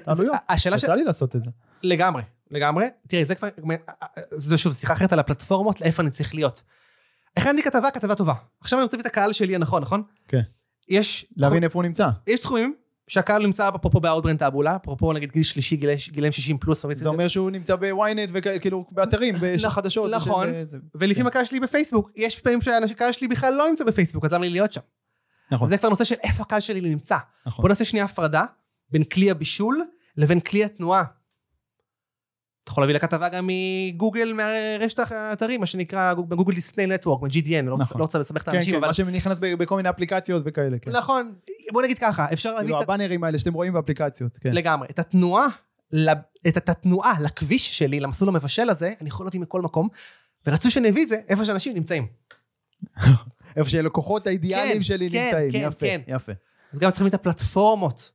[0.48, 0.82] השאלה ש...
[0.82, 1.50] יצא לי לעשות את זה.
[1.82, 2.86] לגמרי, לגמרי.
[3.08, 3.48] תראה, זה כבר,
[4.30, 6.62] זה שוב שיחה אחרת על הפלטפורמות, לאיפה אני צריך להיות.
[7.36, 8.34] הכנתי כתבה, כתבה טובה.
[8.60, 10.02] עכשיו אני רוצה להביא את הקהל שלי הנכון, נכון?
[10.28, 10.40] כן.
[10.88, 12.08] יש, להבין איפה הוא נמצא.
[12.26, 12.74] יש תחומים
[13.08, 15.76] שהקהל נמצא אפרופו באוטברן טאבולה, אפרופו נגיד גיל שלישי,
[16.10, 20.10] גילאים 60 פלוס, זה אומר שהוא נמצא בוויינט וכאילו באתרים, נכ- בחדשות.
[20.10, 20.48] נכון.
[20.54, 20.62] אה,
[20.94, 24.50] ולפעמים הקהל שלי בפייסבוק, יש פעמים שהקהל שלי בכלל לא נמצא בפייסבוק, אז למה לי
[24.50, 24.80] להיות שם?
[25.50, 25.68] נכון.
[25.68, 27.16] זה כבר נושא של איפה הקהל שלי נמצא.
[27.46, 27.62] נכון.
[27.62, 28.44] בוא נעשה שנייה הפרדה
[28.90, 29.82] בין כלי הבישול
[30.16, 31.04] לבין כלי התנועה.
[32.68, 37.76] אתה יכול להביא לכתבה גם מגוגל, מהרשת האתרים, מה שנקרא גוגל דיספליי נטוורק, מ-GDN, לא
[37.78, 37.98] נכון.
[37.98, 40.90] לא רוצה לסבך את כן, האנשים, כן, אבל מה שנכנס בכל מיני אפליקציות וכאלה, כן.
[40.90, 41.32] נכון,
[41.72, 44.52] בוא נגיד ככה, אפשר להביא כאילו הבאנרים האלה שאתם רואים באפליקציות, כן.
[44.52, 45.46] לגמרי, את התנועה
[46.48, 49.88] את, את התנועה לכביש שלי, למסלול המבשל הזה, אני יכול להביא מכל מקום,
[50.46, 52.06] ורצו שאני אביא את זה איפה שאנשים נמצאים.
[53.56, 55.52] איפה שהלקוחות האידיאליים כן, שלי כן, נמצאים.
[55.52, 56.00] כן, יפה, כן.
[56.06, 56.32] יפה.
[56.72, 58.10] אז גם צריכים את הפלטפורמות.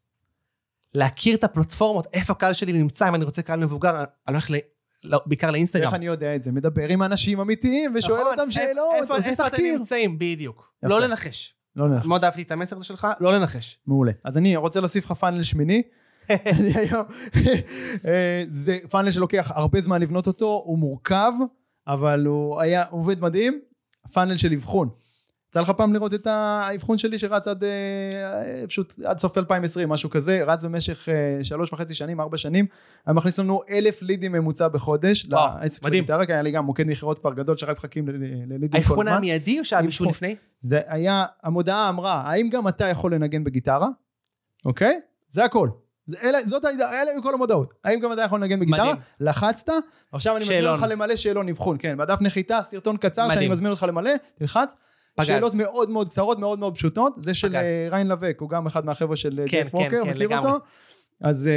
[0.95, 4.55] להכיר את הפלטפורמות, איפה הקהל שלי נמצא, אם אני רוצה קהל מבוגר, אני הולך ל...
[5.03, 5.85] לא, בעיקר לאינסטגרם.
[5.85, 6.51] איך אני יודע את זה?
[6.51, 9.63] מדבר עם אנשים אמיתיים ושואל נכון, אותם איפה- שאלות, איפה, עושה איפה אתם.
[9.63, 10.73] נמצאים, בדיוק.
[10.83, 10.95] יפה.
[10.95, 11.53] לא לנחש.
[11.75, 12.05] לא נלך.
[12.05, 13.77] מאוד אהבתי את המסר הזה שלך, לא לנחש.
[13.87, 14.11] מעולה.
[14.23, 15.81] אז אני רוצה להוסיף לך פאנל שמיני.
[16.29, 17.03] אני היום...
[18.05, 21.31] אה, זה פאנל שלוקח הרבה זמן לבנות אותו, הוא מורכב,
[21.87, 23.59] אבל הוא היה עובד מדהים.
[24.13, 24.89] פאנל של אבחון.
[25.54, 30.10] יצא לך פעם לראות את האבחון שלי שרץ עד, אה, פשוט עד סוף 2020, משהו
[30.10, 32.66] כזה, רץ במשך אה, שלוש וחצי שנים, ארבע שנים,
[33.06, 35.26] היה מכניס לנו אלף לידים ממוצע בחודש.
[35.26, 35.49] וואו,
[35.84, 36.04] מדהים.
[36.04, 38.08] הגיטרה, כי היה לי גם מוקד מכירות כבר גדול שרק מחכים
[38.47, 39.22] ללידים כל האבחון הזמן.
[39.22, 40.06] מיידי או שהיה מישהו.
[40.10, 40.36] לפני?
[40.62, 43.88] זה היה, המודעה אמרה, האם גם אתה יכול לנגן בגיטרה?
[44.66, 44.99] אוקיי?
[45.30, 45.70] זה הכל.
[46.24, 47.74] אלה, זאת, אלה היו כל המודעות.
[47.84, 48.84] האם גם אתה יכול לנגן בגיטרה?
[48.84, 48.95] מדהים.
[49.20, 49.70] לחצת,
[50.12, 50.68] עכשיו אני מזמין.
[50.68, 51.78] אותך למלא שאלון אבחון.
[51.80, 53.51] כן, בדף נחיתה, סרטון קצר שאני מדהים.
[53.51, 54.74] מזמין אותך למלא, תלחץ.
[55.16, 55.28] פגז.
[55.28, 57.14] שאלות מאוד מאוד קצרות, מאוד מאוד פשוטות.
[57.18, 57.55] זה של פגז.
[57.66, 60.28] אה, ריין לבק, הוא גם אחד מהחבר'ה של אה, כן, ג'ף כן, ווקר, כן, מכיר
[60.28, 60.51] לגמרי.
[60.51, 60.66] אותו?
[61.22, 61.53] אז אה,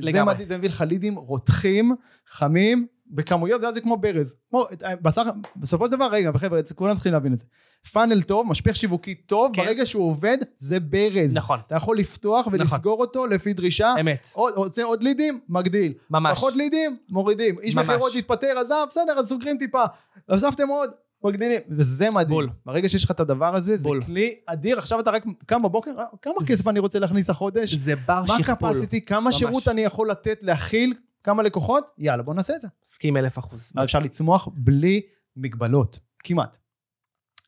[0.00, 0.34] זה לגמרי.
[0.34, 1.94] מדהים, זה מביא לך לידים רותחים,
[2.28, 4.36] חמים, בכמויות, זה זה כמו ברז.
[4.50, 4.66] כמו,
[5.02, 5.22] בסך,
[5.56, 7.44] בסופו של דבר, רגע, חבר'ה, כולם צריכים להבין את זה.
[7.92, 9.62] פאנל טוב, משפיך שיווקי טוב, כן.
[9.64, 11.36] ברגע שהוא עובד, זה ברז.
[11.36, 13.94] נכון, אתה יכול לפתוח ולסגור אותו לפי דרישה.
[14.00, 14.28] אמת.
[14.34, 15.40] עוד- רוצה עוד לידים?
[15.48, 15.92] מגדיל.
[16.10, 16.32] ממש.
[16.38, 16.96] פחות לידים?
[17.08, 17.58] מורידים.
[17.60, 17.74] איש.
[17.74, 19.82] מכירות התפטר, עזב, בסדר, אז סוגרים טיפה.
[20.30, 20.90] הוספתם עוד?
[21.24, 21.60] מגדילים.
[21.78, 22.28] וזה מדהים.
[22.28, 22.48] בול.
[22.66, 24.04] ברגע שיש לך את הדבר הזה, זה בול.
[24.04, 24.78] כלי אדיר.
[24.78, 27.74] עכשיו אתה רק קם בבוקר, אה, כמה זה- כסף אני רוצה להכניס לחודש?
[27.74, 28.68] זה בר מה שכפול.
[28.70, 29.00] הקפסיטי?
[29.04, 29.34] כמה ממש.
[29.38, 30.94] שירות אני יכול לתת, להכיל?
[31.24, 31.84] כמה לקוחות?
[31.98, 32.68] יאללה, בוא נעשה את זה.
[32.86, 33.72] מסכים אלף אחוז.
[33.84, 35.00] אפשר לצמוח בלי
[35.36, 35.98] מגבלות.
[36.18, 36.56] כמעט.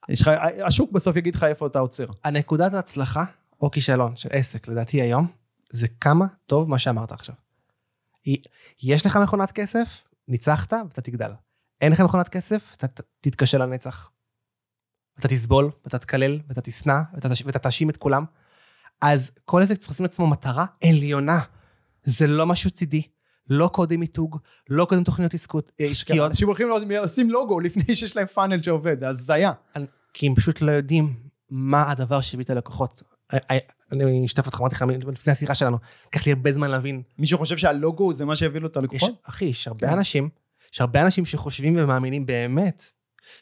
[0.09, 0.31] יש לך,
[0.67, 2.07] השוק בסוף יגיד לך איפה אתה עוצר.
[2.25, 3.25] הנקודת ההצלחה
[3.61, 5.27] או כישלון של עסק, לדעתי היום,
[5.71, 7.35] זה כמה טוב מה שאמרת עכשיו.
[8.83, 11.31] יש לך מכונת כסף, ניצחת ואתה תגדל.
[11.81, 12.87] אין לך מכונת כסף, אתה
[13.21, 14.11] תתקשה לנצח.
[15.21, 16.95] אתה תסבול, ואתה תקלל, ואתה תשנא,
[17.45, 18.25] ואתה תאשים את כולם.
[19.03, 21.39] אז כל עסק צריך לשים לעצמו מטרה עליונה.
[22.05, 23.03] זה לא משהו צידי,
[23.51, 24.39] לא קודם מיתוג,
[24.71, 26.69] לא קודם תוכניות עסקות- אה, עסקיות, אנשים הולכים
[27.05, 29.53] לשים לוגו לפני שיש להם פאנל שעובד, זה הזיה.
[30.13, 31.15] כי הם פשוט לא יודעים
[31.51, 33.03] מה הדבר שהביא את הלקוחות.
[33.93, 37.03] אני אשתף אותך, אמרתי לך לפני השיחה שלנו, לקח לי הרבה זמן להבין.
[37.19, 39.23] מישהו חושב שהלוגו זה מה שיביא לו את הלקוחות?
[39.23, 39.93] אחי, יש הרבה כן.
[39.93, 40.29] אנשים,
[40.77, 42.83] יש הרבה אנשים שחושבים ומאמינים באמת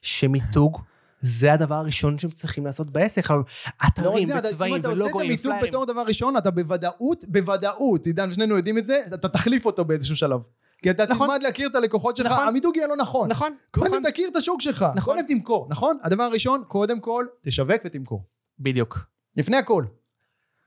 [0.03, 0.81] שמיתוג
[1.21, 3.31] זה הדבר הראשון שהם צריכים לעשות בעסק.
[3.31, 3.45] אבל לא
[3.87, 5.53] אתרים אתה- וצבעים אם אתה עושה את המיתוג.
[5.63, 10.17] בתור דבר ראשון, אתה בוודאות, בוודאות, עידן, שנינו יודעים את זה, אתה תחליף אותו באיזשהו
[10.17, 10.41] שלב.
[10.83, 11.27] כי אתה נכון.
[11.29, 12.49] תלמד להכיר את הלקוחות שלך, נכון.
[12.49, 13.29] המיתוג יהיה לא נכון.
[13.31, 15.15] נכון, נכון, קודם תכיר את השוק שלך, נכון.
[15.17, 15.99] קודם תמכור, נכון?
[16.03, 18.23] הדבר הראשון, קודם כל, תשווק ותמכור.
[18.59, 18.99] בדיוק.
[19.37, 19.85] לפני הכל.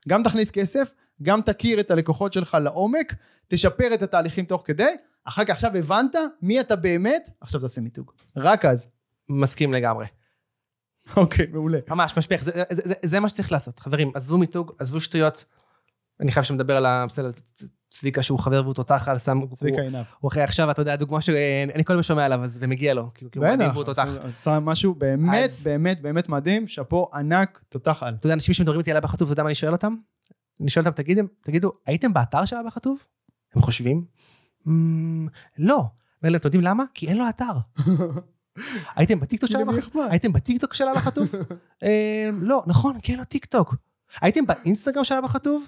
[0.08, 0.90] גם תכניס כסף,
[1.22, 3.14] גם תכיר את הלקוחות שלך לעומק,
[3.48, 4.94] תשפר את התהליכים תוך כדי,
[5.28, 8.12] אחר כך עכשיו הבנת מי אתה באמת, עכשיו תעשה מיתוג.
[8.36, 8.88] רק אז.
[9.30, 10.06] מסכים לגמרי.
[11.16, 11.78] אוקיי, מעולה.
[11.88, 13.80] ממש משפיח, זה, זה, זה, זה מה שצריך לעשות.
[13.80, 15.44] חברים, עזבו מיתוג, עזבו שטויות.
[16.20, 16.86] אני חייב שמדבר על
[17.90, 20.04] צביקה שהוא חבר והוא תותח על סם, צביקה עינב.
[20.20, 23.30] הוא אחרי עכשיו, אתה יודע, דוגמה שאני כל הזמן שומע עליו, אז ומגיע לו, כאילו,
[23.36, 24.08] הוא מדהים והוא תותח.
[24.22, 28.12] עשה משהו באמת, באמת, באמת מדהים, שאפו ענק, תותח על.
[28.12, 29.94] אתה יודע, אנשים שמדברים איתי על אבא חטוב, אתה יודע מה אני שואל אותם?
[30.60, 31.02] אני שואל אותם,
[31.42, 33.04] תגידו, הייתם באתר של אבא חטוב?
[33.54, 34.04] הם חושבים, "מ,
[35.58, 35.74] לא.
[35.76, 35.88] אומר
[36.22, 36.84] להם, אתם יודעים למה?
[36.94, 37.44] כי אין לו אתר.
[38.96, 39.78] הייתם בטיקטוק של חטוב?
[39.78, 40.00] אכפת?
[40.10, 41.28] הייתם בטיקטוק של חטוב?
[41.82, 43.74] "אה, לא, נכון, כי אין לו טיקטוק.
[44.20, 45.66] הייתם באינסטגרם של אבא חטוב?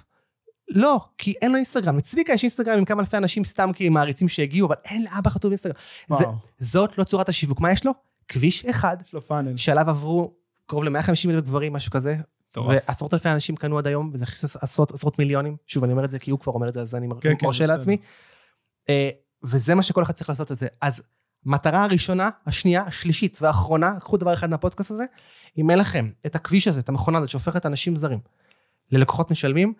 [0.68, 1.96] לא, כי אין לו אינסטגרם.
[1.96, 5.50] לצביקה יש אינסטגרם עם כמה אלפי אנשים סתם כי מעריצים שהגיעו, אבל אין לאבא חטוב
[5.50, 5.74] אינסטגרם.
[6.18, 6.24] זה-
[6.58, 7.60] זאת לא צורת השיווק.
[7.60, 7.92] מה יש לו?
[8.28, 8.96] כביש אחד.
[9.56, 10.32] שעליו עברו
[10.66, 12.16] קרוב ל-150 אלף גברים, משהו כזה.
[12.70, 15.56] ועשרות אלפי אנשים קנו עד היום, וזה הכניס עשרות, עשרות מיליונים.
[15.66, 17.46] שוב, אני אומר את זה כי הוא כבר אומר את זה, אז אני כן, כן,
[17.46, 17.74] מרשה בסדר.
[17.76, 17.96] לעצמי.
[18.90, 19.10] אה,
[19.42, 20.66] וזה מה שכל אחד צריך לעשות את זה.
[20.80, 21.02] אז
[21.44, 25.04] מטרה הראשונה, השנייה, השלישית והאחרונה, קחו דבר אחד מהפודקאסט הזה,
[25.58, 28.18] אם אין לכם את הכביש הזה, את המכונה הזאת שהופכת אנשים זרים
[28.90, 29.72] ללקוחות משלמים,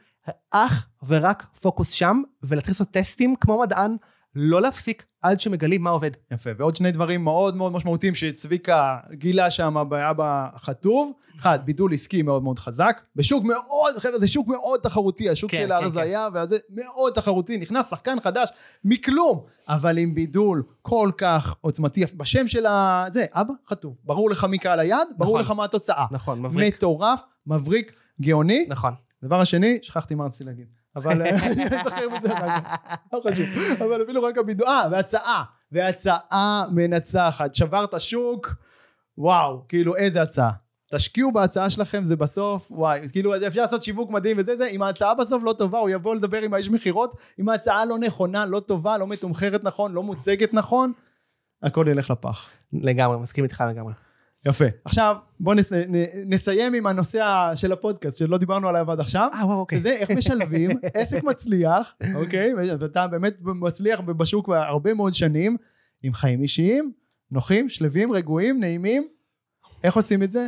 [0.50, 3.96] אך ורק פוקוס שם, ולהתחיל לעשות טסטים כמו מדען,
[4.35, 6.11] לא להפסיק עד שמגלים מה עובד.
[6.31, 11.12] יפה, ועוד שני דברים מאוד מאוד משמעותיים שצביקה גילה שם באבא חטוב.
[11.39, 13.01] אחד, בידול עסקי מאוד מאוד חזק.
[13.16, 17.59] בשוק מאוד, חבר'ה, זה שוק מאוד תחרותי, השוק כן, של כן, ההרזייה, והזה מאוד תחרותי,
[17.59, 18.49] נכנס שחקן חדש
[18.85, 23.07] מכלום, אבל עם בידול כל כך עוצמתי, בשם של ה...
[23.11, 23.97] זה, אבא חטוב.
[24.05, 25.53] ברור לך מי קהל היעד, ברור נכון.
[25.53, 26.07] לך מה התוצאה.
[26.11, 26.76] נכון, מבריק.
[26.76, 28.66] מטורף, מבריק, גאוני.
[28.68, 28.93] נכון.
[29.22, 30.80] דבר השני, שכחתי מה רציתי להגיד.
[30.97, 32.97] אבל אה, אני אזכר מזה אחר כך.
[33.12, 33.47] לא חשוב.
[33.82, 35.45] אבל אפילו רק הבידול, אה, והצעה.
[35.72, 37.55] והצעה מנצחת.
[37.55, 38.55] שברת שוק,
[39.18, 40.51] וואו, כאילו איזה הצעה.
[40.95, 45.14] תשקיעו בהצעה שלכם, זה בסוף, וואי, כאילו אפשר לעשות שיווק מדהים וזה זה, אם ההצעה
[45.14, 48.99] בסוף לא טובה, הוא יבוא לדבר עם האיש מכירות, אם ההצעה לא נכונה, לא טובה,
[48.99, 50.93] לא מתומחרת נכון, לא מוצגת נכון,
[51.62, 52.49] הכל ילך לפח.
[52.72, 53.93] לגמרי, מסכים איתך לגמרי.
[54.47, 54.64] יפה.
[54.84, 55.95] עכשיו, בואו נס, נ,
[56.26, 59.28] נסיים עם הנושא של הפודקאסט, שלא דיברנו עליו עד עכשיו.
[59.34, 59.78] אה, וואו, אוקיי.
[59.78, 62.55] וזה איך משלבים עסק מצליח, אוקיי?
[62.80, 65.57] ואתה באמת מצליח בשוק כבר הרבה מאוד שנים,
[66.03, 66.93] עם חיים אישיים,
[67.30, 69.09] נוחים, שלווים, רגועים, נעימים.
[69.84, 70.47] איך עושים את זה?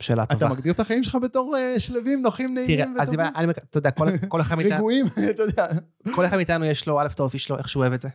[0.00, 0.48] שאלה אתה טובה.
[0.54, 3.20] מגדיר את החיים שלך בתור אה, שלווים, נוחים, תראה, נעימים אז אם?
[3.20, 5.66] אני, אתה יודע, כל- כל אחד מאיתנו, רגועים, אתה יודע.
[6.14, 8.08] כל אחד מאיתנו יש לו, א', את האופי שלו, איך שהוא אוהב את זה.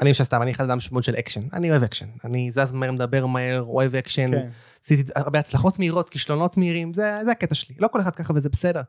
[0.00, 1.40] אני למשל סתם, אני אדם מאוד של אקשן.
[1.52, 2.06] אני אוהב אקשן.
[2.24, 4.30] אני זז מהר, מדבר מהר, אוהב אקשן.
[4.30, 4.48] כן.
[4.84, 7.74] עשיתי הרבה הצלחות מהירות, כישלונות מהירים, זה, זה הקטע שלי.
[7.78, 8.82] לא כל אחד ככה וזה בסדר.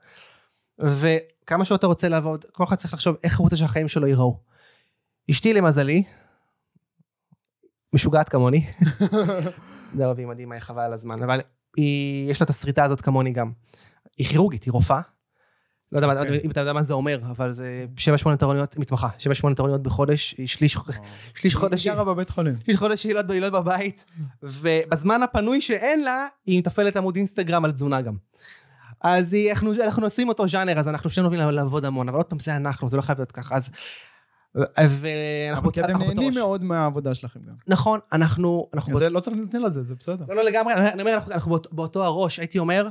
[0.79, 4.39] וכמה שעות אתה רוצה לעבוד, כל אחד צריך לחשוב איך הוא רוצה שהחיים שלו ייראו.
[5.31, 6.03] אשתי למזלי,
[7.95, 8.65] משוגעת כמוני.
[10.15, 11.41] והיא מדהימה, היא חבל על הזמן, אבל
[11.77, 13.51] היא, יש לה את הסריטה הזאת כמוני גם.
[14.17, 15.01] היא כירורגית, היא רופאה.
[15.91, 16.39] לא יודע אוקיי.
[16.43, 17.85] אם אתה יודע מה זה אומר, אבל זה
[18.25, 19.07] 7-8 תורנויות, מתמחה,
[19.51, 20.77] 7-8 תורניות בחודש, שליש,
[21.35, 22.55] שליש חודש, היא גרה בבית חולים.
[22.63, 24.05] שליש חודש לא- היא לא בבית,
[24.43, 28.15] ובזמן הפנוי שאין לה, היא מתפעלת עמוד אינסטגרם על תזונה גם.
[29.01, 32.25] אז היא, אנחנו, אנחנו עושים אותו ז'אנר, אז אנחנו שנינו אוהבים לעבוד המון, אבל עוד
[32.25, 33.69] פעם, זה אנחנו, זה לא חייב להיות ככה, אז...
[34.55, 36.33] ואנחנו אבל כי אתם נהנים.
[36.35, 37.53] מאוד מהעבודה שלכם גם.
[37.67, 38.69] נכון, אנחנו...
[38.73, 40.25] אנחנו זה לא צריך לנצל על זה, זה בסדר.
[40.29, 42.87] לא, לא לגמרי, אני אומר, אנחנו, אנחנו באותו, באותו הראש, הייתי אומר,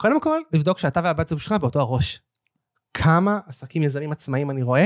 [0.00, 2.20] קודם כל, לבדוק שאתה והבת זוג שלך באותו הראש.
[2.94, 4.84] כמה עסקים יזמים עצמאיים אני רואה,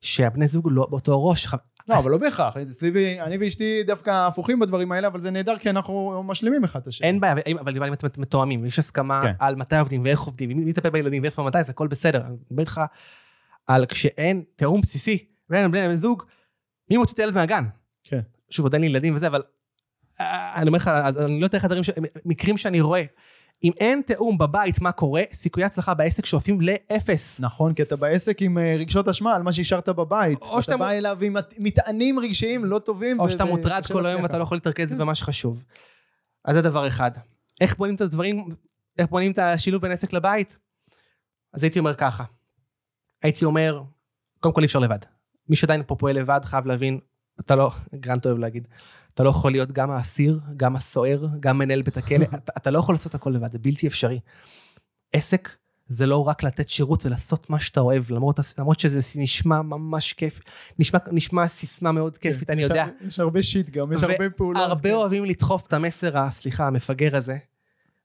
[0.00, 1.48] שהבני זוג לא באותו ראש.
[1.88, 2.56] לא, אבל לא בהכרח.
[2.56, 6.86] אצלי, אני ואשתי דווקא הפוכים בדברים האלה, אבל זה נהדר כי אנחנו משלימים אחד את
[6.86, 7.06] השני.
[7.06, 9.32] אין בעיה, אבל אם- אתם מתואמים, יש הסכמה כן.
[9.38, 12.20] על מתי עובדים ואיך עובדים, ומי מטפל בילדים ואיך ומתי, זה הכל בסדר.
[12.26, 12.80] אני מדבר איתך
[13.66, 16.22] על כשאין תיאום בסיסי בין בני זוג,
[16.90, 17.64] מי מוציא את הילד מהגן?
[18.04, 18.20] כן.
[18.50, 19.42] שוב, עוד אין לי ילדים וזה, אבל
[20.20, 21.90] אה, אני אומר לך, אני לא אתן לך דברים, ש-
[22.24, 23.04] מקרים שאני רואה.
[23.64, 27.40] אם אין תיאום בבית מה קורה, סיכויי הצלחה בעסק שואפים לאפס.
[27.40, 30.38] נכון, כי אתה בעסק עם אה, רגשות אשמה על מה שהשארת בבית.
[30.42, 33.20] או שאתה אתה בא אליו עם מט- מטענים רגשיים לא טובים.
[33.20, 34.22] או שאתה מוטרד כל היום להצליח.
[34.22, 35.64] ואתה לא יכול להתרכז במה שחשוב.
[36.44, 37.10] אז זה דבר אחד.
[37.60, 38.44] איך בונים את הדברים,
[38.98, 40.56] איך בונים את השילוב בין עסק לבית?
[41.54, 42.24] אז הייתי אומר ככה.
[43.22, 43.82] הייתי אומר,
[44.40, 44.98] קודם כל אי אפשר לבד.
[45.48, 46.98] מי שעדיין פה פועל לבד חייב להבין,
[47.40, 48.68] אתה לא, גרנט אוהב להגיד,
[49.14, 52.78] אתה לא יכול להיות גם האסיר, גם הסוהר, גם מנהל בית הכלא, אתה, אתה לא
[52.78, 54.20] יכול לעשות הכל לבד, זה בלתי אפשרי.
[55.12, 55.48] עסק
[55.88, 60.40] זה לא רק לתת שירות ולעשות מה שאתה אוהב, למרות, למרות שזה נשמע ממש כיף,
[60.78, 62.82] נשמע, נשמע סיסמה מאוד כיפית, אני יש יודע.
[62.84, 64.62] הר- יש הרבה שיט גם, יש הרבה פעולות.
[64.62, 64.94] הרבה כן.
[64.94, 67.36] אוהבים לדחוף את המסר, סליחה, המפגר הזה,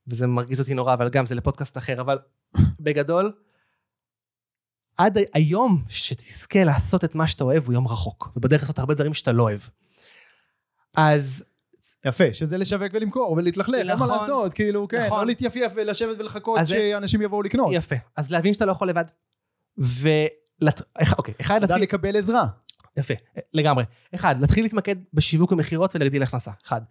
[0.07, 2.17] וזה מרגיז אותי נורא, אבל גם זה לפודקאסט אחר, אבל
[2.79, 3.31] בגדול,
[4.99, 9.13] עד היום שתזכה לעשות את מה שאתה אוהב הוא יום רחוק, ובדרך לעשות הרבה דברים
[9.13, 9.59] שאתה לא אוהב.
[10.97, 11.45] אז
[12.05, 14.09] יפה, שזה לשווק ולמכור ולהתלכלך, אין מה נכון.
[14.09, 15.19] לעשות, כאילו, כן, נכון.
[15.19, 17.69] לא להתייפייף ולשבת ולחכות שאנשים יבואו לקנות.
[17.73, 19.05] יפה, אז להבין שאתה לא יכול לבד.
[19.77, 20.81] ולת...
[21.17, 21.83] אוקיי, אחד, לדעת להתחיל...
[21.83, 22.47] לקבל עזרה.
[22.97, 23.13] יפה,
[23.53, 23.83] לגמרי.
[24.15, 26.51] אחד, להתחיל להתמקד בשיווק ומכירות ולהגדיל הכנסה.
[26.65, 26.81] אחד.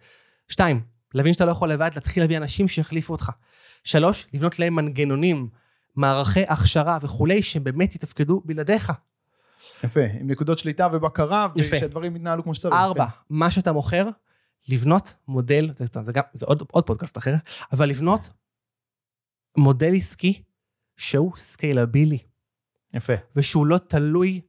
[0.47, 0.81] שתיים,
[1.13, 3.31] להבין שאתה לא יכול לבד, להתחיל להביא אנשים שיחליפו אותך.
[3.83, 5.49] שלוש, לבנות להם מנגנונים,
[5.95, 8.91] מערכי הכשרה וכולי, שבאמת יתפקדו בלעדיך.
[9.83, 11.75] יפה, עם נקודות שליטה ובקרה, יפה.
[11.75, 12.73] ושהדברים יתנהלו כמו שצריך.
[12.73, 13.11] ארבע, כן.
[13.29, 14.07] מה שאתה מוכר,
[14.69, 17.35] לבנות מודל, זה, זה, גם, זה עוד, עוד פודקאסט אחר,
[17.71, 18.29] אבל לבנות
[19.57, 20.41] מודל עסקי
[20.97, 22.17] שהוא scalable-י,
[22.93, 23.13] יפה.
[23.35, 24.41] ושהוא לא תלוי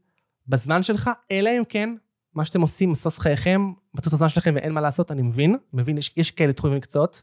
[0.49, 1.95] בזמן שלך, אלא אם כן,
[2.35, 5.99] מה שאתם עושים, משווק חייכם, מצאו את הזמן שלכם ואין מה לעשות, אני מבין, מבין,
[5.99, 7.23] יש, יש כאלה תחומים ומקצועות,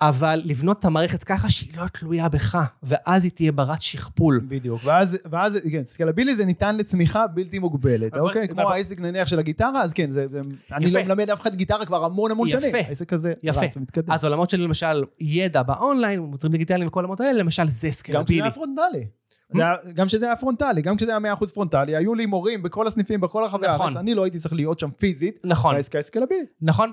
[0.00, 4.40] אבל לבנות את המערכת ככה שהיא לא תלויה בך, ואז היא תהיה ברת שכפול.
[4.48, 8.44] בדיוק, ואז, ואז, כן, scalable-י זה ניתן לצמיחה בלתי מוגבלת, אבל- אוקיי?
[8.44, 10.40] אבל- כמו העסק נניח של הגיטרה, אז כן, זה, זה
[10.72, 10.90] אני.
[10.90, 12.60] לא מלמד אף אחד גיטרה כבר המון המון יפה.
[12.60, 12.74] שנים.
[12.88, 13.60] העסק הזה יפה.
[13.60, 14.12] רץ ומתקדם.
[14.12, 18.24] אז עולמות של למשל ידע באונליין, מוצרים דיגיטליים וכל העולמות האלה, למשל זה גם.
[18.28, 19.06] היה פרונטלי.
[19.54, 22.86] זה היה- גם כשזה היה פרונטלי, גם כשזה היה 100% פרונטלי, היו לי מורים בכל
[22.86, 23.86] הסניפים, בכל רחבי נכון.
[23.86, 25.74] הארץ, אני לא הייתי צריך להיות שם פיזית, נכון.
[25.74, 26.44] העסק היה scalable-י.
[26.62, 26.90] נכון.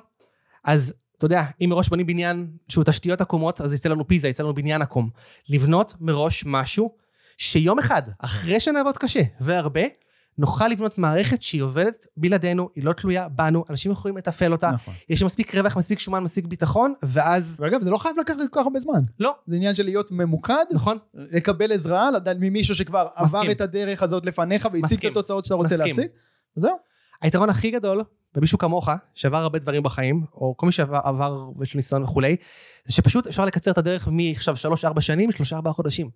[0.64, 4.44] אז אתה יודע, אם מראש בונים בניין שהוא תשתיות עקומות, אז יצא לנו פיזה, יצא
[4.44, 5.10] לנו בניין עקום.
[5.50, 6.96] לבנות מראש משהו
[7.38, 9.82] שיום אחד, אחרי שנעבוד קשה והרבה,
[10.38, 14.94] נוכל לבנות מערכת שהיא עובדת בלעדינו, היא לא תלויה בנו, אנשים יכולים לתפעל אותה, נכון.
[15.10, 17.58] יש מספיק רווח, מספיק שומן, מספיק ביטחון, ואז...
[17.60, 19.02] ואגב, זה לא חייב לקחת כל כך הרבה זמן.
[19.20, 20.98] לא, זה עניין של להיות ממוקד, נכון?
[21.14, 22.10] לקבל עזרה,
[22.40, 23.40] ממישהו שכבר מסכים.
[23.40, 25.12] עבר את הדרך הזאת לפניך והשיג את.
[25.12, 25.96] התוצאות שאתה רוצה מסכים.
[25.96, 26.12] להשיג.
[26.56, 26.76] זהו.
[27.22, 28.04] היתרון הכי גדול
[28.36, 32.36] במישהו כמוך, שעבר הרבה דברים בחיים, או כל מי שעבר עבר ויש לו ניסיון וכולי,
[32.86, 36.10] זה שפשוט אפשר לקצר את הדרך מעכשיו שלוש-ארבע שנים לשלושה-ארבעה חודשים.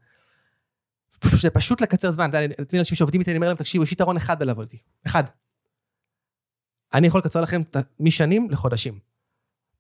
[1.42, 2.30] זה פשוט לקצר זמן.
[2.30, 4.84] אתה יודע, אנשים שעובדים איתי, אני אומר להם, תקשיבו, יש יתרון אחד בלעבוד איתי.
[5.06, 5.24] אחד.
[6.94, 7.62] אני יכול לקצר לכם
[8.00, 9.00] משנים לחודשים.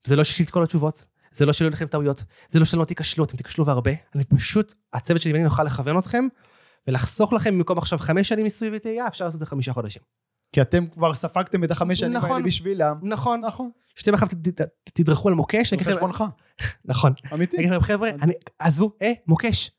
[0.03, 2.65] זה לא שיש לי את כל התשובות, זה לא שלא יהיו לכם טעויות, זה לא
[2.65, 3.91] שלא תיכשלו, אתם תיכשלו והרבה.
[4.15, 6.23] אני פשוט, הצוות שלי ואני נוכל לכוון אתכם,
[6.87, 10.01] ולחסוך לכם במקום עכשיו חמש שנים ניסוי וטעייה, אפשר לעשות את זה חמישה חודשים.
[10.51, 12.31] כי אתם כבר ספגתם את החמש שנים נכון.
[12.31, 12.95] האלה בשבילם.
[13.03, 13.41] נכון.
[13.45, 13.69] נכון.
[13.95, 14.27] שאתם עכשיו
[14.93, 16.23] תדרכו על מוקש, על אני אגיד לכם- חשבונך.
[16.85, 17.13] נכון.
[17.33, 17.57] אמיתי.
[17.57, 18.09] אני אגיד לכם, חבר'ה,
[18.59, 19.71] עזבו, אה, מוקש.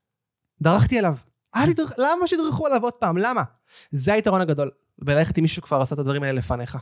[0.62, 1.16] דרכתי עליו.
[1.56, 3.16] אל תדרכ- למה שתדרכו עליו עוד פעם?
[3.18, 3.42] למה?
[3.90, 4.70] זה היתרון הגדול.
[4.98, 6.78] בללכת עם מישהו שכבר עשה את הדברים האלה לפניך.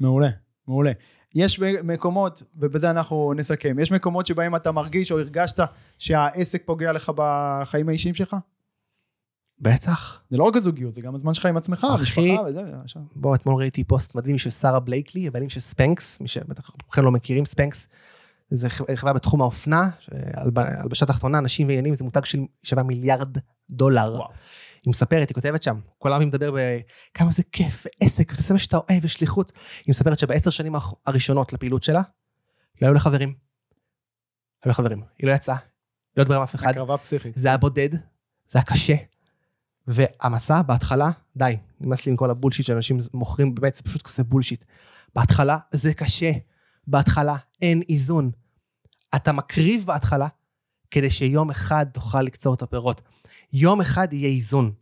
[0.00, 0.28] מעולה,
[0.68, 0.92] מעולה.
[1.34, 5.60] יש מקומות, ובזה אנחנו נסכם, יש מקומות שבהם אתה מרגיש או הרגשת
[5.98, 8.36] שהעסק פוגע לך בחיים האישיים שלך?
[9.60, 10.22] בטח.
[10.30, 12.30] זה לא רק הזוגיות, זה גם הזמן שלך עם עצמך, אחי.
[12.30, 12.62] המשפחה וזה.
[13.16, 17.10] בוא, אתמול ראיתי פוסט מדהים של שרה בלייקלי, הבעלים של ספנקס, מי שבטח כולכם לא
[17.10, 17.88] מכירים, ספנקס.
[18.50, 19.90] זה חברה בתחום האופנה,
[20.56, 23.38] הלבשה תחתונה, נשים ועניינים, זה מותג של שווה מיליארד
[23.70, 24.14] דולר.
[24.16, 24.30] וואו.
[24.84, 28.76] היא מספרת, היא כותבת שם, כל העם מדבר בכמה זה כיף, ועסק, וזה מה שאתה
[28.76, 29.52] אוהב, ושליחות.
[29.78, 30.74] היא מספרת שבעשר שנים
[31.06, 32.02] הראשונות לפעילות שלה,
[32.82, 33.28] לא היו לה חברים.
[33.28, 35.02] היו לה חברים.
[35.18, 35.62] היא לא יצאה, היא
[36.16, 36.70] לא דיברה עם אף אחד.
[36.70, 37.32] הקרבה פסיכית.
[37.36, 37.88] זה היה בודד,
[38.46, 38.94] זה היה קשה.
[39.88, 44.64] והמסע בהתחלה, די, נמאס לי עם כל הבולשיט שאנשים מוכרים, באמת, זה פשוט כזה בולשיט.
[45.14, 46.32] בהתחלה זה קשה,
[46.86, 48.30] בהתחלה אין איזון.
[49.14, 50.28] אתה מקריב בהתחלה
[50.90, 53.00] כדי שיום אחד תוכל לקצור את הפירות.
[53.52, 54.72] יום אחד יהיה איזון.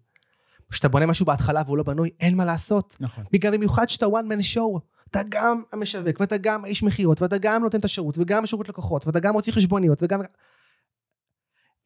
[0.70, 2.96] כשאתה בונה משהו בהתחלה והוא לא בנוי, אין מה לעשות.
[3.00, 3.24] נכון.
[3.32, 4.80] בגלל במיוחד שאתה one man show.
[5.10, 9.06] אתה גם המשווק, ואתה גם האיש מכירות, ואתה גם נותן את השירות, וגם שירות לקוחות,
[9.06, 10.20] ואתה גם מוציא חשבוניות, וגם...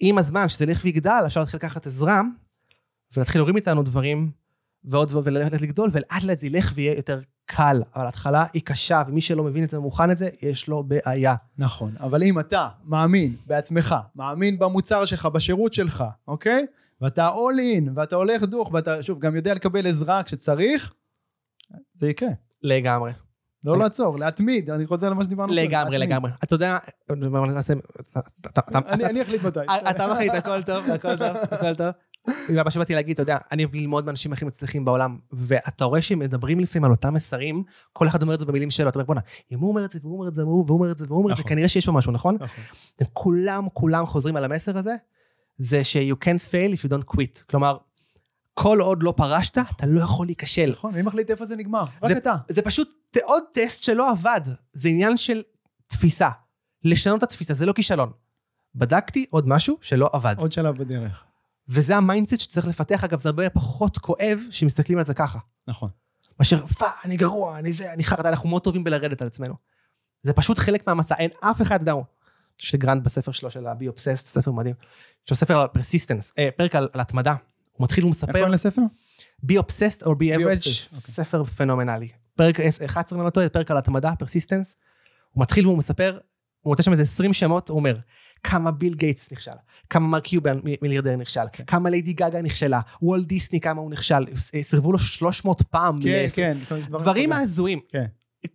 [0.00, 2.22] עם הזמן, שזה ילך ויגדל, אפשר להתחיל לקחת עזרה,
[3.16, 4.30] ולהתחיל להוריד מאיתנו דברים,
[4.84, 7.82] ועוד ועוד, וללכת לגדול, ולאט לאט זה ילך ויהיה יותר קל.
[7.96, 11.34] אבל ההתחלה היא קשה, ומי שלא מבין את זה ומוכן את זה, יש לו בעיה.
[11.58, 16.66] נכון, אבל אם אתה מאמין בעצמך, מאמין במוצר שלך, בשירות שלך, אוקיי?
[17.00, 20.92] ואתה all in, ואתה הולך דוך, ואתה, שוב, גם יודע לקבל עזרה כשצריך,
[21.92, 22.28] זה יקרה.
[22.62, 23.12] לגמרי.
[23.64, 25.98] לא לעצור, להתמיד, אני חוזר למה שדיברנו לגמרי.
[25.98, 26.30] לגמרי.
[26.44, 26.78] אתה יודע,
[28.86, 29.60] אני אחליט מתי.
[29.90, 31.86] אתה מחליט, הכל טוב, הכל טוב, הכל טוב.
[32.64, 36.18] מה שבאתי להגיד, אתה יודע, אני אוהב ללמוד מאנשים הכי מצליחים בעולם, ואתה רואה שהם
[36.18, 37.62] מדברים לפעמים על אותם מסרים,
[37.92, 39.20] כל אחד אומר את זה במילים שלו, אתה אומר, בואנה,
[39.52, 41.32] אם הוא אומר את זה, והוא אומר את זה, והוא אומר את זה, והוא אומר
[41.32, 41.48] את זה, נכון.
[41.50, 42.34] כנראה שיש פה משהו, נכון?
[42.40, 42.64] נכון.
[43.12, 44.94] כולם, כולם חוזרים על המסר הזה,
[45.58, 47.42] זה ש- you can't fail if you don't quit.
[47.50, 47.76] כלומר,
[48.54, 50.70] כל עוד לא פרשת, אתה לא יכול להיכשל.
[50.70, 51.84] נכון, מי מחליט איפה זה נגמר?
[52.02, 52.34] רק אתה.
[52.48, 52.88] זה פשוט
[53.22, 54.40] עוד טסט שלא עבד.
[54.72, 55.42] זה עניין של
[55.86, 56.28] תפיסה.
[56.84, 58.10] לשנות את התפיסה, זה לא כישלון.
[58.74, 60.34] בדקתי עוד משהו שלא עבד.
[60.38, 61.24] עוד שלב בדרך.
[61.70, 65.38] וזה ה mindset שצריך לפתח, אגב, זה הרבה פחות כואב שמסתכלים על זה ככה.
[65.68, 65.90] נכון.
[66.38, 69.54] מאשר, פא, אני גרוע, אני זה, אני חרא, אנחנו מאוד טובים בלרדת על עצמנו.
[70.22, 72.02] זה פשוט חלק מהמסע, אין אף אחד, אתה יודע,
[72.62, 74.74] יש לגרנט בספר שלו של ה-be obsessed, ספר מדהים.
[75.24, 77.34] יש לו ספר על persistence, אה, פרק על, על התמדה.
[77.72, 78.82] הוא מתחיל איך ומספר, קוראים לספר?
[79.46, 81.00] Be obsessed or be average, obsessed, אוקיי.
[81.00, 82.08] ספר פנומנלי.
[82.36, 84.74] פרק 11 אם אני לא טועה, פרק על התמדה, persistence.
[85.30, 86.18] הוא מתחיל והוא מספר,
[86.60, 87.96] הוא נותן שם איזה 20 שמות, הוא אומר,
[88.42, 89.50] כמה ביל גייטס נכשל,
[89.90, 91.64] כמה מרק קיובן מ- מיליארדר נכשל, כן.
[91.66, 96.02] כמה ליידי גגה נכשלה, וולט דיסני כמה הוא נכשל, ס- סירבו לו 300 פעם.
[96.02, 96.56] כן, לפ- כן.
[96.88, 97.78] דברים הזויים.
[97.88, 98.04] כן.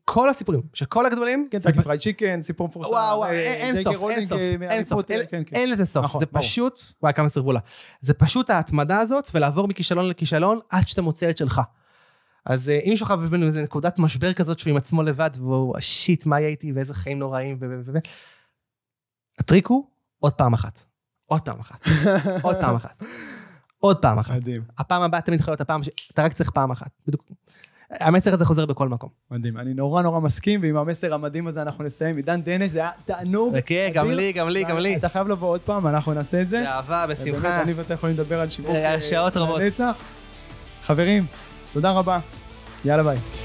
[0.06, 2.92] כל הסיפורים של כל הגדולים, כן, קנטאקי פרייד צ'יקן, סיפור מפורסם.
[2.92, 5.56] וואו, וואו, אה, אין סוף, אין סוף, אה, אין סוף, אין- כן, כן.
[5.56, 6.26] אין לזה סוף, נכון, זה.
[6.26, 7.60] פשוט, וואי כמה סירבו לה,
[8.02, 11.62] זה פשוט ההתמדה הזאת ולעבור מכישלון לכישלון עד שאתה מוצא את שלך.
[12.46, 15.76] אז אה, אם מישהו חווה ממנו איזה נקודת משבר כזאת שהוא עם עצמו לבד, והוא
[15.80, 17.66] shit, מה יהיה איתי ואיזה חיים נוראים, ו...
[19.40, 19.86] הטריק הוא
[20.20, 20.80] עוד פעם אחת.
[21.26, 21.86] עוד פעם אחת.
[22.42, 23.04] עוד פעם אחת.
[23.80, 24.36] עוד פעם אחת.
[24.36, 26.90] מדהים, הפעם הבאה תמיד יכול להיות הפעם שאתה רק צריך פעם אחת.
[27.08, 27.24] בדיוק.
[27.92, 29.10] המסר הזה חוזר בכל מקום.
[29.32, 29.58] מדהים.
[29.58, 32.16] אני נורא נורא מסכים, ועם המסר המדהים הזה אנחנו נסיים.
[32.16, 33.54] עידן דנש, זה היה תענוג.
[33.58, 34.12] וכן, גם.
[34.12, 34.96] לי, גם לי, גם לי.
[34.96, 36.64] אתה חייב לבוא עוד פעם, אנחנו נעשה את זה.
[36.64, 37.62] באהבה, בשמחה.
[37.62, 39.62] אני ואתה יכולים לדבר על שיווק אה, אה, שעות רבות.
[39.62, 39.98] לנצח.
[40.82, 41.26] חברים,
[41.74, 42.20] תודה רבה.
[42.86, 43.45] יאללה ביי.